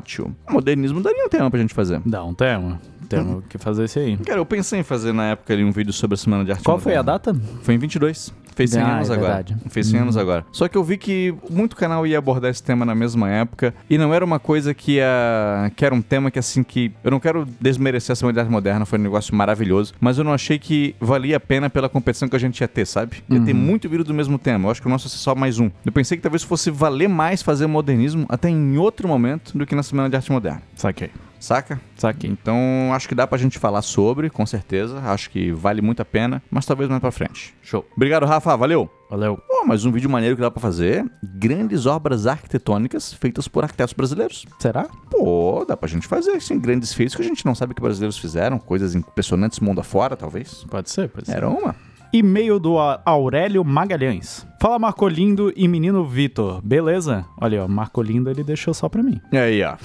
O 0.50 0.54
modernismo 0.54 1.02
daria 1.02 1.26
um 1.26 1.30
tema 1.30 1.50
pra 1.50 1.60
gente 1.60 1.74
fazer. 1.74 2.02
Dá 2.06 2.24
um 2.24 2.34
tema. 2.34 2.80
Temos 3.10 3.44
que 3.50 3.58
fazer 3.58 3.84
esse 3.84 4.00
aí. 4.00 4.16
Cara, 4.18 4.40
eu 4.40 4.46
pensei 4.46 4.80
em 4.80 4.84
fazer 4.84 5.12
na 5.12 5.32
época 5.32 5.54
ali 5.54 5.66
um 5.66 5.72
vídeo 5.72 5.92
sobre 5.92 6.16
a 6.16 6.18
Semana 6.18 6.46
de 6.46 6.52
Arte 6.52 6.64
Qual 6.64 6.80
foi 6.80 6.94
a 6.96 7.04
Moderna. 7.04 7.20
data? 7.20 7.42
Foi 7.62 7.74
em 7.76 7.78
22. 7.78 8.34
Fez 8.56 8.72
100 8.72 8.82
Ah, 8.82 8.96
anos 8.96 9.10
é 9.10 9.14
agora. 9.14 9.34
verdade. 9.36 9.56
Fez 9.70 9.88
100 9.88 10.00
anos 10.00 10.18
agora. 10.18 10.46
Só 10.52 10.68
que 10.68 10.78
eu 10.78 10.84
vi 10.84 10.98
que 10.98 11.34
muito 11.50 11.76
canal 11.76 12.06
ia 12.06 12.18
abordar 12.18 12.52
esse 12.52 12.62
tema 12.62 12.86
na 12.86 12.94
mesma 12.94 13.30
época 13.30 13.74
e 13.90 13.98
não 13.98 14.14
era 14.14 14.24
uma 14.24 14.40
coisa 14.40 14.74
que 14.74 14.94
ia... 14.94 15.72
que 15.76 15.86
era 15.86 15.94
um 15.96 16.02
tema 16.02 16.30
que 16.30 16.40
assim 16.40 16.64
que... 16.64 16.92
Eu 17.04 17.12
não 17.12 17.20
quero 17.20 17.48
desmerecer 17.60 18.12
a 18.14 18.16
Semana 18.16 18.34
de 18.34 18.40
Arte 18.42 18.52
Moderna, 18.52 18.86
foi 18.86 19.00
um 19.00 19.02
negócio 19.04 19.34
maravilhoso, 19.36 19.94
mas 20.00 20.18
eu 20.18 20.24
não 20.24 20.34
achei 20.34 20.60
que 20.60 20.96
valia 21.00 21.38
a 21.38 21.40
pena 21.40 21.70
pela 21.70 21.88
competição 21.90 22.28
que 22.28 22.36
a 22.36 22.40
gente 22.40 22.60
ia 22.62 22.68
ter, 22.68 22.86
sabe? 22.86 23.24
Ia 23.30 23.40
ter 23.42 23.54
muito 23.54 23.88
vídeo 23.90 24.04
do 24.04 24.14
mesmo 24.14 24.38
tema. 24.38 24.68
Eu 24.68 24.72
acho 24.72 24.82
que 24.82 24.88
o 24.88 24.90
nosso 24.90 25.06
ia 25.08 25.10
ser 25.12 25.18
só 25.18 25.34
mais 25.36 25.60
um. 25.60 25.70
Eu 25.86 25.92
pensei 25.92 26.18
que 26.18 26.24
talvez 26.24 26.44
fosse 26.44 26.70
valer 26.70 27.08
mais 27.10 27.42
fazer 27.42 27.68
modernismo 27.68 28.26
até 28.30 28.50
em 28.50 28.78
outro 28.78 29.08
momento 29.08 29.58
do 29.58 29.66
que 29.66 29.76
na 29.76 29.84
Semana 29.84 30.10
de 30.10 30.16
Arte 30.16 30.32
Moderna. 30.32 30.62
Saquei. 30.76 31.10
Saca? 31.42 31.82
Saquei. 31.98 32.30
Então, 32.30 32.94
acho 32.94 33.10
que 33.10 33.16
dá 33.16 33.26
pra 33.26 33.38
gente 33.38 33.58
falar 33.58 33.82
sobre, 33.82 34.30
com 34.30 34.46
certeza. 34.46 35.00
Acho 35.00 35.30
que 35.30 35.52
vale 35.52 35.82
muito 35.82 36.00
a 36.02 36.06
pena, 36.06 36.42
mas 36.52 36.68
talvez 36.68 36.88
mais 36.88 37.02
pra 37.02 37.12
frente. 37.12 37.56
Show. 37.64 37.84
Obrigado, 37.96 38.28
Rafa. 38.28 38.56
Valeu! 38.56 38.88
Valeu. 39.10 39.38
Pô, 39.38 39.66
mais 39.66 39.84
um 39.84 39.92
vídeo 39.92 40.10
maneiro 40.10 40.36
que 40.36 40.42
dá 40.42 40.52
pra 40.52 40.62
fazer. 40.62 41.04
Grandes 41.22 41.88
obras 41.88 42.28
arquitetônicas 42.28 43.12
feitas 43.12 43.48
por 43.48 43.64
arquitetos 43.64 43.94
brasileiros. 43.94 44.46
Será? 44.60 44.88
Pô, 45.10 45.66
dá 45.68 45.76
pra 45.76 45.90
gente 45.90 46.08
fazer, 46.08 46.32
assim, 46.34 46.60
grandes 46.60 46.94
feitos 46.94 47.16
que 47.16 47.22
a 47.22 47.26
gente 47.26 47.46
não 47.46 47.56
sabe 47.56 47.74
que 47.74 47.82
brasileiros 47.82 48.20
fizeram. 48.20 48.60
Coisas 48.60 48.94
impressionantes 48.94 49.60
mundo 49.60 49.82
afora, 49.82 50.16
talvez. 50.16 50.64
Pode 50.70 50.92
ser, 50.92 51.10
pode 51.10 51.26
ser. 51.26 51.36
Era 51.36 51.50
uma. 51.50 51.76
E-mail 52.14 52.60
do 52.60 52.78
Aurélio 52.78 53.66
Magalhães. 53.66 54.46
Fala 54.62 54.78
Marcolindo 54.78 55.52
e 55.56 55.68
menino 55.68 56.06
Vitor, 56.06 56.62
beleza? 56.62 57.26
Olha, 57.42 57.64
ó, 57.64 57.68
Marcolindo 57.68 58.30
ele 58.30 58.44
deixou 58.44 58.76
só 58.76 58.88
pra 58.88 59.02
mim. 59.02 59.20
Aí, 59.34 59.64
ó. 59.64 59.76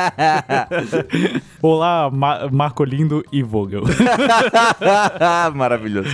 Olá, 1.60 2.10
Ma 2.10 2.48
Marcolindo 2.50 3.22
e 3.30 3.42
Vogel. 3.42 3.82
Maravilhoso. 5.54 6.08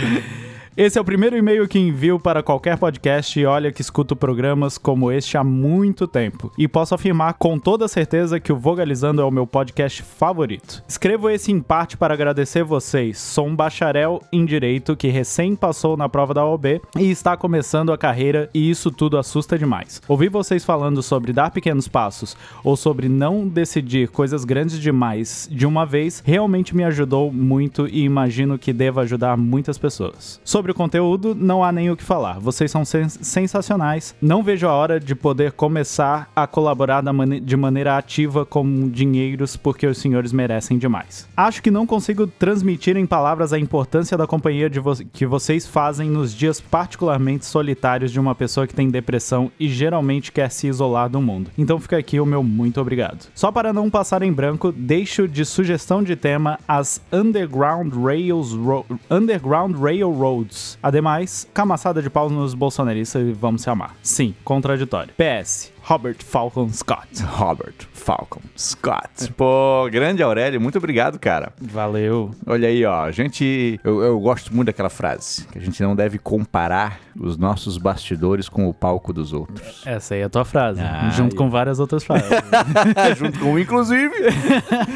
Esse 0.80 0.96
é 0.96 1.00
o 1.00 1.04
primeiro 1.04 1.36
e-mail 1.36 1.66
que 1.66 1.76
envio 1.76 2.20
para 2.20 2.40
qualquer 2.40 2.78
podcast 2.78 3.36
e 3.36 3.44
olha 3.44 3.72
que 3.72 3.80
escuto 3.80 4.14
programas 4.14 4.78
como 4.78 5.10
este 5.10 5.36
há 5.36 5.42
muito 5.42 6.06
tempo. 6.06 6.52
E 6.56 6.68
posso 6.68 6.94
afirmar 6.94 7.34
com 7.34 7.58
toda 7.58 7.88
certeza 7.88 8.38
que 8.38 8.52
o 8.52 8.56
Vogalizando 8.56 9.20
é 9.20 9.24
o 9.24 9.30
meu 9.32 9.44
podcast 9.44 10.04
favorito. 10.04 10.84
Escrevo 10.86 11.28
esse 11.28 11.50
em 11.50 11.58
parte 11.58 11.96
para 11.96 12.14
agradecer 12.14 12.62
vocês. 12.62 13.18
Sou 13.18 13.48
um 13.48 13.56
bacharel 13.56 14.22
em 14.30 14.44
Direito 14.44 14.94
que 14.94 15.08
recém 15.08 15.56
passou 15.56 15.96
na 15.96 16.08
prova 16.08 16.32
da 16.32 16.46
OAB 16.46 16.80
e 16.96 17.10
está 17.10 17.36
começando 17.36 17.92
a 17.92 17.98
carreira 17.98 18.48
e 18.54 18.70
isso 18.70 18.92
tudo 18.92 19.18
assusta 19.18 19.58
demais. 19.58 20.00
Ouvir 20.06 20.28
vocês 20.28 20.64
falando 20.64 21.02
sobre 21.02 21.32
dar 21.32 21.50
pequenos 21.50 21.88
passos 21.88 22.36
ou 22.62 22.76
sobre 22.76 23.08
não 23.08 23.48
decidir 23.48 24.10
coisas 24.10 24.44
grandes 24.44 24.78
demais 24.78 25.48
de 25.50 25.66
uma 25.66 25.84
vez 25.84 26.22
realmente 26.24 26.76
me 26.76 26.84
ajudou 26.84 27.32
muito 27.32 27.88
e 27.88 28.04
imagino 28.04 28.56
que 28.56 28.72
deva 28.72 29.00
ajudar 29.00 29.36
muitas 29.36 29.76
pessoas. 29.76 30.40
Sobre 30.44 30.67
o 30.70 30.74
conteúdo, 30.74 31.34
não 31.34 31.62
há 31.62 31.70
nem 31.70 31.90
o 31.90 31.96
que 31.96 32.02
falar. 32.02 32.38
Vocês 32.38 32.70
são 32.70 32.84
sens 32.84 33.18
sensacionais. 33.22 34.14
Não 34.20 34.42
vejo 34.42 34.66
a 34.66 34.72
hora 34.72 34.98
de 34.98 35.14
poder 35.14 35.52
começar 35.52 36.30
a 36.34 36.46
colaborar 36.46 37.02
de 37.42 37.56
maneira 37.56 37.96
ativa 37.96 38.44
com 38.44 38.88
dinheiros, 38.88 39.56
porque 39.56 39.86
os 39.86 39.98
senhores 39.98 40.32
merecem 40.32 40.78
demais. 40.78 41.28
Acho 41.36 41.62
que 41.62 41.70
não 41.70 41.86
consigo 41.86 42.26
transmitir 42.26 42.96
em 42.96 43.06
palavras 43.06 43.52
a 43.52 43.58
importância 43.58 44.16
da 44.16 44.26
companhia 44.26 44.68
vo 44.80 44.94
que 45.12 45.26
vocês 45.26 45.66
fazem 45.66 46.10
nos 46.10 46.34
dias 46.34 46.60
particularmente 46.60 47.46
solitários 47.46 48.10
de 48.10 48.20
uma 48.20 48.34
pessoa 48.34 48.66
que 48.66 48.74
tem 48.74 48.90
depressão 48.90 49.50
e 49.58 49.68
geralmente 49.68 50.32
quer 50.32 50.50
se 50.50 50.66
isolar 50.66 51.08
do 51.08 51.20
mundo. 51.20 51.50
Então 51.56 51.78
fica 51.78 51.96
aqui 51.96 52.20
o 52.20 52.26
meu 52.26 52.42
muito 52.42 52.80
obrigado. 52.80 53.28
Só 53.34 53.52
para 53.52 53.72
não 53.72 53.90
passar 53.90 54.22
em 54.22 54.32
branco, 54.32 54.72
deixo 54.72 55.28
de 55.28 55.44
sugestão 55.44 56.02
de 56.02 56.16
tema 56.16 56.58
as 56.66 57.00
Underground 57.12 57.92
Rails 57.94 58.52
Ro 58.52 58.84
Underground 59.10 59.76
Railroads 59.76 60.57
Ademais, 60.82 61.46
camaçada 61.52 62.02
de 62.02 62.10
pau 62.10 62.28
nos 62.30 62.54
bolsonaristas 62.54 63.26
e 63.26 63.32
vamos 63.32 63.62
se 63.62 63.70
amar. 63.70 63.94
Sim, 64.02 64.34
contraditório. 64.44 65.12
PS. 65.14 65.72
Robert 65.88 66.22
Falcon 66.22 66.68
Scott. 66.68 67.22
Robert 67.22 67.88
Falcon 67.94 68.42
Scott. 68.54 69.32
Pô, 69.34 69.88
grande 69.90 70.22
Aurélio, 70.22 70.60
muito 70.60 70.76
obrigado, 70.76 71.18
cara. 71.18 71.50
Valeu. 71.58 72.30
Olha 72.46 72.68
aí, 72.68 72.84
ó, 72.84 73.04
a 73.04 73.10
gente. 73.10 73.80
Eu, 73.82 74.02
eu 74.02 74.20
gosto 74.20 74.54
muito 74.54 74.66
daquela 74.66 74.90
frase, 74.90 75.46
que 75.46 75.56
a 75.56 75.62
gente 75.62 75.82
não 75.82 75.96
deve 75.96 76.18
comparar 76.18 77.00
os 77.18 77.38
nossos 77.38 77.78
bastidores 77.78 78.50
com 78.50 78.68
o 78.68 78.74
palco 78.74 79.14
dos 79.14 79.32
outros. 79.32 79.82
Essa 79.86 80.14
aí 80.14 80.20
é 80.20 80.24
a 80.24 80.28
tua 80.28 80.44
frase, 80.44 80.78
ah, 80.82 81.08
junto 81.08 81.34
com 81.34 81.48
várias 81.48 81.80
outras 81.80 82.04
frases. 82.04 82.28
junto 83.16 83.38
com, 83.38 83.58
inclusive. 83.58 84.14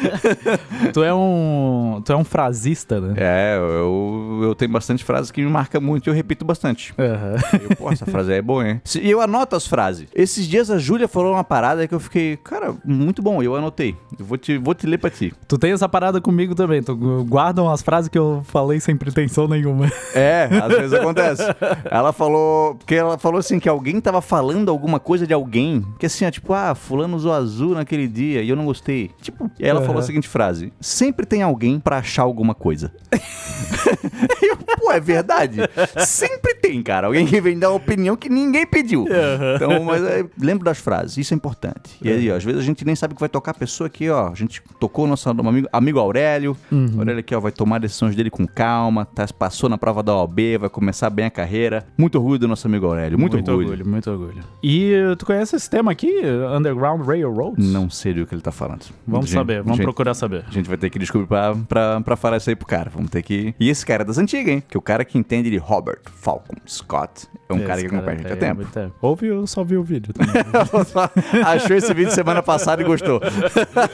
tu 0.93 1.03
é 1.03 1.11
um. 1.11 2.03
Tu 2.05 2.13
é 2.13 2.15
um 2.15 2.23
frasista, 2.23 3.01
né? 3.01 3.15
É, 3.17 3.57
eu, 3.57 4.41
eu 4.43 4.53
tenho 4.53 4.71
bastante 4.71 5.03
frases 5.03 5.31
que 5.31 5.43
me 5.43 5.49
marcam 5.49 5.81
muito 5.81 6.07
e 6.07 6.09
eu 6.11 6.13
repito 6.13 6.45
bastante. 6.45 6.93
Uhum. 6.99 7.61
Eu, 7.63 7.75
pô, 7.77 7.91
essa 7.91 8.05
frase 8.05 8.31
aí 8.31 8.37
é 8.37 8.41
boa, 8.43 8.69
hein? 8.69 8.79
E 9.01 9.09
eu 9.09 9.21
anoto 9.21 9.55
as 9.55 9.65
frases. 9.65 10.07
Esses 10.13 10.47
dias 10.47 10.69
a 10.69 10.82
Júlia 10.83 11.07
falou 11.07 11.31
uma 11.31 11.45
parada 11.45 11.87
que 11.87 11.95
eu 11.95 11.99
fiquei, 11.99 12.35
cara, 12.35 12.75
muito 12.83 13.21
bom, 13.21 13.41
eu 13.41 13.55
anotei. 13.55 13.95
Eu 14.19 14.25
vou 14.25 14.37
te, 14.37 14.57
vou 14.57 14.75
te 14.75 14.85
ler 14.85 14.97
pra 14.97 15.09
ti. 15.09 15.33
Tu 15.47 15.57
tem 15.57 15.71
essa 15.71 15.87
parada 15.87 16.19
comigo 16.19 16.53
também, 16.53 16.83
tu 16.83 16.93
guardam 17.23 17.69
as 17.69 17.81
frases 17.81 18.09
que 18.09 18.17
eu 18.17 18.41
falei 18.43 18.81
sem 18.81 18.97
pretensão 18.97 19.47
nenhuma. 19.47 19.89
É, 20.13 20.49
às 20.61 20.67
vezes 20.67 20.93
acontece. 20.93 21.43
Ela 21.89 22.11
falou, 22.11 22.75
porque 22.75 22.95
ela 22.95 23.17
falou 23.17 23.39
assim 23.39 23.59
que 23.59 23.69
alguém 23.69 24.01
tava 24.01 24.21
falando 24.21 24.69
alguma 24.69 24.99
coisa 24.99 25.25
de 25.25 25.33
alguém, 25.33 25.85
que 25.97 26.05
assim, 26.05 26.25
ó, 26.25 26.31
tipo, 26.31 26.53
ah, 26.53 26.75
fulano 26.75 27.15
usou 27.15 27.31
azul 27.31 27.75
naquele 27.75 28.05
dia 28.05 28.41
e 28.41 28.49
eu 28.49 28.55
não 28.57 28.65
gostei. 28.65 29.09
Tipo, 29.21 29.49
e 29.57 29.65
ela 29.65 29.79
uhum. 29.79 29.85
falou 29.85 30.01
a 30.01 30.03
seguinte 30.03 30.27
frase: 30.27 30.73
sempre 30.81 31.25
tem 31.25 31.41
alguém 31.41 31.79
para 31.79 31.97
achar 31.97 32.23
alguma 32.23 32.53
coisa. 32.53 32.91
eu, 34.43 34.57
pô, 34.77 34.91
é 34.91 34.99
verdade. 34.99 35.61
Sempre 36.05 36.55
tem, 36.55 36.83
cara, 36.83 37.07
alguém 37.07 37.25
que 37.25 37.39
vem 37.39 37.57
dar 37.57 37.69
uma 37.69 37.77
opinião 37.77 38.17
que 38.17 38.27
ninguém 38.27 38.65
pediu. 38.65 39.01
Uhum. 39.01 39.55
Então, 39.55 39.83
mas 39.83 40.03
é, 40.03 40.25
lembro 40.63 40.71
das 40.71 40.79
frases, 40.79 41.17
isso 41.17 41.33
é 41.33 41.35
importante. 41.37 41.97
E 42.01 42.09
aí, 42.09 42.31
ó, 42.31 42.35
às 42.37 42.43
vezes 42.43 42.61
a 42.61 42.63
gente 42.63 42.83
nem 42.85 42.95
sabe 42.95 43.13
que 43.13 43.19
vai 43.19 43.29
tocar 43.29 43.51
a 43.51 43.53
pessoa 43.53 43.87
aqui, 43.87 44.09
ó. 44.09 44.29
A 44.29 44.35
gente 44.35 44.61
tocou 44.79 45.05
o 45.05 45.07
nosso 45.07 45.29
amigo, 45.29 45.67
amigo 45.71 45.99
Aurélio. 45.99 46.57
Uhum. 46.71 46.95
Aurélio 46.97 47.19
aqui, 47.19 47.35
ó, 47.35 47.39
vai 47.39 47.51
tomar 47.51 47.79
decisões 47.79 48.15
dele 48.15 48.29
com 48.29 48.47
calma, 48.47 49.05
tá, 49.05 49.25
passou 49.37 49.69
na 49.69 49.77
prova 49.77 50.01
da 50.01 50.15
OAB, 50.15 50.39
vai 50.59 50.69
começar 50.69 51.09
bem 51.09 51.25
a 51.25 51.29
carreira. 51.29 51.85
Muito 51.97 52.15
orgulho 52.17 52.39
do 52.39 52.47
nosso 52.47 52.65
amigo 52.67 52.85
Aurélio, 52.85 53.19
muito, 53.19 53.33
muito 53.33 53.51
orgulho. 53.51 53.69
orgulho. 53.71 53.89
Muito 53.89 54.09
orgulho, 54.09 54.43
E 54.63 54.93
tu 55.19 55.25
conhece 55.25 55.55
esse 55.55 55.69
tema 55.69 55.91
aqui, 55.91 56.21
Underground 56.57 57.05
Railroads? 57.05 57.65
Não 57.67 57.89
sei 57.89 58.13
do 58.13 58.25
que 58.25 58.33
ele 58.33 58.41
tá 58.41 58.51
falando. 58.51 58.85
Vamos 59.05 59.27
gente, 59.27 59.35
saber, 59.35 59.61
vamos 59.61 59.77
gente, 59.77 59.85
procurar 59.85 60.13
saber. 60.13 60.45
A 60.47 60.51
gente 60.51 60.67
vai 60.67 60.77
ter 60.77 60.89
que 60.89 60.97
descobrir 60.97 61.27
pra, 61.27 61.55
pra, 61.67 62.01
pra 62.01 62.15
falar 62.15 62.37
isso 62.37 62.49
aí 62.49 62.55
pro 62.55 62.65
cara. 62.65 62.89
Vamos 62.89 63.09
ter 63.09 63.21
que. 63.21 63.53
E 63.59 63.69
esse 63.69 63.85
cara 63.85 64.03
é 64.03 64.05
das 64.05 64.17
antigas, 64.17 64.53
hein? 64.53 64.63
Que 64.67 64.77
o 64.77 64.81
cara 64.81 65.03
que 65.03 65.17
entende 65.17 65.49
de 65.49 65.57
Robert 65.57 65.99
Falcon 66.15 66.55
Scott 66.67 67.27
é 67.49 67.53
um 67.53 67.57
esse 67.57 67.65
cara 67.67 67.81
que 67.81 67.87
acompanha 67.87 68.11
a 68.11 68.21
gente 68.21 68.31
há 68.31 68.37
tempo. 68.37 68.65
tempo. 68.65 68.95
Ouve 69.01 69.31
ou 69.31 69.47
só 69.47 69.63
viu 69.63 69.81
o 69.81 69.83
vídeo 69.83 70.13
também. 70.13 70.33
Achou 71.45 71.75
esse 71.75 71.93
vídeo 71.93 72.11
semana 72.11 72.41
passada 72.41 72.81
e 72.81 72.85
gostou. 72.85 73.21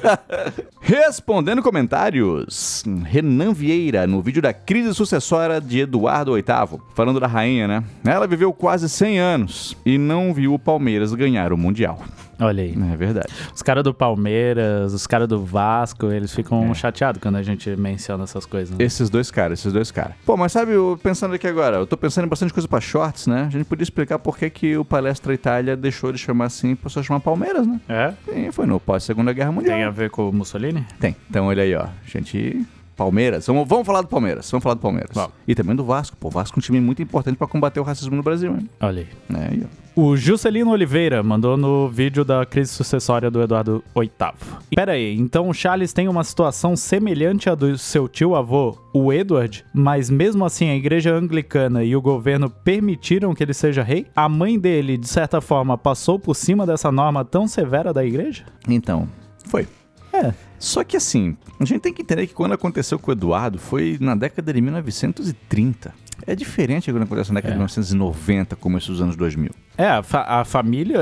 Respondendo 0.81 1.61
comentários, 1.61 2.83
Renan 3.05 3.53
Vieira, 3.53 4.05
no 4.07 4.21
vídeo 4.21 4.41
da 4.41 4.53
crise 4.53 4.93
sucessória 4.93 5.61
de 5.61 5.81
Eduardo 5.81 6.33
VIII, 6.33 6.79
falando 6.93 7.19
da 7.19 7.27
rainha, 7.27 7.67
né? 7.67 7.83
Ela 8.05 8.27
viveu 8.27 8.51
quase 8.53 8.89
100 8.89 9.19
anos 9.19 9.77
e 9.85 9.97
não 9.97 10.33
viu 10.33 10.53
o 10.53 10.59
Palmeiras 10.59 11.13
ganhar 11.13 11.53
o 11.53 11.57
Mundial. 11.57 11.99
Olha 12.39 12.63
aí. 12.63 12.75
É 12.93 12.97
verdade. 12.97 13.27
Os 13.53 13.61
caras 13.61 13.83
do 13.83 13.93
Palmeiras, 13.93 14.93
os 14.93 15.05
caras 15.05 15.27
do 15.27 15.43
Vasco, 15.43 16.11
eles 16.11 16.33
ficam 16.33 16.71
é. 16.71 16.73
chateados 16.73 17.21
quando 17.21 17.35
a 17.35 17.43
gente 17.43 17.69
menciona 17.75 18.23
essas 18.23 18.45
coisas. 18.45 18.77
Né? 18.77 18.83
Esses 18.83 19.09
dois 19.09 19.29
caras, 19.29 19.59
esses 19.59 19.73
dois 19.73 19.91
caras. 19.91 20.13
Pô, 20.25 20.37
mas 20.37 20.51
sabe, 20.51 20.71
eu, 20.71 20.99
pensando 21.01 21.35
aqui 21.35 21.47
agora, 21.47 21.77
eu 21.77 21.87
tô 21.87 21.97
pensando 21.97 22.25
em 22.25 22.29
bastante 22.29 22.53
coisa 22.53 22.67
pra 22.67 22.79
shorts, 22.79 23.27
né? 23.27 23.45
A 23.47 23.49
gente 23.49 23.65
podia 23.65 23.83
explicar 23.83 24.19
por 24.19 24.37
que, 24.37 24.49
que 24.49 24.77
o 24.77 24.85
Palestra 24.85 25.33
Itália 25.33 25.75
deixou 25.75 26.11
de 26.11 26.17
chamar 26.17 26.45
assim 26.45 26.75
pra 26.75 26.89
só 26.89 27.03
chamar 27.03 27.19
Palmeiras, 27.19 27.67
né? 27.67 27.79
É? 27.89 28.13
Sim, 28.25 28.51
foi 28.51 28.65
no 28.65 28.79
pós-segunda 28.79 29.33
guerra 29.33 29.51
mundial. 29.51 29.75
Tem 29.75 29.83
a 29.83 29.89
ver 29.89 30.09
com 30.09 30.29
o 30.29 30.33
Mussolini? 30.33 30.85
Tem. 30.99 31.15
Então 31.29 31.47
olha 31.47 31.63
aí, 31.63 31.75
ó. 31.75 31.83
A 31.83 31.89
gente 32.05 32.65
Palmeiras. 32.99 33.47
Vamos, 33.47 33.65
vamos 33.65 33.87
falar 33.87 34.01
do 34.01 34.09
Palmeiras. 34.09 34.51
Vamos 34.51 34.61
falar 34.61 34.75
do 34.75 34.81
Palmeiras. 34.81 35.11
Vamos. 35.13 35.31
E 35.47 35.55
também 35.55 35.73
do 35.73 35.85
Vasco. 35.85 36.17
Pô, 36.17 36.27
o 36.27 36.31
Vasco 36.31 36.57
é 36.57 36.59
um 36.59 36.61
time 36.61 36.81
muito 36.81 37.01
importante 37.01 37.37
para 37.37 37.47
combater 37.47 37.79
o 37.79 37.83
racismo 37.83 38.13
no 38.13 38.21
Brasil, 38.21 38.51
hein? 38.51 38.69
Olha 38.81 39.01
aí. 39.01 39.07
É, 39.35 39.51
aí 39.51 39.63
o 40.01 40.15
Juscelino 40.15 40.71
Oliveira 40.71 41.21
mandou 41.21 41.57
no 41.57 41.89
vídeo 41.89 42.23
da 42.23 42.45
crise 42.45 42.71
sucessória 42.71 43.29
do 43.29 43.41
Eduardo 43.41 43.83
VIII. 43.93 44.09
Pera 44.73 44.93
aí, 44.93 45.13
então 45.13 45.49
o 45.49 45.53
Charles 45.53 45.91
tem 45.91 46.07
uma 46.07 46.23
situação 46.23 46.73
semelhante 46.77 47.49
à 47.49 47.55
do 47.55 47.77
seu 47.77 48.07
tio-avô, 48.07 48.77
o 48.93 49.11
Edward, 49.11 49.65
mas 49.73 50.09
mesmo 50.09 50.45
assim 50.45 50.69
a 50.69 50.75
igreja 50.75 51.13
anglicana 51.13 51.83
e 51.83 51.97
o 51.97 52.01
governo 52.01 52.49
permitiram 52.49 53.35
que 53.35 53.43
ele 53.43 53.53
seja 53.53 53.83
rei? 53.83 54.07
A 54.15 54.29
mãe 54.29 54.57
dele, 54.57 54.97
de 54.97 55.07
certa 55.09 55.41
forma, 55.41 55.77
passou 55.77 56.17
por 56.17 56.33
cima 56.33 56.65
dessa 56.65 56.89
norma 56.93 57.25
tão 57.25 57.45
severa 57.45 57.91
da 57.91 58.05
igreja? 58.05 58.45
Então, 58.69 59.05
foi. 59.49 59.67
É. 60.13 60.33
Só 60.59 60.83
que 60.83 60.97
assim, 60.97 61.37
a 61.59 61.65
gente 61.65 61.79
tem 61.79 61.93
que 61.93 62.01
entender 62.01 62.27
que 62.27 62.33
quando 62.33 62.53
aconteceu 62.53 62.99
com 62.99 63.09
o 63.09 63.13
Eduardo 63.13 63.57
foi 63.57 63.97
na 63.99 64.13
década 64.13 64.51
de 64.51 64.61
1930. 64.61 65.93
É 66.25 66.35
diferente 66.35 66.91
quando 66.91 67.03
acontece 67.03 67.31
na 67.31 67.35
década 67.35 67.53
é. 67.53 67.55
de 67.55 67.59
1990, 67.59 68.55
começo 68.55 68.91
dos 68.91 69.01
anos 69.01 69.15
2000. 69.15 69.51
É, 69.77 69.87
a, 69.87 70.03
fa 70.03 70.25
a, 70.27 70.43
família 70.43 70.99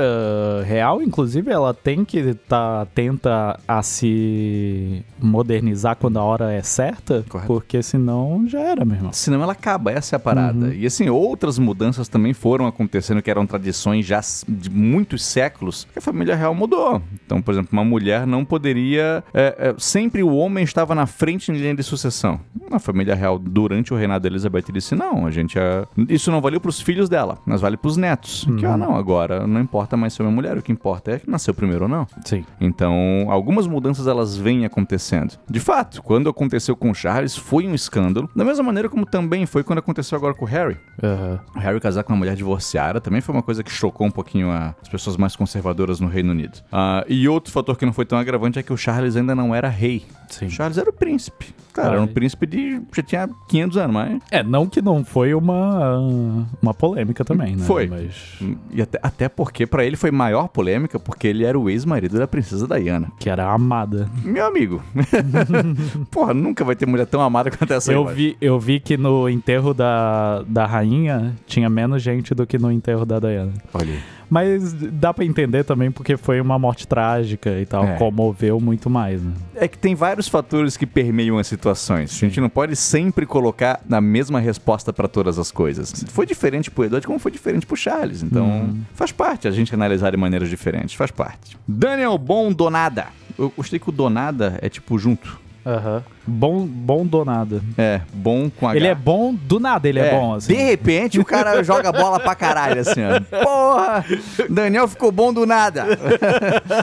real, 0.64 1.02
inclusive, 1.02 1.50
ela 1.50 1.74
tem 1.74 2.04
que 2.04 2.18
estar 2.18 2.38
tá 2.46 2.82
atenta 2.82 3.58
a 3.66 3.82
se 3.82 5.04
modernizar 5.20 5.96
quando 5.96 6.16
a 6.18 6.22
hora 6.22 6.52
é 6.52 6.62
certa, 6.62 7.24
Correto. 7.28 7.48
porque 7.48 7.82
senão 7.82 8.44
já 8.46 8.60
era 8.60 8.84
mesmo. 8.84 9.10
Senão 9.12 9.42
ela 9.42 9.52
acaba, 9.52 9.90
essa 9.90 10.14
é 10.14 10.16
a 10.16 10.20
parada. 10.20 10.66
Uhum. 10.66 10.72
E 10.72 10.86
assim, 10.86 11.08
outras 11.08 11.58
mudanças 11.58 12.08
também 12.08 12.32
foram 12.32 12.68
acontecendo, 12.68 13.20
que 13.20 13.28
eram 13.28 13.46
tradições 13.46 14.06
já 14.06 14.20
de 14.48 14.70
muitos 14.70 15.24
séculos, 15.24 15.88
que 15.92 15.98
a 15.98 16.02
família 16.02 16.36
real 16.36 16.54
mudou. 16.54 17.02
Então, 17.26 17.42
por 17.42 17.52
exemplo, 17.52 17.70
uma 17.72 17.84
mulher 17.84 18.26
não 18.26 18.44
poderia. 18.44 19.24
É, 19.34 19.56
é, 19.58 19.74
sempre 19.78 20.22
o 20.22 20.34
homem 20.34 20.62
estava 20.62 20.94
na 20.94 21.06
frente 21.06 21.50
em 21.50 21.56
linha 21.56 21.74
de 21.74 21.82
sucessão. 21.82 22.40
A 22.70 22.78
família 22.78 23.14
real, 23.14 23.38
durante 23.38 23.92
o 23.92 23.96
reinado 23.96 24.22
de 24.22 24.28
Elizabeth, 24.28 24.66
disse: 24.72 24.94
não, 24.94 25.07
a 25.26 25.30
gente. 25.30 25.58
É... 25.58 25.84
Isso 26.08 26.30
não 26.30 26.40
valeu 26.40 26.60
para 26.60 26.68
os 26.68 26.80
filhos 26.80 27.08
dela, 27.08 27.38
mas 27.44 27.60
vale 27.60 27.76
para 27.76 27.88
os 27.88 27.96
netos. 27.96 28.44
Uhum. 28.44 28.56
Que 28.56 28.66
ah, 28.66 28.76
não, 28.76 28.96
agora 28.96 29.46
não 29.46 29.60
importa 29.60 29.96
mais 29.96 30.12
ser 30.12 30.22
uma 30.22 30.30
mulher, 30.30 30.56
o 30.56 30.62
que 30.62 30.72
importa 30.72 31.12
é 31.12 31.18
que 31.18 31.30
nasceu 31.30 31.54
primeiro 31.54 31.84
ou 31.84 31.88
não. 31.88 32.06
Sim. 32.24 32.44
Então, 32.60 33.26
algumas 33.28 33.66
mudanças 33.66 34.06
elas 34.06 34.36
vêm 34.36 34.64
acontecendo. 34.64 35.38
De 35.48 35.60
fato, 35.60 36.02
quando 36.02 36.28
aconteceu 36.28 36.76
com 36.76 36.92
Charles, 36.92 37.36
foi 37.36 37.66
um 37.66 37.74
escândalo, 37.74 38.28
da 38.34 38.44
mesma 38.44 38.62
maneira 38.64 38.88
como 38.88 39.06
também 39.06 39.46
foi 39.46 39.62
quando 39.62 39.78
aconteceu 39.78 40.16
agora 40.16 40.34
com 40.34 40.44
o 40.44 40.48
Harry. 40.48 40.76
Uhum. 41.02 41.38
O 41.56 41.58
Harry 41.58 41.80
casar 41.80 42.02
com 42.02 42.12
uma 42.12 42.18
mulher 42.18 42.36
divorciada 42.36 43.00
também 43.00 43.20
foi 43.20 43.34
uma 43.34 43.42
coisa 43.42 43.62
que 43.62 43.70
chocou 43.70 44.06
um 44.06 44.10
pouquinho 44.10 44.50
as 44.50 44.88
pessoas 44.88 45.16
mais 45.16 45.36
conservadoras 45.36 46.00
no 46.00 46.08
Reino 46.08 46.30
Unido. 46.30 46.58
Uh, 46.72 47.04
e 47.08 47.28
outro 47.28 47.52
fator 47.52 47.76
que 47.76 47.86
não 47.86 47.92
foi 47.92 48.04
tão 48.04 48.18
agravante 48.18 48.58
é 48.58 48.62
que 48.62 48.72
o 48.72 48.76
Charles 48.76 49.16
ainda 49.16 49.34
não 49.34 49.54
era 49.54 49.68
rei. 49.68 50.04
Sim. 50.28 50.50
Charles 50.50 50.78
era 50.78 50.90
o 50.90 50.92
príncipe. 50.92 51.54
Cara, 51.72 51.94
era 51.94 52.02
um 52.02 52.06
príncipe 52.06 52.46
de. 52.46 52.80
já 52.94 53.02
tinha 53.02 53.28
500 53.48 53.76
anos, 53.76 53.94
mas. 53.94 54.22
É, 54.30 54.42
não 54.42 54.66
que 54.66 54.82
não 54.82 54.97
Bom, 54.98 55.04
foi 55.04 55.34
uma, 55.34 56.46
uma 56.62 56.74
polêmica 56.74 57.24
também, 57.24 57.56
né? 57.56 57.64
Foi. 57.64 57.86
Mas 57.86 58.38
E 58.72 58.82
até, 58.82 58.98
até 59.02 59.28
porque 59.28 59.66
pra 59.66 59.84
ele 59.84 59.96
foi 59.96 60.10
maior 60.10 60.48
polêmica 60.48 60.98
porque 60.98 61.26
ele 61.28 61.44
era 61.44 61.58
o 61.58 61.68
ex-marido 61.70 62.18
da 62.18 62.26
princesa 62.26 62.66
Diana. 62.66 63.10
que 63.18 63.28
era 63.30 63.50
amada. 63.50 64.08
Meu 64.24 64.46
amigo. 64.46 64.82
Porra, 66.10 66.34
nunca 66.34 66.64
vai 66.64 66.76
ter 66.76 66.86
mulher 66.86 67.06
tão 67.06 67.20
amada 67.20 67.50
quanto 67.50 67.72
essa 67.72 67.90
aí, 67.90 67.96
Eu 67.96 68.04
mano. 68.04 68.16
vi, 68.16 68.36
eu 68.40 68.58
vi 68.58 68.80
que 68.80 68.96
no 68.96 69.28
enterro 69.28 69.72
da, 69.74 70.42
da 70.46 70.66
rainha 70.66 71.34
tinha 71.46 71.68
menos 71.68 72.02
gente 72.02 72.34
do 72.34 72.46
que 72.46 72.58
no 72.58 72.70
enterro 72.70 73.04
da 73.04 73.18
Diana. 73.18 73.52
Olha 73.74 73.92
aí. 73.92 74.00
Mas 74.30 74.72
dá 74.74 75.12
pra 75.14 75.24
entender 75.24 75.64
também 75.64 75.90
porque 75.90 76.16
foi 76.16 76.40
uma 76.40 76.58
morte 76.58 76.86
trágica 76.86 77.50
e 77.60 77.64
tal, 77.66 77.84
É. 77.84 77.96
comoveu 77.96 78.60
muito 78.60 78.90
mais, 78.90 79.22
né? 79.22 79.32
É 79.54 79.66
que 79.66 79.78
tem 79.78 79.94
vários 79.94 80.28
fatores 80.28 80.76
que 80.76 80.86
permeiam 80.86 81.38
as 81.38 81.46
situações. 81.46 82.12
A 82.14 82.26
gente 82.26 82.40
não 82.40 82.48
pode 82.48 82.76
sempre 82.76 83.24
colocar 83.24 83.80
na 83.88 84.00
mesma 84.00 84.38
resposta 84.40 84.92
pra 84.92 85.08
todas 85.08 85.38
as 85.38 85.50
coisas. 85.50 86.04
Foi 86.08 86.26
diferente 86.26 86.70
pro 86.70 86.84
Edward 86.84 87.06
como 87.06 87.18
foi 87.18 87.30
diferente 87.30 87.66
pro 87.66 87.76
Charles. 87.76 88.22
Então, 88.22 88.76
faz 88.94 89.12
parte 89.12 89.48
a 89.48 89.50
gente 89.50 89.74
analisar 89.74 90.10
de 90.10 90.16
maneiras 90.16 90.48
diferentes. 90.48 90.94
Faz 90.94 91.10
parte. 91.10 91.56
Daniel 91.66 92.18
Bom 92.18 92.52
Donada. 92.52 93.06
Eu 93.38 93.52
gostei 93.56 93.78
que 93.78 93.88
o 93.88 93.92
Donada 93.92 94.58
é 94.60 94.68
tipo 94.68 94.98
junto. 94.98 95.38
Aham. 95.64 96.02
Bom, 96.28 96.66
bom 96.66 97.06
do 97.06 97.24
nada. 97.24 97.60
É, 97.76 98.00
bom 98.12 98.50
com 98.50 98.68
H. 98.68 98.76
Ele 98.76 98.86
é 98.86 98.94
bom 98.94 99.34
do 99.34 99.58
nada, 99.58 99.88
ele 99.88 99.98
é, 99.98 100.10
bom, 100.10 100.34
assim. 100.34 100.54
De 100.54 100.62
repente, 100.62 101.18
o 101.18 101.24
cara 101.24 101.62
joga 101.64 101.90
bola 101.90 102.20
pra 102.20 102.34
caralho, 102.34 102.80
assim, 102.80 103.00
ó. 103.02 103.42
Porra! 103.42 104.04
Daniel 104.48 104.86
ficou 104.88 105.10
bom 105.10 105.32
do 105.32 105.44
nada. 105.46 105.86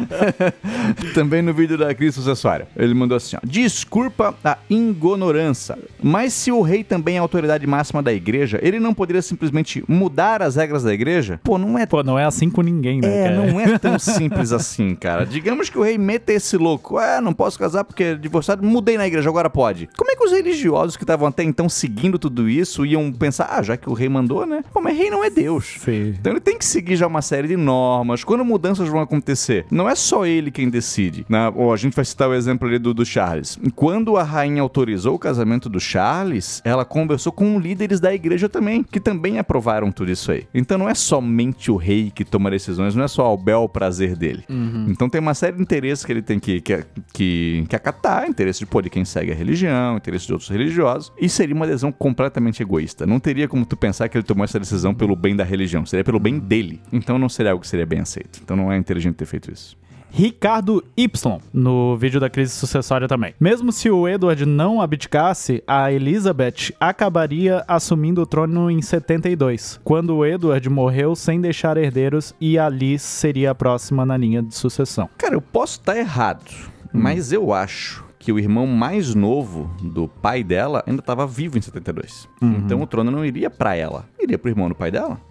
Também 1.14 1.42
no 1.42 1.54
vídeo 1.54 1.78
da 1.78 1.94
crise 1.94 2.16
sucessória. 2.16 2.68
Ele 2.76 2.94
mandou 2.94 3.16
assim, 3.16 3.38
ó. 3.38 3.40
Desculpa 3.44 4.36
a 4.44 4.58
ignorância, 4.70 5.78
mas 6.02 6.34
se 6.34 6.52
o 6.52 6.62
rei 6.62 6.84
também 6.84 7.16
é 7.16 7.20
a 7.20 7.22
autoridade 7.22 7.66
máxima 7.66 8.02
da 8.02 8.14
igreja, 8.14 8.60
ele 8.62 8.80
não 8.80 8.94
poderia 8.94 9.22
simplesmente 9.22 9.84
mudar 9.88 10.42
as 10.42 10.56
regras 10.56 10.84
da 10.84 10.94
igreja? 10.94 11.40
Pô, 11.44 11.58
não 11.58 11.78
é 11.78 11.86
Pô, 11.86 12.04
não 12.04 12.18
é 12.18 12.26
assim 12.26 12.50
com 12.50 12.62
ninguém, 12.62 13.00
né? 13.00 13.08
é, 13.08 13.24
cara? 13.24 13.36
não 13.36 13.60
é 13.60 13.78
tão 13.78 13.98
simples 14.00 14.52
assim, 14.52 14.96
cara. 14.96 15.26
Digamos 15.26 15.70
que 15.70 15.78
o 15.78 15.84
rei 15.84 15.98
meta 15.98 16.34
esse 16.34 16.58
louco. 16.58 17.00
É, 17.00 17.22
não 17.22 17.34
posso 17.34 17.58
casar 17.58 17.84
porque 17.84 18.04
é 18.04 18.16
divorciado, 18.16 18.66
mudei 18.66 18.98
na 18.98 19.08
igreja, 19.08 19.30
agora 19.36 19.50
pode. 19.50 19.90
Como 19.98 20.10
é 20.10 20.16
que 20.16 20.24
os 20.24 20.32
religiosos 20.32 20.96
que 20.96 21.04
estavam 21.04 21.28
até 21.28 21.44
então 21.44 21.68
seguindo 21.68 22.18
tudo 22.18 22.50
isso 22.50 22.86
iam 22.86 23.12
pensar, 23.12 23.50
ah, 23.52 23.62
já 23.62 23.76
que 23.76 23.90
o 23.90 23.94
rei 23.94 24.08
mandou, 24.08 24.46
né? 24.46 24.64
Pô, 24.74 24.82
mas 24.82 24.98
rei 24.98 25.10
não 25.10 25.24
é 25.24 25.30
Deus. 25.30 25.76
Sim. 25.80 26.16
Então 26.20 26.32
ele 26.32 26.40
tem 26.40 26.58
que 26.58 26.66
seguir 26.66 26.96
já 26.96 27.06
uma 27.06 27.22
série 27.22 27.48
de 27.48 27.58
normas. 27.58 28.24
Quando 28.24 28.46
mudanças 28.46 28.88
vão 28.88 29.02
acontecer, 29.02 29.66
não 29.70 29.90
é 29.90 29.96
só 29.96 30.26
ele 30.26 30.52
quem 30.52 30.70
decide. 30.70 31.26
Né? 31.28 31.52
Ou 31.56 31.74
a 31.74 31.78
gente 31.78 31.96
vai 31.96 32.06
citar 32.06 32.30
o 32.30 32.34
exemplo 32.34 32.68
ali 32.68 32.80
do, 32.80 32.94
do 32.94 33.06
Charles. 33.06 33.60
Quando 33.76 34.16
a 34.18 34.24
rainha 34.24 34.62
autorizou 34.62 35.16
o 35.16 35.20
casamento 35.20 35.68
do 35.68 35.80
Charles, 35.80 36.62
ela 36.64 36.86
conversou 36.86 37.32
com 37.32 37.60
líderes 37.60 38.00
da 38.00 38.14
igreja 38.14 38.48
também, 38.48 38.84
que 38.84 39.00
também 39.00 39.38
aprovaram 39.38 39.92
tudo 39.92 40.12
isso 40.12 40.32
aí. 40.32 40.48
Então 40.54 40.78
não 40.78 40.90
é 40.90 40.96
somente 40.96 41.70
o 41.72 41.76
rei 41.76 42.12
que 42.14 42.24
toma 42.24 42.50
decisões, 42.50 42.96
não 42.96 43.04
é 43.04 43.08
só 43.08 43.34
o 43.34 43.38
bel 43.38 43.68
prazer 43.68 44.16
dele. 44.16 44.44
Então 44.88 45.10
tem 45.10 45.20
uma 45.20 45.34
série 45.34 45.58
de 45.58 45.62
interesses 45.62 46.06
que 46.06 46.12
ele 46.12 46.22
tem 46.22 46.40
que, 46.40 46.62
que, 46.62 46.86
que, 47.14 47.66
que 47.68 47.76
acatar, 47.76 48.28
interesse 48.28 48.60
de, 48.60 48.66
pô, 48.66 48.82
de 48.82 48.90
quem 48.90 49.04
segue 49.04 49.25
a 49.32 49.36
religião, 49.36 49.98
interesse 49.98 50.28
de 50.28 50.34
outros 50.34 50.50
religiosos, 50.50 51.12
e 51.20 51.28
seria 51.30 51.56
uma 51.56 51.66
decisão 51.66 51.92
completamente 51.92 52.62
egoísta. 52.62 53.06
Não 53.06 53.20
teria 53.20 53.48
como 53.48 53.66
tu 53.66 53.78
pensar 53.78 54.10
que 54.10 54.18
ele 54.18 54.26
tomou 54.26 54.44
essa 54.44 54.60
decisão 54.60 54.94
pelo 54.94 55.16
bem 55.16 55.36
da 55.36 55.44
religião, 55.44 55.86
seria 55.86 56.04
pelo 56.04 56.20
bem 56.20 56.40
dele. 56.40 56.82
Então 56.92 57.18
não 57.18 57.30
seria 57.30 57.52
algo 57.52 57.62
que 57.62 57.68
seria 57.68 57.86
bem 57.86 58.00
aceito. 58.00 58.40
Então 58.44 58.56
não 58.56 58.72
é 58.72 58.78
inteligente 58.78 59.16
ter 59.16 59.26
feito 59.26 59.52
isso. 59.52 59.78
Ricardo 60.18 60.82
Y, 60.96 61.40
no 61.54 61.98
vídeo 61.98 62.22
da 62.22 62.30
crise 62.30 62.54
sucessória 62.54 63.06
também. 63.06 63.34
Mesmo 63.38 63.70
se 63.70 63.90
o 63.90 64.08
Edward 64.08 64.46
não 64.46 64.80
abdicasse, 64.80 65.62
a 65.68 65.92
Elizabeth 65.92 66.74
acabaria 66.80 67.66
assumindo 67.68 68.22
o 68.22 68.26
trono 68.26 68.72
em 68.72 68.82
72, 68.82 69.78
quando 69.84 70.16
o 70.16 70.26
Edward 70.26 70.70
morreu 70.70 71.18
sem 71.18 71.42
deixar 71.42 71.76
herdeiros 71.76 72.34
e 72.40 72.58
a 72.58 72.70
Liz 72.70 73.02
seria 73.02 73.52
a 73.52 73.56
próxima 73.56 74.06
na 74.06 74.16
linha 74.16 74.42
de 74.42 74.56
sucessão. 74.56 75.10
Cara, 75.18 75.36
eu 75.36 75.42
posso 75.42 75.80
estar 75.80 75.98
errado, 75.98 76.50
mas 76.94 77.34
eu 77.34 77.52
acho 77.52 78.05
que 78.26 78.32
o 78.32 78.40
irmão 78.40 78.66
mais 78.66 79.14
novo 79.14 79.70
do 79.84 80.08
pai 80.08 80.44
dela 80.44 80.84
ainda 80.88 81.00
estava 81.00 81.28
vivo 81.28 81.60
em 81.60 81.62
72. 81.62 82.28
Então 82.42 82.82
o 82.82 82.88
trono 82.88 83.12
não 83.12 83.24
iria 83.24 83.52
pra 83.52 83.76
ela, 83.76 84.06
iria 84.20 84.36
pro 84.36 84.50
irmão 84.50 84.68
do 84.68 84.74
pai 84.74 84.90
dela. 84.90 85.22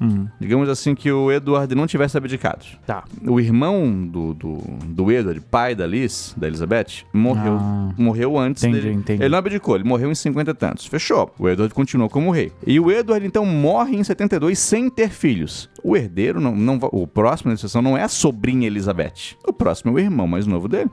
Digamos 0.40 0.68
assim 0.68 0.94
que 0.94 1.10
o 1.10 1.32
Edward 1.32 1.74
não 1.74 1.88
tivesse 1.88 2.16
abdicado. 2.16 2.64
Tá. 2.86 3.02
O 3.26 3.40
irmão 3.40 4.06
do, 4.06 4.32
do, 4.32 4.58
do 4.86 5.10
Edward, 5.10 5.40
pai 5.40 5.74
da 5.74 5.84
Liz, 5.88 6.34
da 6.36 6.46
Elizabeth, 6.46 7.04
morreu. 7.12 7.58
Ah. 7.60 7.90
Morreu 7.98 8.38
antes 8.38 8.62
Entendi, 8.62 8.82
dele. 8.82 8.94
entendi. 8.94 9.22
Ele 9.22 9.28
não 9.28 9.38
abdicou, 9.38 9.74
ele 9.74 9.82
morreu 9.84 10.08
em 10.12 10.14
50 10.14 10.52
e 10.52 10.54
tantos. 10.54 10.86
Fechou. 10.86 11.34
O 11.36 11.48
Edward 11.48 11.74
continuou 11.74 12.08
como 12.08 12.30
rei. 12.30 12.52
E 12.64 12.78
o 12.78 12.92
Edward, 12.92 13.26
então, 13.26 13.44
morre 13.44 13.96
em 13.96 14.04
72 14.04 14.56
sem 14.56 14.88
ter 14.88 15.08
filhos. 15.10 15.68
O 15.84 15.94
herdeiro, 15.96 16.40
não, 16.40 16.56
não, 16.56 16.78
o 16.92 17.06
próximo 17.06 17.50
na 17.50 17.56
sucessão 17.58 17.82
não 17.82 17.96
é 17.96 18.02
a 18.02 18.08
sobrinha 18.08 18.66
Elizabeth. 18.66 19.36
O 19.46 19.52
próximo 19.52 19.90
é 19.90 19.94
o 19.94 19.98
irmão 19.98 20.26
mais 20.26 20.46
novo 20.46 20.66
dele. 20.66 20.90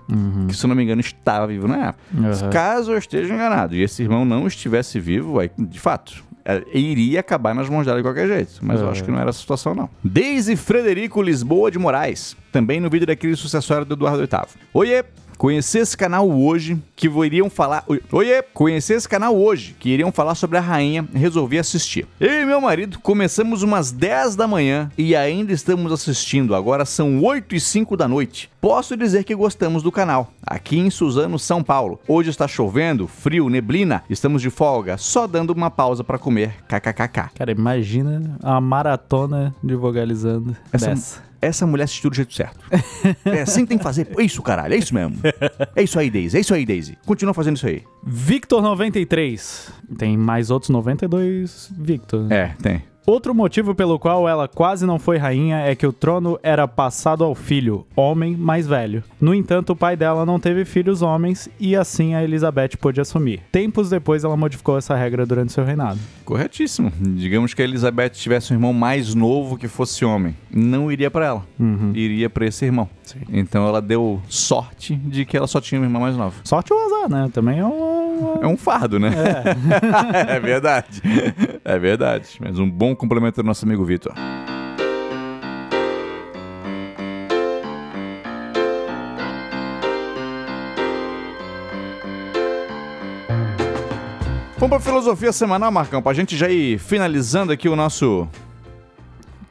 Que, 0.49 0.53
se 0.55 0.65
eu 0.65 0.67
não 0.67 0.75
me 0.75 0.83
engano, 0.83 0.99
estava 0.99 1.47
vivo 1.47 1.65
na 1.65 1.87
época. 1.87 1.99
Uhum. 2.13 2.49
Caso 2.51 2.91
eu 2.91 2.97
esteja 2.97 3.33
enganado 3.33 3.73
e 3.73 3.81
esse 3.81 4.03
irmão 4.03 4.25
não 4.25 4.45
estivesse 4.45 4.99
vivo, 4.99 5.39
aí, 5.39 5.49
de 5.57 5.79
fato, 5.79 6.21
é, 6.43 6.61
iria 6.73 7.21
acabar 7.21 7.55
nas 7.55 7.69
mãos 7.69 7.85
dela 7.85 7.97
de 7.99 8.03
qualquer 8.03 8.27
jeito. 8.27 8.59
Mas 8.61 8.81
eu 8.81 8.87
É. 8.87 8.91
acho 8.91 9.03
que 9.03 9.09
não 9.11 9.17
era 9.17 9.29
essa 9.29 9.39
situação, 9.39 9.73
não. 9.73 9.89
Deise 10.03 10.57
Frederico 10.57 11.21
Lisboa 11.21 11.71
de 11.71 11.79
Moraes. 11.79 12.35
Também 12.51 12.81
no 12.81 12.89
vídeo 12.89 13.07
da 13.07 13.15
crise 13.15 13.37
sucessória 13.37 13.85
do 13.85 13.93
Eduardo 13.93 14.17
VIII. 14.19 14.61
Oiê! 14.73 15.05
Conheci 15.41 15.79
esse 15.79 15.97
canal 15.97 16.29
hoje 16.29 16.79
que 16.95 17.07
iriam 17.07 17.49
falar. 17.49 17.83
Oi- 17.87 17.99
Oiê! 18.11 18.43
Conheci 18.53 18.93
esse 18.93 19.09
canal 19.09 19.35
hoje 19.35 19.75
que 19.79 19.89
iriam 19.89 20.11
falar 20.11 20.35
sobre 20.35 20.59
a 20.59 20.61
rainha. 20.61 21.03
Resolvi 21.15 21.57
assistir. 21.57 22.07
Eu 22.19 22.43
e 22.43 22.45
meu 22.45 22.61
marido 22.61 22.99
começamos 22.99 23.63
umas 23.63 23.91
10 23.91 24.35
da 24.35 24.47
manhã 24.47 24.91
e 24.95 25.15
ainda 25.15 25.51
estamos 25.51 25.91
assistindo. 25.91 26.53
Agora 26.53 26.85
são 26.85 27.23
8 27.23 27.55
e 27.55 27.59
5 27.59 27.97
da 27.97 28.07
noite. 28.07 28.51
Posso 28.61 28.95
dizer 28.95 29.23
que 29.23 29.33
gostamos 29.33 29.81
do 29.81 29.91
canal. 29.91 30.31
Aqui 30.45 30.77
em 30.77 30.91
Suzano, 30.91 31.39
São 31.39 31.63
Paulo. 31.63 31.99
Hoje 32.07 32.29
está 32.29 32.47
chovendo, 32.47 33.07
frio, 33.07 33.49
neblina. 33.49 34.03
Estamos 34.07 34.43
de 34.43 34.51
folga, 34.51 34.95
só 34.99 35.25
dando 35.25 35.49
uma 35.53 35.71
pausa 35.71 36.03
para 36.03 36.19
comer. 36.19 36.53
KKKK. 36.67 37.31
Cara, 37.33 37.51
imagina 37.51 38.37
a 38.43 38.61
maratona 38.61 39.55
de 39.63 39.73
vogalizando 39.73 40.55
Essa- 40.71 40.89
dessa. 40.89 41.30
Essa 41.41 41.65
mulher 41.65 41.85
assistiu 41.85 42.09
do 42.09 42.15
jeito 42.15 42.33
certo. 42.33 42.59
É 43.25 43.41
assim 43.41 43.61
que 43.61 43.69
tem 43.69 43.77
que 43.77 43.83
fazer. 43.83 44.07
É 44.17 44.23
isso, 44.23 44.41
caralho. 44.41 44.73
É 44.73 44.77
isso 44.77 44.93
mesmo. 44.93 45.17
É 45.75 45.81
isso 45.83 45.97
aí, 45.97 46.09
Daisy. 46.09 46.37
É 46.37 46.39
isso 46.39 46.53
aí, 46.53 46.65
Daisy. 46.65 46.97
Continua 47.05 47.33
fazendo 47.33 47.57
isso 47.57 47.65
aí. 47.65 47.83
Victor 48.03 48.61
93. 48.61 49.71
Tem 49.97 50.15
mais 50.17 50.51
outros 50.51 50.69
92 50.69 51.71
Victor. 51.77 52.31
É, 52.31 52.55
tem. 52.61 52.83
Outro 53.05 53.33
motivo 53.33 53.73
pelo 53.73 53.97
qual 53.97 54.29
ela 54.29 54.47
quase 54.47 54.85
não 54.85 54.99
foi 54.99 55.17
rainha 55.17 55.57
é 55.57 55.73
que 55.75 55.87
o 55.87 55.91
trono 55.91 56.39
era 56.43 56.67
passado 56.67 57.23
ao 57.23 57.33
filho, 57.33 57.85
homem 57.95 58.37
mais 58.37 58.67
velho. 58.67 59.03
No 59.19 59.33
entanto, 59.33 59.71
o 59.73 59.75
pai 59.75 59.95
dela 59.97 60.25
não 60.25 60.39
teve 60.39 60.65
filhos 60.65 61.01
homens 61.01 61.49
e 61.59 61.75
assim 61.75 62.13
a 62.13 62.23
Elizabeth 62.23 62.77
pôde 62.79 63.01
assumir. 63.01 63.41
Tempos 63.51 63.89
depois, 63.89 64.23
ela 64.23 64.37
modificou 64.37 64.77
essa 64.77 64.95
regra 64.95 65.25
durante 65.25 65.51
seu 65.51 65.65
reinado. 65.65 65.99
Corretíssimo. 66.23 66.91
Digamos 66.99 67.53
que 67.53 67.61
a 67.61 67.65
Elizabeth 67.65 68.09
tivesse 68.11 68.53
um 68.53 68.55
irmão 68.55 68.71
mais 68.71 69.15
novo 69.15 69.57
que 69.57 69.67
fosse 69.67 70.05
homem. 70.05 70.35
Não 70.49 70.91
iria 70.91 71.09
pra 71.09 71.25
ela. 71.25 71.45
Iria 71.93 72.29
pra 72.29 72.45
esse 72.45 72.65
irmão. 72.65 72.87
Sim. 73.03 73.19
Então 73.29 73.67
ela 73.67 73.81
deu 73.81 74.21
sorte 74.29 74.95
de 74.95 75.25
que 75.25 75.35
ela 75.35 75.47
só 75.47 75.59
tinha 75.59 75.81
um 75.81 75.83
irmão 75.83 76.01
mais 76.01 76.15
novo. 76.15 76.39
Sorte 76.43 76.71
ou 76.71 76.79
azar, 76.85 77.09
né? 77.09 77.29
Também 77.33 77.59
é 77.59 77.65
um. 77.65 78.39
É 78.41 78.47
um 78.47 78.55
fardo, 78.55 78.99
né? 78.99 79.11
É, 80.27 80.39
verdade. 80.39 81.01
É 81.65 81.79
verdade. 81.79 82.27
Mas 82.39 82.57
um 82.59 82.69
bom 82.69 82.90
complemento 82.95 83.41
do 83.41 83.45
nosso 83.45 83.65
amigo 83.65 83.83
Vitor. 83.83 84.13
Vamos 94.57 94.77
pra 94.77 94.79
filosofia 94.79 95.31
semanal, 95.31 95.71
Marcão, 95.71 96.03
pra 96.03 96.13
gente 96.13 96.37
já 96.37 96.47
ir 96.47 96.77
finalizando 96.77 97.51
aqui 97.51 97.67
o 97.67 97.75
nosso 97.75 98.27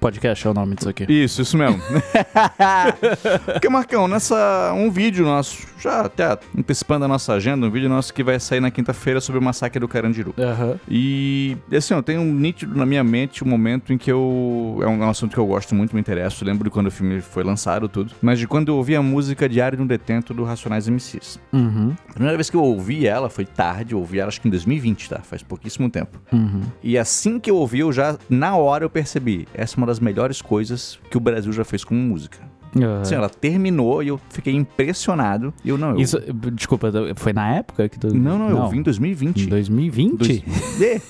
Podcast 0.01 0.47
é 0.47 0.51
o 0.51 0.55
nome 0.55 0.75
disso 0.75 0.89
aqui. 0.89 1.05
isso, 1.09 1.43
isso 1.43 1.59
mesmo. 1.59 1.81
Porque, 3.53 3.69
Marcão, 3.69 4.09
nessa. 4.09 4.73
Um 4.75 4.91
vídeo 4.91 5.25
nosso, 5.27 5.67
já 5.79 6.01
até 6.01 6.39
antecipando 6.57 7.05
a 7.05 7.09
nossa 7.09 7.35
agenda, 7.35 7.67
um 7.67 7.71
vídeo 7.71 7.89
nosso 7.89 8.13
que 8.15 8.23
vai 8.23 8.41
sair 8.41 8.61
na 8.61 8.71
quinta-feira 8.71 9.21
sobre 9.21 9.39
o 9.39 9.43
massacre 9.43 9.79
do 9.79 9.87
Carandiru. 9.87 10.35
Aham. 10.39 10.81
E, 10.89 11.57
assim, 11.73 11.93
eu 11.93 12.03
tenho 12.03 12.23
um 12.23 12.33
nítido 12.33 12.75
na 12.77 12.87
minha 12.87 13.05
mente 13.05 13.45
um 13.45 13.47
momento 13.47 13.93
em 13.93 13.99
que 13.99 14.11
eu. 14.11 14.79
É 14.83 14.87
um 14.87 15.09
assunto 15.09 15.33
que 15.33 15.39
eu 15.39 15.47
gosto 15.47 15.75
muito, 15.75 15.95
me 15.95 16.01
interesso. 16.01 16.45
Lembro 16.45 16.65
de 16.65 16.71
quando 16.71 16.87
o 16.87 16.91
filme 16.91 17.21
foi 17.21 17.45
lançado, 17.45 17.89
tudo. 17.89 18.13
Mas 18.23 18.39
de 18.39 18.47
quando 18.47 18.69
eu 18.69 18.77
ouvi 18.77 18.97
a 18.97 19.03
música 19.03 19.49
Diário 19.49 19.77
de 19.77 19.83
um 19.83 19.87
Detento 19.87 20.33
do 20.33 20.45
Racionais 20.45 20.89
MCs. 20.89 21.39
Uhum. 21.53 21.95
A 22.09 22.13
primeira 22.15 22.37
vez 22.37 22.49
que 22.49 22.57
eu 22.57 22.63
ouvi 22.63 23.07
ela 23.07 23.29
foi 23.29 23.45
tarde, 23.45 23.93
eu 23.93 23.99
ouvi 23.99 24.19
ela 24.19 24.29
acho 24.29 24.41
que 24.41 24.49
em 24.49 24.51
2020, 24.51 25.11
tá? 25.11 25.21
Faz 25.21 25.43
pouquíssimo 25.43 25.91
tempo. 25.91 26.19
Uhum. 26.33 26.63
E 26.83 26.97
assim 26.97 27.39
que 27.39 27.51
eu 27.51 27.57
ouvi, 27.57 27.81
eu 27.81 27.93
já, 27.93 28.17
na 28.31 28.57
hora, 28.57 28.85
eu 28.85 28.91
percebi. 28.91 29.47
Essa 29.53 29.75
é 29.75 29.77
uma 29.79 29.90
das 29.91 30.01
melhores 30.01 30.41
coisas 30.41 30.99
que 31.11 31.17
o 31.17 31.21
Brasil 31.21 31.53
já 31.53 31.65
fez 31.65 31.85
com 31.85 31.95
música. 31.95 32.39
Assim, 33.03 33.17
ela 33.17 33.29
terminou 33.29 34.01
e 34.03 34.09
eu 34.09 34.21
fiquei 34.31 34.55
impressionado. 34.55 35.53
Eu 35.65 35.77
não. 35.77 35.91
Eu. 35.91 35.97
Isso, 36.01 36.19
desculpa, 36.53 36.91
foi 37.17 37.33
na 37.33 37.57
época 37.57 37.89
que 37.89 37.99
tu. 37.99 38.15
Não, 38.15 38.39
não, 38.39 38.49
eu 38.51 38.57
ouvi 38.59 38.79
em 38.79 38.83
2020. 38.83 39.43
Em 39.45 39.49
2020? 39.49 40.17
Dois- 40.17 40.81
É. 40.81 41.01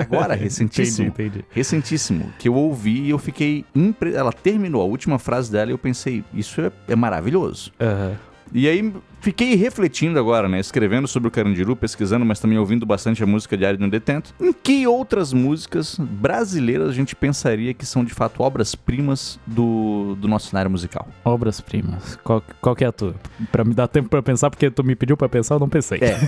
Agora, 0.00 0.34
recentíssimo. 0.36 1.08
Entendi, 1.08 1.28
entendi. 1.30 1.44
Recentíssimo. 1.50 2.30
Que 2.38 2.48
eu 2.48 2.54
ouvi 2.54 3.02
e 3.02 3.10
eu 3.10 3.18
fiquei. 3.18 3.64
Impre... 3.74 4.14
Ela 4.14 4.32
terminou 4.32 4.80
a 4.80 4.84
última 4.84 5.18
frase 5.18 5.50
dela 5.50 5.70
e 5.70 5.74
eu 5.74 5.78
pensei, 5.78 6.22
isso 6.32 6.60
é, 6.60 6.70
é 6.86 6.94
maravilhoso. 6.94 7.72
Aham. 7.80 8.12
E 8.52 8.68
aí 8.68 8.92
fiquei 9.20 9.54
refletindo 9.54 10.18
agora, 10.18 10.48
né? 10.48 10.58
Escrevendo 10.58 11.06
sobre 11.06 11.28
o 11.28 11.30
Carandiru, 11.30 11.76
pesquisando, 11.76 12.24
mas 12.24 12.40
também 12.40 12.58
ouvindo 12.58 12.84
bastante 12.86 13.22
a 13.22 13.26
música 13.26 13.56
de 13.56 13.84
um 13.84 13.88
Detento. 13.88 14.34
Em 14.40 14.52
que 14.52 14.86
outras 14.86 15.32
músicas 15.32 15.98
brasileiras 15.98 16.88
a 16.88 16.92
gente 16.92 17.14
pensaria 17.14 17.74
que 17.74 17.84
são 17.84 18.04
de 18.04 18.14
fato 18.14 18.42
obras-primas 18.42 19.38
do, 19.46 20.16
do 20.16 20.26
nosso 20.26 20.48
cenário 20.48 20.70
musical? 20.70 21.08
Obras-primas. 21.24 22.18
Qual, 22.24 22.42
qual 22.60 22.74
que 22.74 22.84
é 22.84 22.86
a 22.86 22.92
tua? 22.92 23.14
Pra 23.52 23.64
me 23.64 23.74
dar 23.74 23.88
tempo 23.88 24.08
pra 24.08 24.22
pensar, 24.22 24.50
porque 24.50 24.70
tu 24.70 24.82
me 24.82 24.94
pediu 24.94 25.16
pra 25.16 25.28
pensar, 25.28 25.56
eu 25.56 25.60
não 25.60 25.68
pensei. 25.68 25.98
É. 26.00 26.18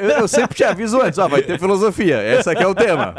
Eu, 0.00 0.20
eu 0.20 0.28
sempre 0.28 0.56
te 0.56 0.64
aviso 0.64 1.00
antes, 1.00 1.18
ó, 1.18 1.28
vai 1.28 1.42
ter 1.42 1.58
filosofia. 1.58 2.22
Esse 2.22 2.50
aqui 2.50 2.62
é 2.62 2.66
o 2.66 2.74
tema. 2.74 3.14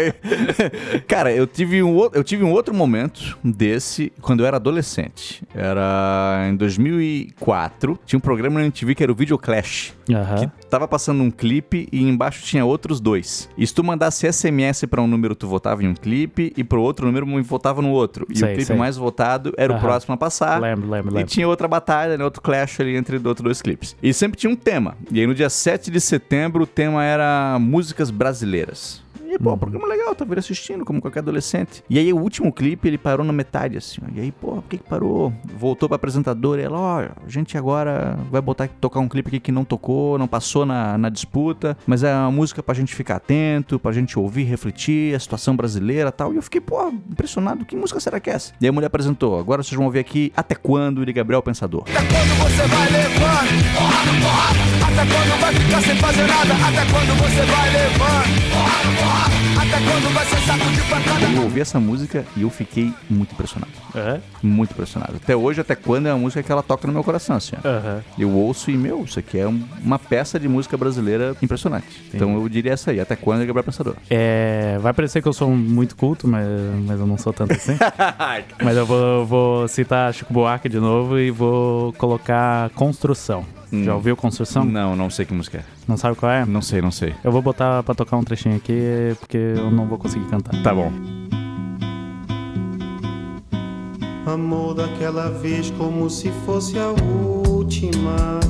Cara, 1.06 1.32
eu 1.32 1.46
tive, 1.46 1.82
um, 1.82 2.08
eu 2.12 2.24
tive 2.24 2.44
um 2.44 2.52
outro 2.52 2.74
momento 2.74 3.38
desse 3.42 4.12
quando 4.20 4.40
eu 4.40 4.46
era 4.46 4.56
adolescente. 4.56 5.42
Era 5.54 6.46
em 6.50 6.56
2004. 6.56 7.98
Tinha 8.04 8.18
um 8.18 8.20
programa 8.30 8.60
na 8.60 8.66
MTV 8.66 8.94
que 8.94 9.02
era 9.02 9.10
o 9.10 9.14
Video 9.14 9.36
Clash. 9.36 9.92
Que 10.38 10.66
tava 10.68 10.86
passando 10.86 11.20
um 11.20 11.32
clipe 11.32 11.88
e 11.90 12.00
embaixo 12.00 12.44
tinha 12.44 12.64
outros 12.64 13.00
dois. 13.00 13.48
E 13.58 13.66
se 13.66 13.74
tu 13.74 13.82
mandasse 13.82 14.24
SMS 14.32 14.84
pra 14.88 15.02
um 15.02 15.06
número, 15.08 15.34
tu 15.34 15.48
votava 15.48 15.82
em 15.82 15.88
um 15.88 15.94
clipe, 15.94 16.52
e 16.56 16.62
pro 16.62 16.80
outro 16.80 17.06
número, 17.06 17.26
votava 17.42 17.82
no 17.82 17.90
outro. 17.90 18.24
E 18.30 18.38
Sei, 18.38 18.48
o 18.48 18.54
clipe 18.54 18.66
sei. 18.66 18.76
mais 18.76 18.96
votado 18.96 19.52
era 19.56 19.74
o 19.74 19.80
próximo 19.80 20.14
a 20.14 20.16
passar. 20.16 20.60
Lembro, 20.60 20.88
lembro, 20.88 21.10
E 21.10 21.14
lembro. 21.14 21.28
tinha 21.28 21.48
outra 21.48 21.66
batalha, 21.66 22.16
né, 22.16 22.22
outro 22.24 22.40
clash 22.40 22.78
ali 22.80 22.94
entre 22.94 23.16
os 23.16 23.24
outros 23.24 23.42
dois 23.44 23.60
clipes. 23.60 23.96
E 24.00 24.12
sempre 24.14 24.38
tinha 24.38 24.50
um 24.52 24.56
tema. 24.56 24.96
E 25.10 25.18
aí 25.18 25.26
no 25.26 25.34
dia 25.34 25.50
7 25.50 25.90
de 25.90 26.00
setembro 26.00 26.62
o 26.62 26.66
tema 26.68 27.02
era 27.04 27.58
músicas 27.60 28.10
brasileiras. 28.12 29.02
E, 29.30 29.38
pô, 29.38 29.56
programa 29.56 29.86
legal, 29.86 30.12
tava 30.12 30.32
ele 30.32 30.40
assistindo, 30.40 30.84
como 30.84 31.00
qualquer 31.00 31.20
adolescente. 31.20 31.84
E 31.88 32.00
aí 32.00 32.12
o 32.12 32.18
último 32.18 32.52
clipe, 32.52 32.88
ele 32.88 32.98
parou 32.98 33.24
na 33.24 33.32
metade, 33.32 33.76
assim, 33.76 34.00
ó. 34.02 34.10
E 34.12 34.18
aí, 34.18 34.32
pô, 34.32 34.54
por 34.54 34.64
que 34.64 34.78
que 34.78 34.88
parou? 34.88 35.32
Voltou 35.56 35.88
pra 35.88 35.94
apresentadora 35.94 36.60
e 36.60 36.64
ela, 36.64 36.76
ó, 36.76 36.98
a 37.00 37.28
gente 37.28 37.56
agora 37.56 38.18
vai 38.28 38.40
botar 38.40 38.68
tocar 38.80 38.98
um 38.98 39.08
clipe 39.08 39.28
aqui 39.28 39.38
que 39.38 39.52
não 39.52 39.64
tocou, 39.64 40.18
não 40.18 40.26
passou 40.26 40.66
na, 40.66 40.98
na 40.98 41.08
disputa, 41.08 41.78
mas 41.86 42.02
é 42.02 42.12
uma 42.12 42.32
música 42.32 42.60
pra 42.60 42.74
gente 42.74 42.92
ficar 42.92 43.16
atento, 43.16 43.78
pra 43.78 43.92
gente 43.92 44.18
ouvir, 44.18 44.42
refletir, 44.42 45.14
a 45.14 45.20
situação 45.20 45.54
brasileira 45.54 46.08
e 46.08 46.12
tal. 46.12 46.32
E 46.32 46.36
eu 46.36 46.42
fiquei, 46.42 46.60
pô, 46.60 46.88
impressionado, 46.88 47.64
que 47.64 47.76
música 47.76 48.00
será 48.00 48.18
que 48.18 48.30
é 48.30 48.32
essa? 48.32 48.52
E 48.60 48.64
aí 48.64 48.68
a 48.68 48.72
mulher 48.72 48.88
apresentou, 48.88 49.38
agora 49.38 49.62
vocês 49.62 49.76
vão 49.76 49.86
ouvir 49.86 50.00
aqui 50.00 50.32
Até 50.36 50.56
Quando, 50.56 51.06
de 51.06 51.12
Gabriel 51.12 51.40
Pensador. 51.40 51.82
Até 51.82 52.00
quando 52.00 52.36
você 52.42 52.66
vai 52.66 52.90
levando? 52.90 53.74
Porra, 53.76 54.00
porra. 54.22 54.70
Até 54.90 55.14
quando 55.14 55.40
vai 55.40 55.54
ficar 55.54 55.82
sem 55.82 55.96
fazer 55.96 56.26
nada? 56.26 56.52
Até 56.52 56.92
quando 56.92 57.16
você 57.20 57.46
vai 57.46 57.70
levando? 57.70 58.50
Porra, 58.50 58.80
porra. 58.98 59.19
Eu 61.36 61.42
ouvi 61.44 61.60
essa 61.60 61.78
música 61.78 62.24
e 62.36 62.42
eu 62.42 62.50
fiquei 62.50 62.92
muito 63.08 63.32
impressionado. 63.32 63.70
É? 63.94 64.20
Muito 64.42 64.72
impressionado. 64.72 65.16
Até 65.16 65.34
hoje, 65.36 65.60
até 65.60 65.74
quando 65.74 66.06
é 66.06 66.12
uma 66.12 66.18
música 66.18 66.42
que 66.42 66.50
ela 66.50 66.62
toca 66.62 66.86
no 66.86 66.92
meu 66.92 67.02
coração, 67.04 67.36
assim. 67.36 67.56
Aham. 67.64 68.02
Eu 68.18 68.30
ouço 68.30 68.70
e, 68.70 68.76
meu, 68.76 69.04
isso 69.04 69.18
aqui 69.18 69.38
é 69.38 69.46
um- 69.48 69.62
uma 69.84 69.98
peça 69.98 70.38
de 70.38 70.48
música 70.48 70.76
brasileira 70.76 71.36
impressionante. 71.42 71.86
Então 72.12 72.34
eu 72.34 72.48
diria 72.48 72.72
essa 72.72 72.90
aí, 72.90 73.00
até 73.00 73.16
quando 73.16 73.42
é 73.42 73.46
Gabriel 73.46 73.64
Pensador. 73.64 73.94
É, 74.08 74.78
vai 74.80 74.92
parecer 74.92 75.22
que 75.22 75.28
eu 75.28 75.32
sou 75.32 75.50
muito 75.50 75.96
culto, 75.96 76.26
mas, 76.26 76.46
mas 76.86 76.98
eu 77.00 77.06
não 77.06 77.18
sou 77.18 77.32
tanto 77.32 77.52
assim. 77.52 77.76
mas 78.62 78.76
eu 78.76 78.86
vou, 78.86 79.26
vou 79.26 79.68
citar 79.68 80.12
Chico 80.14 80.32
Buarque 80.32 80.68
de 80.68 80.78
novo 80.80 81.18
e 81.18 81.30
vou 81.30 81.92
colocar 81.94 82.70
Construção. 82.70 83.44
Hum. 83.72 83.84
Já 83.84 83.94
ouviu 83.94 84.16
Construção? 84.16 84.64
Não, 84.64 84.96
não 84.96 85.08
sei 85.10 85.24
que 85.24 85.32
música 85.32 85.58
é. 85.58 85.64
Não 85.86 85.96
sabe 85.96 86.16
qual 86.16 86.30
é? 86.30 86.44
Não 86.44 86.60
sei, 86.60 86.82
não 86.82 86.90
sei. 86.90 87.14
Eu 87.22 87.30
vou 87.30 87.40
botar 87.40 87.82
pra 87.82 87.94
tocar 87.94 88.16
um 88.16 88.24
trechinho 88.24 88.56
aqui, 88.56 89.14
porque 89.20 89.36
eu 89.36 89.70
não 89.70 89.86
vou 89.86 89.98
conseguir 89.98 90.26
cantar. 90.26 90.60
Tá 90.62 90.74
bom. 90.74 90.92
Amor 94.26 94.74
daquela 94.74 95.30
vez 95.30 95.70
como 95.72 96.08
se 96.10 96.30
fosse 96.44 96.78
a 96.78 96.88
última. 96.90 98.40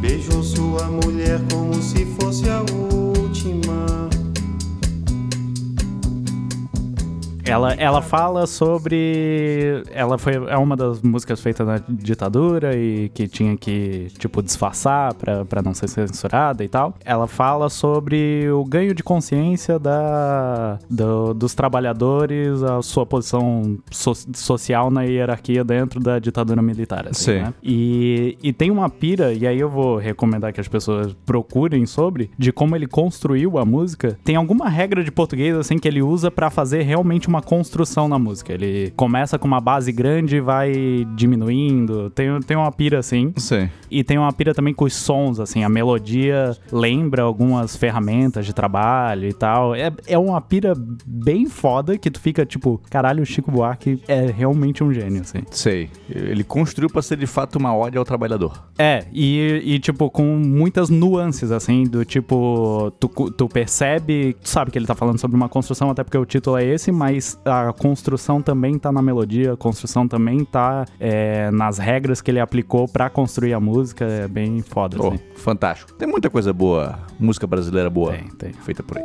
Beijou 0.00 0.42
sua 0.42 0.86
mulher 0.86 1.40
como 1.50 1.74
se 1.74 2.04
fosse 2.20 2.48
a 2.48 2.60
última. 2.60 4.08
Ela, 7.50 7.74
ela 7.74 8.02
fala 8.02 8.46
sobre. 8.46 9.82
Ela 9.92 10.18
foi 10.18 10.34
é 10.34 10.56
uma 10.56 10.76
das 10.76 11.02
músicas 11.02 11.40
feitas 11.40 11.66
na 11.66 11.78
ditadura 11.88 12.76
e 12.76 13.08
que 13.10 13.26
tinha 13.28 13.56
que, 13.56 14.08
tipo, 14.18 14.42
disfarçar 14.42 15.14
pra, 15.14 15.44
pra 15.44 15.62
não 15.62 15.74
ser 15.74 15.88
censurada 15.88 16.64
e 16.64 16.68
tal. 16.68 16.94
Ela 17.04 17.26
fala 17.26 17.68
sobre 17.68 18.50
o 18.50 18.64
ganho 18.64 18.94
de 18.94 19.02
consciência 19.02 19.78
da, 19.78 20.78
do- 20.90 21.34
dos 21.34 21.54
trabalhadores, 21.54 22.62
a 22.62 22.82
sua 22.82 23.04
posição 23.06 23.78
so- 23.90 24.12
social 24.34 24.90
na 24.90 25.02
hierarquia 25.02 25.64
dentro 25.64 26.00
da 26.00 26.18
ditadura 26.18 26.60
militar. 26.62 27.06
Assim, 27.08 27.32
Sim. 27.32 27.38
né? 27.42 27.54
E, 27.62 28.36
e 28.42 28.52
tem 28.52 28.70
uma 28.70 28.88
pira, 28.88 29.32
e 29.32 29.46
aí 29.46 29.58
eu 29.58 29.68
vou 29.68 29.96
recomendar 29.96 30.52
que 30.52 30.60
as 30.60 30.68
pessoas 30.68 31.14
procurem 31.26 31.86
sobre, 31.86 32.30
de 32.38 32.52
como 32.52 32.74
ele 32.76 32.86
construiu 32.86 33.58
a 33.58 33.64
música. 33.64 34.18
Tem 34.24 34.36
alguma 34.36 34.68
regra 34.68 35.02
de 35.02 35.10
português, 35.10 35.56
assim, 35.56 35.78
que 35.78 35.88
ele 35.88 36.02
usa 36.02 36.30
pra 36.30 36.50
fazer 36.50 36.82
realmente 36.82 37.28
uma 37.28 37.37
construção 37.42 38.08
na 38.08 38.18
música. 38.18 38.52
Ele 38.52 38.92
começa 38.96 39.38
com 39.38 39.46
uma 39.46 39.60
base 39.60 39.92
grande 39.92 40.36
e 40.36 40.40
vai 40.40 40.72
diminuindo. 41.14 42.10
Tem, 42.10 42.40
tem 42.40 42.56
uma 42.56 42.72
pira 42.72 42.98
assim. 42.98 43.32
Sei. 43.36 43.70
E 43.90 44.04
tem 44.04 44.18
uma 44.18 44.32
pira 44.32 44.54
também 44.54 44.74
com 44.74 44.84
os 44.84 44.94
sons, 44.94 45.40
assim. 45.40 45.64
A 45.64 45.68
melodia 45.68 46.56
lembra 46.70 47.22
algumas 47.22 47.76
ferramentas 47.76 48.46
de 48.46 48.52
trabalho 48.52 49.28
e 49.28 49.32
tal. 49.32 49.74
É, 49.74 49.92
é 50.06 50.18
uma 50.18 50.40
pira 50.40 50.74
bem 51.06 51.46
foda 51.46 51.96
que 51.96 52.10
tu 52.10 52.20
fica 52.20 52.44
tipo, 52.44 52.80
caralho, 52.90 53.22
o 53.22 53.26
Chico 53.26 53.50
Buarque 53.50 54.02
é 54.08 54.26
realmente 54.26 54.82
um 54.82 54.92
gênio, 54.92 55.22
assim. 55.22 55.40
Sei. 55.50 55.90
Ele 56.08 56.44
construiu 56.44 56.90
pra 56.90 57.02
ser 57.02 57.16
de 57.16 57.26
fato 57.26 57.56
uma 57.56 57.76
ode 57.76 57.96
ao 57.96 58.04
trabalhador. 58.04 58.68
É, 58.78 59.04
e, 59.12 59.62
e, 59.64 59.78
tipo, 59.78 60.10
com 60.10 60.24
muitas 60.24 60.88
nuances, 60.88 61.50
assim, 61.50 61.84
do 61.84 62.04
tipo, 62.04 62.92
tu, 62.98 63.08
tu 63.30 63.48
percebe, 63.48 64.36
tu 64.42 64.48
sabe 64.48 64.70
que 64.70 64.78
ele 64.78 64.86
tá 64.86 64.94
falando 64.94 65.18
sobre 65.18 65.36
uma 65.36 65.48
construção, 65.48 65.90
até 65.90 66.02
porque 66.02 66.18
o 66.18 66.24
título 66.24 66.56
é 66.56 66.64
esse, 66.64 66.90
mas 66.90 67.17
a 67.44 67.72
construção 67.72 68.40
também 68.42 68.78
tá 68.78 68.90
na 68.92 69.02
melodia, 69.02 69.52
a 69.52 69.56
construção 69.56 70.06
também 70.08 70.44
tá 70.44 70.84
é, 71.00 71.50
nas 71.50 71.78
regras 71.78 72.20
que 72.20 72.30
ele 72.30 72.40
aplicou 72.40 72.86
pra 72.88 73.08
construir 73.10 73.52
a 73.54 73.60
música, 73.60 74.04
é 74.04 74.28
bem 74.28 74.60
foda, 74.62 74.96
Oh, 75.00 75.08
assim. 75.08 75.18
fantástico. 75.36 75.92
Tem 75.94 76.08
muita 76.08 76.28
coisa 76.30 76.52
boa, 76.52 76.98
música 77.18 77.46
brasileira 77.46 77.90
boa, 77.90 78.12
Tem, 78.12 78.28
tem. 78.36 78.52
feita 78.52 78.82
por 78.82 78.98
aí. 78.98 79.04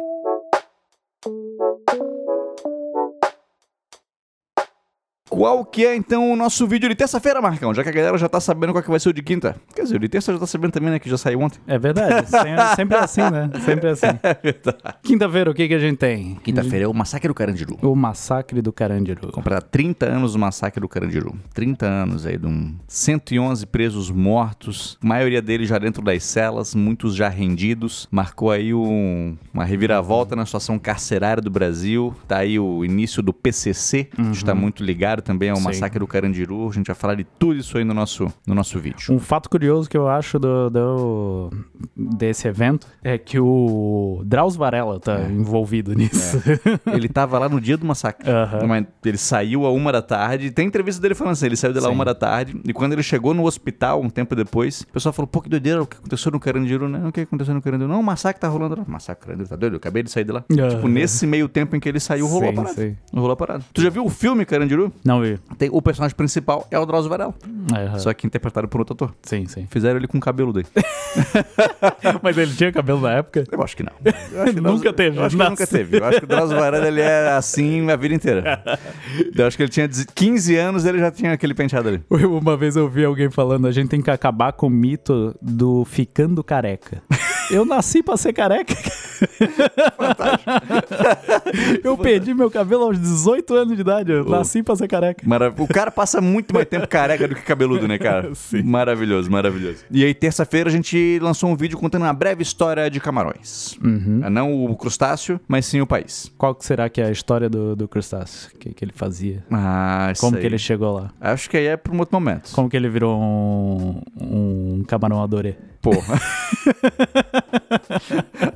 Qual 5.33 5.65
que 5.65 5.83
é 5.83 5.95
então 5.95 6.31
o 6.31 6.35
nosso 6.35 6.67
vídeo 6.67 6.87
de 6.87 6.93
terça-feira, 6.93 7.41
Marcão? 7.41 7.73
Já 7.73 7.81
que 7.81 7.89
a 7.89 7.91
galera 7.91 8.15
já 8.19 8.29
tá 8.29 8.39
sabendo 8.39 8.71
qual 8.71 8.83
que 8.83 8.89
vai 8.89 8.99
ser 8.99 9.09
o 9.09 9.13
de 9.13 9.23
quinta. 9.23 9.55
Quer 9.75 9.81
dizer, 9.81 9.95
o 9.95 9.99
de 9.99 10.07
terça 10.07 10.31
já 10.31 10.37
tá 10.37 10.45
sabendo 10.45 10.71
também, 10.73 10.91
né? 10.91 10.99
Que 10.99 11.09
já 11.09 11.17
saiu 11.17 11.39
ontem. 11.41 11.59
É 11.67 11.79
verdade, 11.79 12.29
sem- 12.29 12.75
sempre 12.75 12.97
é 12.97 12.99
assim, 12.99 13.21
né? 13.21 13.49
Sempre 13.65 13.87
é 13.89 13.91
assim. 13.93 14.05
É 14.21 14.33
verdade. 14.43 14.77
Quinta-feira, 15.01 15.49
o 15.49 15.53
que 15.55 15.67
que 15.67 15.73
a 15.73 15.79
gente 15.79 15.97
tem? 15.97 16.35
Quinta-feira 16.43 16.85
é 16.85 16.87
o 16.87 16.93
Massacre 16.93 17.27
do 17.27 17.33
Carandiru. 17.33 17.77
O 17.81 17.95
Massacre 17.95 18.61
do 18.61 18.71
Carandiru. 18.71 19.31
Completar 19.31 19.63
30 19.63 20.05
anos 20.05 20.33
do 20.33 20.39
Massacre 20.39 20.79
do 20.79 20.87
Carandiru. 20.87 21.35
30 21.51 21.83
anos 21.87 22.27
aí 22.27 22.37
de 22.37 22.45
um 22.45 22.75
111 22.87 23.65
presos 23.65 24.11
mortos, 24.11 24.99
a 25.03 25.07
maioria 25.07 25.41
deles 25.41 25.67
já 25.67 25.79
dentro 25.79 26.03
das 26.03 26.23
celas, 26.23 26.75
muitos 26.75 27.15
já 27.15 27.27
rendidos. 27.27 28.07
Marcou 28.11 28.51
aí 28.51 28.71
um- 28.71 29.35
uma 29.51 29.65
reviravolta 29.65 30.35
na 30.35 30.45
situação 30.45 30.77
carcerária 30.77 31.41
do 31.41 31.49
Brasil. 31.49 32.13
Tá 32.27 32.37
aí 32.37 32.59
o 32.59 32.85
início 32.85 33.23
do 33.23 33.33
PCC, 33.33 34.03
que 34.05 34.21
está 34.31 34.53
muito 34.53 34.83
ligado 34.83 35.22
também 35.23 35.49
ao 35.49 35.55
Sim. 35.57 35.63
Massacre 35.63 35.99
do 35.99 36.07
Carandiru. 36.07 36.69
A 36.69 36.73
gente 36.73 36.87
vai 36.87 36.95
falar 36.95 37.15
de 37.15 37.23
tudo 37.23 37.55
isso 37.55 37.77
aí 37.77 37.83
no 37.83 37.93
nosso, 37.93 38.31
no 38.45 38.53
nosso 38.53 38.79
vídeo. 38.79 39.13
Um 39.13 39.19
fato 39.19 39.49
curioso 39.49 39.89
que 39.89 39.97
eu 39.97 40.07
acho 40.07 40.37
do, 40.39 40.69
do- 40.69 41.49
desse 41.95 42.47
evento 42.47 42.87
é 43.03 43.17
que 43.17 43.39
o 43.39 44.21
Drauzio 44.25 44.59
Varela 44.59 44.99
tá 44.99 45.21
envolvido 45.29 45.93
nisso. 45.93 46.41
Ele 46.91 47.07
tava 47.07 47.37
lá 47.39 47.47
no 47.49 47.59
dia 47.61 47.77
do 47.77 47.85
massacre. 47.85 48.27
Mas 48.67 48.85
Ele 49.05 49.17
saiu 49.17 49.65
a 49.65 49.71
uma 49.71 49.91
da 49.91 50.01
tarde. 50.01 50.51
Tem 50.51 50.67
entrevista 50.67 51.01
dele 51.01 51.15
falando 51.15 51.33
assim: 51.33 51.45
ele 51.45 51.55
saiu 51.55 51.73
de 51.73 51.79
lá 51.79 51.89
Sim. 51.89 51.95
uma 51.95 52.05
da 52.05 52.15
tarde. 52.15 52.59
E 52.65 52.73
quando 52.73 52.93
ele 52.93 53.03
chegou 53.03 53.33
no 53.33 53.45
hospital, 53.45 54.01
um 54.01 54.09
tempo 54.09 54.35
depois, 54.35 54.81
o 54.81 54.87
pessoal 54.87 55.13
falou: 55.13 55.27
pô, 55.27 55.41
que 55.41 55.49
doideira, 55.49 55.81
o 55.81 55.87
que 55.87 55.97
aconteceu 55.97 56.31
no 56.31 56.39
Carandiru, 56.39 56.87
né? 56.89 57.07
O 57.07 57.11
que 57.11 57.21
aconteceu 57.21 57.53
no 57.53 57.61
Carandiru? 57.61 57.89
Não, 57.89 57.99
o 57.99 58.03
massacre 58.03 58.39
tá 58.41 58.47
rolando 58.47 58.75
lá. 58.77 58.83
Massacre 58.87 59.25
Carandiru, 59.25 59.49
tá 59.49 59.55
doido? 59.55 59.73
Eu 59.73 59.77
acabei 59.77 60.03
de 60.03 60.11
sair 60.11 60.23
de 60.23 60.31
lá. 60.31 60.43
Aham. 60.51 60.69
Tipo, 60.69 60.87
nesse 60.87 61.25
meio 61.27 61.47
tempo 61.47 61.75
em 61.75 61.79
que 61.79 61.87
ele 61.89 61.99
saiu, 61.99 62.25
rolou 62.27 62.47
Sim, 62.47 62.53
a 62.53 62.55
parada. 62.55 62.73
sim. 62.81 62.97
Rolou 63.13 63.31
a 63.31 63.35
parada. 63.35 63.63
Tu 63.73 63.81
já 63.81 63.89
viu 63.89 64.05
o 64.05 64.09
filme 64.09 64.45
Carandiru? 64.45 64.91
Não 65.03 65.12
vi. 65.21 65.39
Tem, 65.57 65.69
o 65.71 65.81
personagem 65.81 66.15
principal 66.15 66.67
é 66.69 66.77
o 66.79 66.85
Drauzio 66.85 67.09
Varela. 67.09 67.33
Aham. 67.71 67.99
Só 67.99 68.13
que 68.13 68.25
interpretado 68.27 68.67
por 68.67 68.79
outro 68.81 68.93
ator. 68.93 69.13
Sim, 69.23 69.45
sim. 69.47 69.67
Fizeram 69.69 69.97
ele 69.97 70.07
com 70.07 70.19
cabelo 70.19 70.53
daí. 70.53 70.65
Mas 72.21 72.37
ele 72.37 72.53
tinha 72.53 72.71
cabelo 72.71 73.01
na 73.01 73.11
época? 73.11 73.43
Eu 73.51 73.61
acho 73.61 73.75
que 73.75 73.83
não. 73.83 73.91
Acho 74.41 74.53
que 74.53 74.59
o 74.59 74.63
Nunca 74.63 74.93
teve, 74.93 75.17
Eu 75.17 75.23
acho 75.23 75.37
que 75.37 75.43
nunca 75.43 75.67
teve. 75.67 75.99
Eu 75.99 76.05
acho 76.05 76.19
que 76.19 76.25
o 76.25 76.27
Drauzio 76.27 76.57
Varela 76.57 76.87
ele 76.87 77.01
é 77.01 77.29
assim 77.31 77.89
a 77.89 77.95
vida 77.95 78.15
inteira. 78.15 78.63
Eu 79.35 79.47
acho 79.47 79.57
que 79.57 79.63
ele 79.63 79.71
tinha 79.71 79.87
15 79.87 80.55
anos 80.55 80.85
e 80.85 80.89
ele 80.89 80.99
já 80.99 81.11
tinha 81.11 81.33
aquele 81.33 81.53
penteado 81.53 81.89
ali. 81.89 82.03
Uma 82.09 82.55
vez 82.55 82.75
eu 82.75 82.87
vi 82.87 83.03
alguém 83.03 83.29
falando, 83.29 83.67
a 83.67 83.71
gente 83.71 83.89
tem 83.89 84.01
que 84.01 84.09
acabar 84.09 84.53
com 84.53 84.67
o 84.67 84.69
mito 84.69 85.35
do 85.41 85.85
ficando 85.85 86.43
careca. 86.43 87.01
Eu 87.53 87.65
nasci 87.65 88.01
pra 88.03 88.17
ser 88.17 88.33
careca. 88.33 88.73
eu 91.83 91.97
perdi 91.97 92.33
meu 92.33 92.49
cabelo 92.49 92.83
aos 92.83 92.99
18 92.99 93.53
anos 93.53 93.75
de 93.75 93.81
idade. 93.81 94.11
Eu 94.11 94.25
nasci 94.25 94.63
pra 94.63 94.75
ser 94.75 94.87
careca. 94.87 95.23
Marav- 95.27 95.59
O 95.59 95.67
cara 95.67 95.91
passa 95.91 96.19
muito 96.21 96.53
mais 96.53 96.67
tempo 96.67 96.87
careca 96.87 97.27
do 97.27 97.35
que 97.35 97.41
cabeludo, 97.41 97.87
né, 97.87 97.97
cara? 97.97 98.31
Maravilhoso, 98.63 99.29
maravilhoso. 99.31 99.83
E 99.91 100.03
aí, 100.03 100.13
terça-feira, 100.13 100.69
a 100.69 100.71
gente 100.71 101.19
lançou 101.21 101.49
um 101.49 101.55
vídeo 101.55 101.77
contando 101.77 102.03
uma 102.03 102.13
breve 102.13 102.41
história 102.43 102.89
de 102.89 102.99
camarões. 102.99 103.77
Não 103.81 104.65
o 104.65 104.75
crustáceo, 104.75 105.39
mas 105.47 105.65
sim 105.65 105.81
o 105.81 105.87
país. 105.87 106.31
Qual 106.37 106.55
que 106.55 106.65
será 106.65 106.89
que 106.89 107.01
é 107.01 107.05
a 107.05 107.11
história 107.11 107.49
do, 107.49 107.75
do 107.75 107.87
crustáceo? 107.87 108.49
O 108.55 108.57
que, 108.57 108.73
que 108.73 108.83
ele 108.85 108.93
fazia? 108.93 109.43
Ah, 109.51 110.09
isso 110.11 110.21
Como 110.21 110.35
aí. 110.35 110.41
que 110.41 110.47
ele 110.47 110.57
chegou 110.57 110.93
lá? 110.93 111.11
Acho 111.19 111.49
que 111.49 111.57
aí 111.57 111.67
é 111.67 111.77
pra 111.77 111.93
um 111.93 111.99
outro 111.99 112.15
momento. 112.19 112.51
Como 112.53 112.69
que 112.69 112.75
ele 112.77 112.89
virou 112.89 113.19
um, 113.19 114.01
um 114.19 114.83
camarão 114.87 115.21
adorê? 115.21 115.55
Porra. 115.83 116.15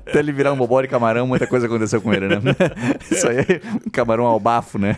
Até 0.08 0.20
ele 0.20 0.32
virar 0.32 0.54
um 0.54 0.58
bobó 0.58 0.82
de 0.82 0.88
camarão, 0.88 1.28
muita 1.28 1.46
coisa 1.46 1.68
aconteceu 1.68 2.02
com 2.02 2.14
ele, 2.14 2.30
né? 2.30 2.38
Isso 3.12 3.28
aí 3.28 3.40
é 3.40 3.62
um 3.86 3.90
camarão 3.92 4.26
ao 4.26 4.40
bafo, 4.40 4.80
né? 4.80 4.96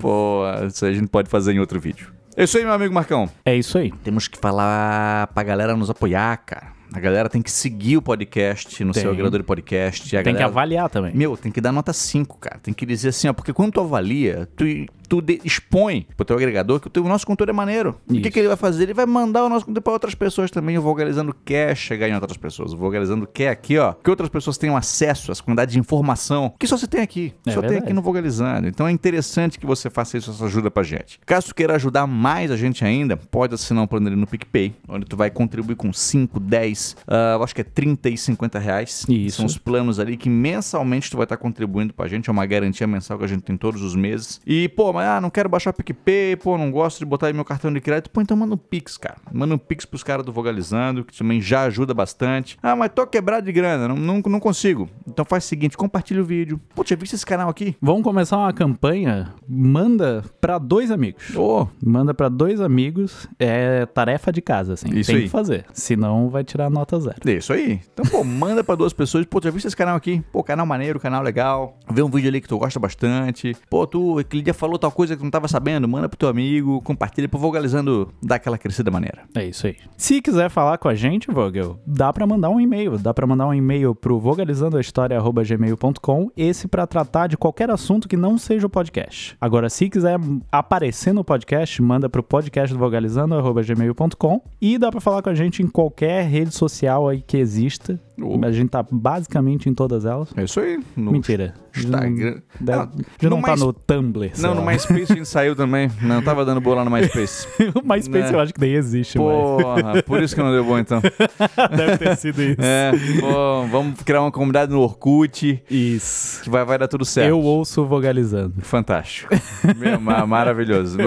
Pô, 0.00 0.42
isso 0.66 0.84
aí 0.84 0.92
a 0.92 0.94
gente 0.94 1.08
pode 1.08 1.28
fazer 1.28 1.52
em 1.52 1.58
outro 1.58 1.80
vídeo. 1.80 2.12
É 2.36 2.44
isso 2.44 2.56
aí, 2.56 2.64
meu 2.64 2.72
amigo 2.72 2.94
Marcão. 2.94 3.28
É 3.44 3.54
isso 3.54 3.76
aí. 3.76 3.92
Temos 4.04 4.28
que 4.28 4.38
falar 4.38 5.26
pra 5.28 5.42
galera 5.42 5.76
nos 5.76 5.90
apoiar, 5.90 6.36
cara. 6.38 6.72
A 6.94 7.00
galera 7.00 7.28
tem 7.28 7.40
que 7.40 7.50
seguir 7.50 7.96
o 7.96 8.02
podcast 8.02 8.84
no 8.84 8.92
Tem. 8.92 9.02
seu 9.02 9.10
agregador 9.10 9.40
de 9.40 9.46
podcast. 9.46 10.14
A 10.14 10.22
Tem 10.22 10.34
que 10.34 10.38
galera... 10.38 10.46
avaliar 10.46 10.90
também. 10.90 11.12
Meu, 11.14 11.36
tem 11.38 11.50
que 11.50 11.60
dar 11.60 11.72
nota 11.72 11.92
5, 11.92 12.38
cara. 12.38 12.58
Tem 12.62 12.74
que 12.74 12.84
dizer 12.84 13.08
assim, 13.08 13.28
ó, 13.28 13.32
porque 13.32 13.52
quando 13.52 13.72
tu 13.72 13.80
avalia, 13.80 14.46
tu, 14.54 14.64
tu 15.12 15.22
expõe 15.44 16.06
pro 16.16 16.24
teu 16.24 16.36
agregador 16.36 16.80
que 16.80 16.86
o, 16.86 16.90
teu, 16.90 17.04
o 17.04 17.08
nosso 17.08 17.26
conteúdo 17.26 17.50
é 17.50 17.52
maneiro. 17.52 18.00
E 18.08 18.12
o 18.12 18.14
que, 18.14 18.20
Isso. 18.22 18.30
que 18.30 18.38
ele 18.38 18.48
vai 18.48 18.56
fazer? 18.56 18.84
Ele 18.84 18.94
vai 18.94 19.04
mandar 19.04 19.44
o 19.44 19.48
nosso 19.50 19.66
conteúdo 19.66 19.82
pra 19.82 19.92
outras 19.92 20.14
pessoas 20.14 20.50
também. 20.50 20.78
O 20.78 20.82
Vogalizando 20.82 21.34
quer 21.44 21.76
chegar 21.76 22.08
em 22.08 22.14
outras 22.14 22.38
pessoas. 22.38 22.72
O 22.72 22.78
Vogalizando 22.78 23.26
quer 23.26 23.50
aqui, 23.50 23.76
ó, 23.76 23.92
que 23.92 24.08
outras 24.08 24.30
pessoas 24.30 24.56
tenham 24.56 24.74
acesso 24.74 25.30
a 25.30 25.32
essa 25.32 25.42
quantidade 25.42 25.72
de 25.72 25.78
informação 25.78 26.54
que 26.58 26.66
só 26.66 26.78
você 26.78 26.86
tem 26.86 27.02
aqui. 27.02 27.34
É 27.46 27.50
só 27.50 27.60
tem 27.60 27.68
verdade. 27.68 27.84
aqui 27.84 27.92
no 27.92 28.00
Vogalizando. 28.00 28.68
Então 28.68 28.88
é 28.88 28.90
interessante 28.90 29.58
que 29.58 29.66
você 29.66 29.90
faça 29.90 30.16
isso, 30.16 30.30
essa 30.30 30.46
ajuda 30.46 30.70
pra 30.70 30.82
gente. 30.82 31.20
Caso 31.26 31.48
tu 31.48 31.54
queira 31.54 31.74
ajudar 31.74 32.06
mais 32.06 32.50
a 32.50 32.56
gente 32.56 32.82
ainda, 32.82 33.14
pode 33.16 33.54
assinar 33.54 33.84
um 33.84 33.86
plano 33.86 34.06
ali 34.06 34.16
no 34.16 34.26
PicPay, 34.26 34.74
onde 34.88 35.04
tu 35.04 35.16
vai 35.16 35.30
contribuir 35.30 35.76
com 35.76 35.92
5, 35.92 36.40
10, 36.40 36.96
ah, 37.06 37.34
eu 37.34 37.44
acho 37.44 37.54
que 37.54 37.60
é 37.60 37.64
30 37.64 38.08
e 38.08 38.16
50 38.16 38.58
reais. 38.58 39.04
Isso. 39.08 39.36
São 39.36 39.46
os 39.46 39.58
planos 39.58 40.00
ali 40.00 40.16
que 40.16 40.30
mensalmente 40.30 41.10
tu 41.10 41.18
vai 41.18 41.24
estar 41.24 41.36
contribuindo 41.36 41.92
pra 41.92 42.08
gente. 42.08 42.30
É 42.30 42.32
uma 42.32 42.46
garantia 42.46 42.86
mensal 42.86 43.18
que 43.18 43.24
a 43.24 43.28
gente 43.28 43.42
tem 43.42 43.58
todos 43.58 43.82
os 43.82 43.94
meses. 43.94 44.40
E, 44.46 44.68
pô, 44.70 44.92
mas 44.92 45.01
ah, 45.02 45.20
não 45.20 45.30
quero 45.30 45.48
baixar 45.48 45.70
o 45.70 45.74
PicPay, 45.74 46.36
pô, 46.36 46.56
não 46.56 46.70
gosto 46.70 46.98
de 46.98 47.04
botar 47.04 47.26
aí 47.28 47.32
meu 47.32 47.44
cartão 47.44 47.72
de 47.72 47.80
crédito. 47.80 48.10
Pô, 48.10 48.20
então 48.20 48.36
manda 48.36 48.54
um 48.54 48.58
Pix, 48.58 48.96
cara. 48.96 49.16
Manda 49.32 49.54
um 49.54 49.58
Pix 49.58 49.84
pros 49.84 50.02
caras 50.02 50.24
do 50.24 50.32
Vogalizando, 50.32 51.04
que 51.04 51.16
também 51.16 51.40
já 51.40 51.62
ajuda 51.62 51.92
bastante. 51.94 52.58
Ah, 52.62 52.74
mas 52.76 52.90
tô 52.94 53.06
quebrado 53.06 53.46
de 53.46 53.52
grana, 53.52 53.88
não, 53.88 53.96
não, 53.96 54.22
não 54.24 54.40
consigo. 54.40 54.88
Então 55.06 55.24
faz 55.24 55.44
o 55.44 55.48
seguinte, 55.48 55.76
compartilha 55.76 56.20
o 56.22 56.24
vídeo. 56.24 56.60
Pô, 56.74 56.84
tinha 56.84 56.96
visto 56.96 57.14
esse 57.14 57.26
canal 57.26 57.48
aqui? 57.48 57.76
Vamos 57.80 58.02
começar 58.02 58.38
uma 58.38 58.52
campanha. 58.52 59.32
Manda 59.48 60.24
pra 60.40 60.58
dois 60.58 60.90
amigos. 60.90 61.34
Ô, 61.36 61.66
Manda 61.84 62.14
pra 62.14 62.28
dois 62.28 62.60
amigos. 62.60 63.28
É 63.38 63.86
tarefa 63.86 64.32
de 64.32 64.40
casa, 64.40 64.74
assim. 64.74 64.88
Isso 64.94 65.08
Tem 65.10 65.16
aí. 65.16 65.22
que 65.24 65.28
fazer. 65.28 65.64
Senão 65.72 66.28
vai 66.28 66.44
tirar 66.44 66.70
nota 66.70 66.98
zero. 67.00 67.16
É 67.26 67.32
isso 67.32 67.52
aí. 67.52 67.80
Então, 67.92 68.04
pô, 68.04 68.24
manda 68.24 68.62
pra 68.64 68.74
duas 68.74 68.92
pessoas. 68.92 69.24
Pô, 69.26 69.40
já 69.42 69.50
visto 69.50 69.66
esse 69.66 69.76
canal 69.76 69.96
aqui? 69.96 70.22
Pô, 70.32 70.42
canal 70.42 70.66
maneiro, 70.66 70.98
canal 71.00 71.22
legal. 71.22 71.76
Vê 71.92 72.02
um 72.02 72.08
vídeo 72.08 72.28
ali 72.28 72.40
que 72.40 72.48
tu 72.48 72.58
gosta 72.58 72.80
bastante. 72.80 73.54
Pô, 73.68 73.86
tu 73.86 74.18
aquele 74.18 74.42
dia 74.42 74.54
falou 74.54 74.78
tal 74.78 74.90
coisa 74.90 75.14
que 75.14 75.20
tu 75.20 75.24
não 75.24 75.30
tava 75.30 75.48
sabendo. 75.48 75.86
Manda 75.86 76.08
pro 76.08 76.18
teu 76.18 76.28
amigo, 76.28 76.80
compartilha 76.82 77.28
pro 77.28 77.38
Vogalizando 77.38 78.10
dar 78.22 78.36
aquela 78.36 78.56
crescida 78.56 78.90
maneira. 78.90 79.24
É 79.34 79.44
isso 79.44 79.66
aí. 79.66 79.76
Se 79.96 80.22
quiser 80.22 80.48
falar 80.48 80.78
com 80.78 80.88
a 80.88 80.94
gente, 80.94 81.30
Vogel, 81.30 81.78
dá 81.86 82.12
pra 82.12 82.26
mandar 82.26 82.50
um 82.50 82.60
e-mail. 82.60 82.98
Dá 82.98 83.12
pra 83.12 83.26
mandar 83.26 83.48
um 83.48 83.54
e-mail 83.54 83.94
pro 83.94 84.18
vogalizandoahistoria.gmail.com, 84.18 86.30
esse 86.36 86.68
pra 86.68 86.86
tratar 86.86 87.26
de 87.26 87.36
qualquer 87.36 87.70
assunto 87.70 88.08
que 88.08 88.16
não 88.16 88.38
seja 88.38 88.66
o 88.66 88.70
podcast. 88.70 89.36
Agora, 89.40 89.68
se 89.68 89.88
quiser 89.88 90.18
aparecer 90.50 91.12
no 91.12 91.24
podcast, 91.24 91.82
manda 91.82 92.08
pro 92.08 92.22
podcast 92.22 92.72
do 92.72 92.78
vogalizando.gmail.com 92.78 94.40
e 94.60 94.78
dá 94.78 94.90
pra 94.90 95.00
falar 95.00 95.22
com 95.22 95.30
a 95.30 95.34
gente 95.34 95.62
em 95.62 95.66
qualquer 95.66 96.24
rede 96.24 96.54
social 96.54 97.08
aí 97.08 97.20
que 97.20 97.36
exista. 97.36 98.00
Oh. 98.20 98.38
A 98.44 98.52
gente 98.52 98.68
tá 98.68 98.84
basicamente 98.90 99.68
em 99.68 99.74
todas 99.74 100.04
elas. 100.04 100.28
É 100.36 100.44
isso 100.44 100.60
aí. 100.60 100.78
No 100.96 101.12
Mentira. 101.12 101.54
Instagram. 101.76 102.40
Deve- 102.60 102.78
Não, 102.78 102.90
já 103.20 103.30
não 103.30 103.40
tá 103.42 103.56
no 103.56 103.72
Tumblr. 103.72 104.32
Não, 104.38 104.54
no 104.54 104.62
MySpace 104.64 105.12
a 105.12 105.14
gente 105.16 105.28
saiu 105.28 105.56
também. 105.56 105.90
Não 106.02 106.20
tava 106.22 106.44
dando 106.44 106.60
boa 106.60 106.76
lá 106.76 106.84
no 106.84 106.90
MySpace. 106.90 107.46
o 107.74 107.86
MySpace 107.86 108.30
Né? 108.30 108.34
eu 108.34 108.40
acho 108.40 108.52
que 108.52 108.60
nem 108.60 108.74
existe 108.74 109.16
Porra, 109.18 110.02
por 110.02 110.22
isso 110.22 110.34
que 110.34 110.42
não 110.42 110.52
deu 110.52 110.64
bom 110.64 110.78
então. 110.78 111.00
Deve 111.76 111.98
ter 111.98 112.16
sido 112.16 112.42
isso. 112.42 112.60
É, 112.60 112.92
pô, 113.20 113.66
vamos 113.70 114.02
criar 114.02 114.20
uma 114.20 114.30
comunidade 114.32 114.70
no 114.70 114.80
Orkut 114.80 115.62
Isso. 115.70 116.42
que 116.42 116.50
vai, 116.50 116.64
vai 116.64 116.78
dar 116.78 116.88
tudo 116.88 117.04
certo. 117.04 117.28
Eu 117.28 117.40
ouço 117.40 117.84
vogalizando. 117.86 118.54
Fantástico. 118.60 119.34
Meu, 119.78 120.00
ma- 120.00 120.26
maravilhoso. 120.26 120.98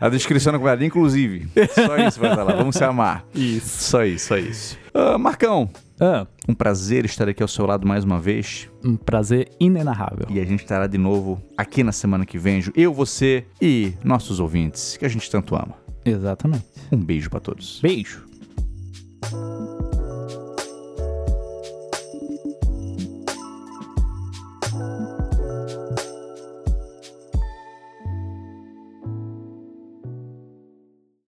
A 0.00 0.08
descrição 0.08 0.52
da 0.52 0.58
comunidade, 0.58 0.86
inclusive. 0.86 1.48
Só 1.74 1.96
isso 1.98 2.18
vai 2.18 2.30
estar 2.30 2.42
lá. 2.42 2.54
Vamos 2.54 2.76
se 2.76 2.84
amar. 2.84 3.24
Isso. 3.34 3.90
Só 3.90 4.04
isso, 4.04 4.26
só 4.28 4.36
isso. 4.38 4.78
Ah, 4.94 5.18
Marcão, 5.18 5.68
Ah, 6.00 6.26
um 6.48 6.54
prazer 6.54 7.04
estar 7.04 7.28
aqui 7.28 7.42
ao 7.42 7.48
seu 7.48 7.66
lado 7.66 7.86
mais 7.86 8.04
uma 8.04 8.18
vez. 8.18 8.70
um 8.82 8.96
prazer 8.96 9.50
inenarrável. 9.60 10.26
E 10.30 10.40
a 10.40 10.44
gente 10.44 10.60
estará 10.62 10.86
de 10.86 10.96
novo 10.96 11.42
aqui 11.58 11.84
na 11.84 11.92
semana 11.92 12.24
que 12.24 12.38
vem. 12.38 12.62
Eu, 12.74 12.94
você 12.94 13.44
e 13.60 13.92
nossos 14.02 14.40
ouvintes, 14.40 14.96
que 14.96 15.04
a 15.04 15.08
gente 15.08 15.30
tanto 15.30 15.54
ama. 15.54 15.74
Exatamente. 16.04 16.64
Um 16.90 16.96
beijo 16.96 17.28
pra 17.28 17.38
todos. 17.38 17.80
Beijo. 17.82 18.24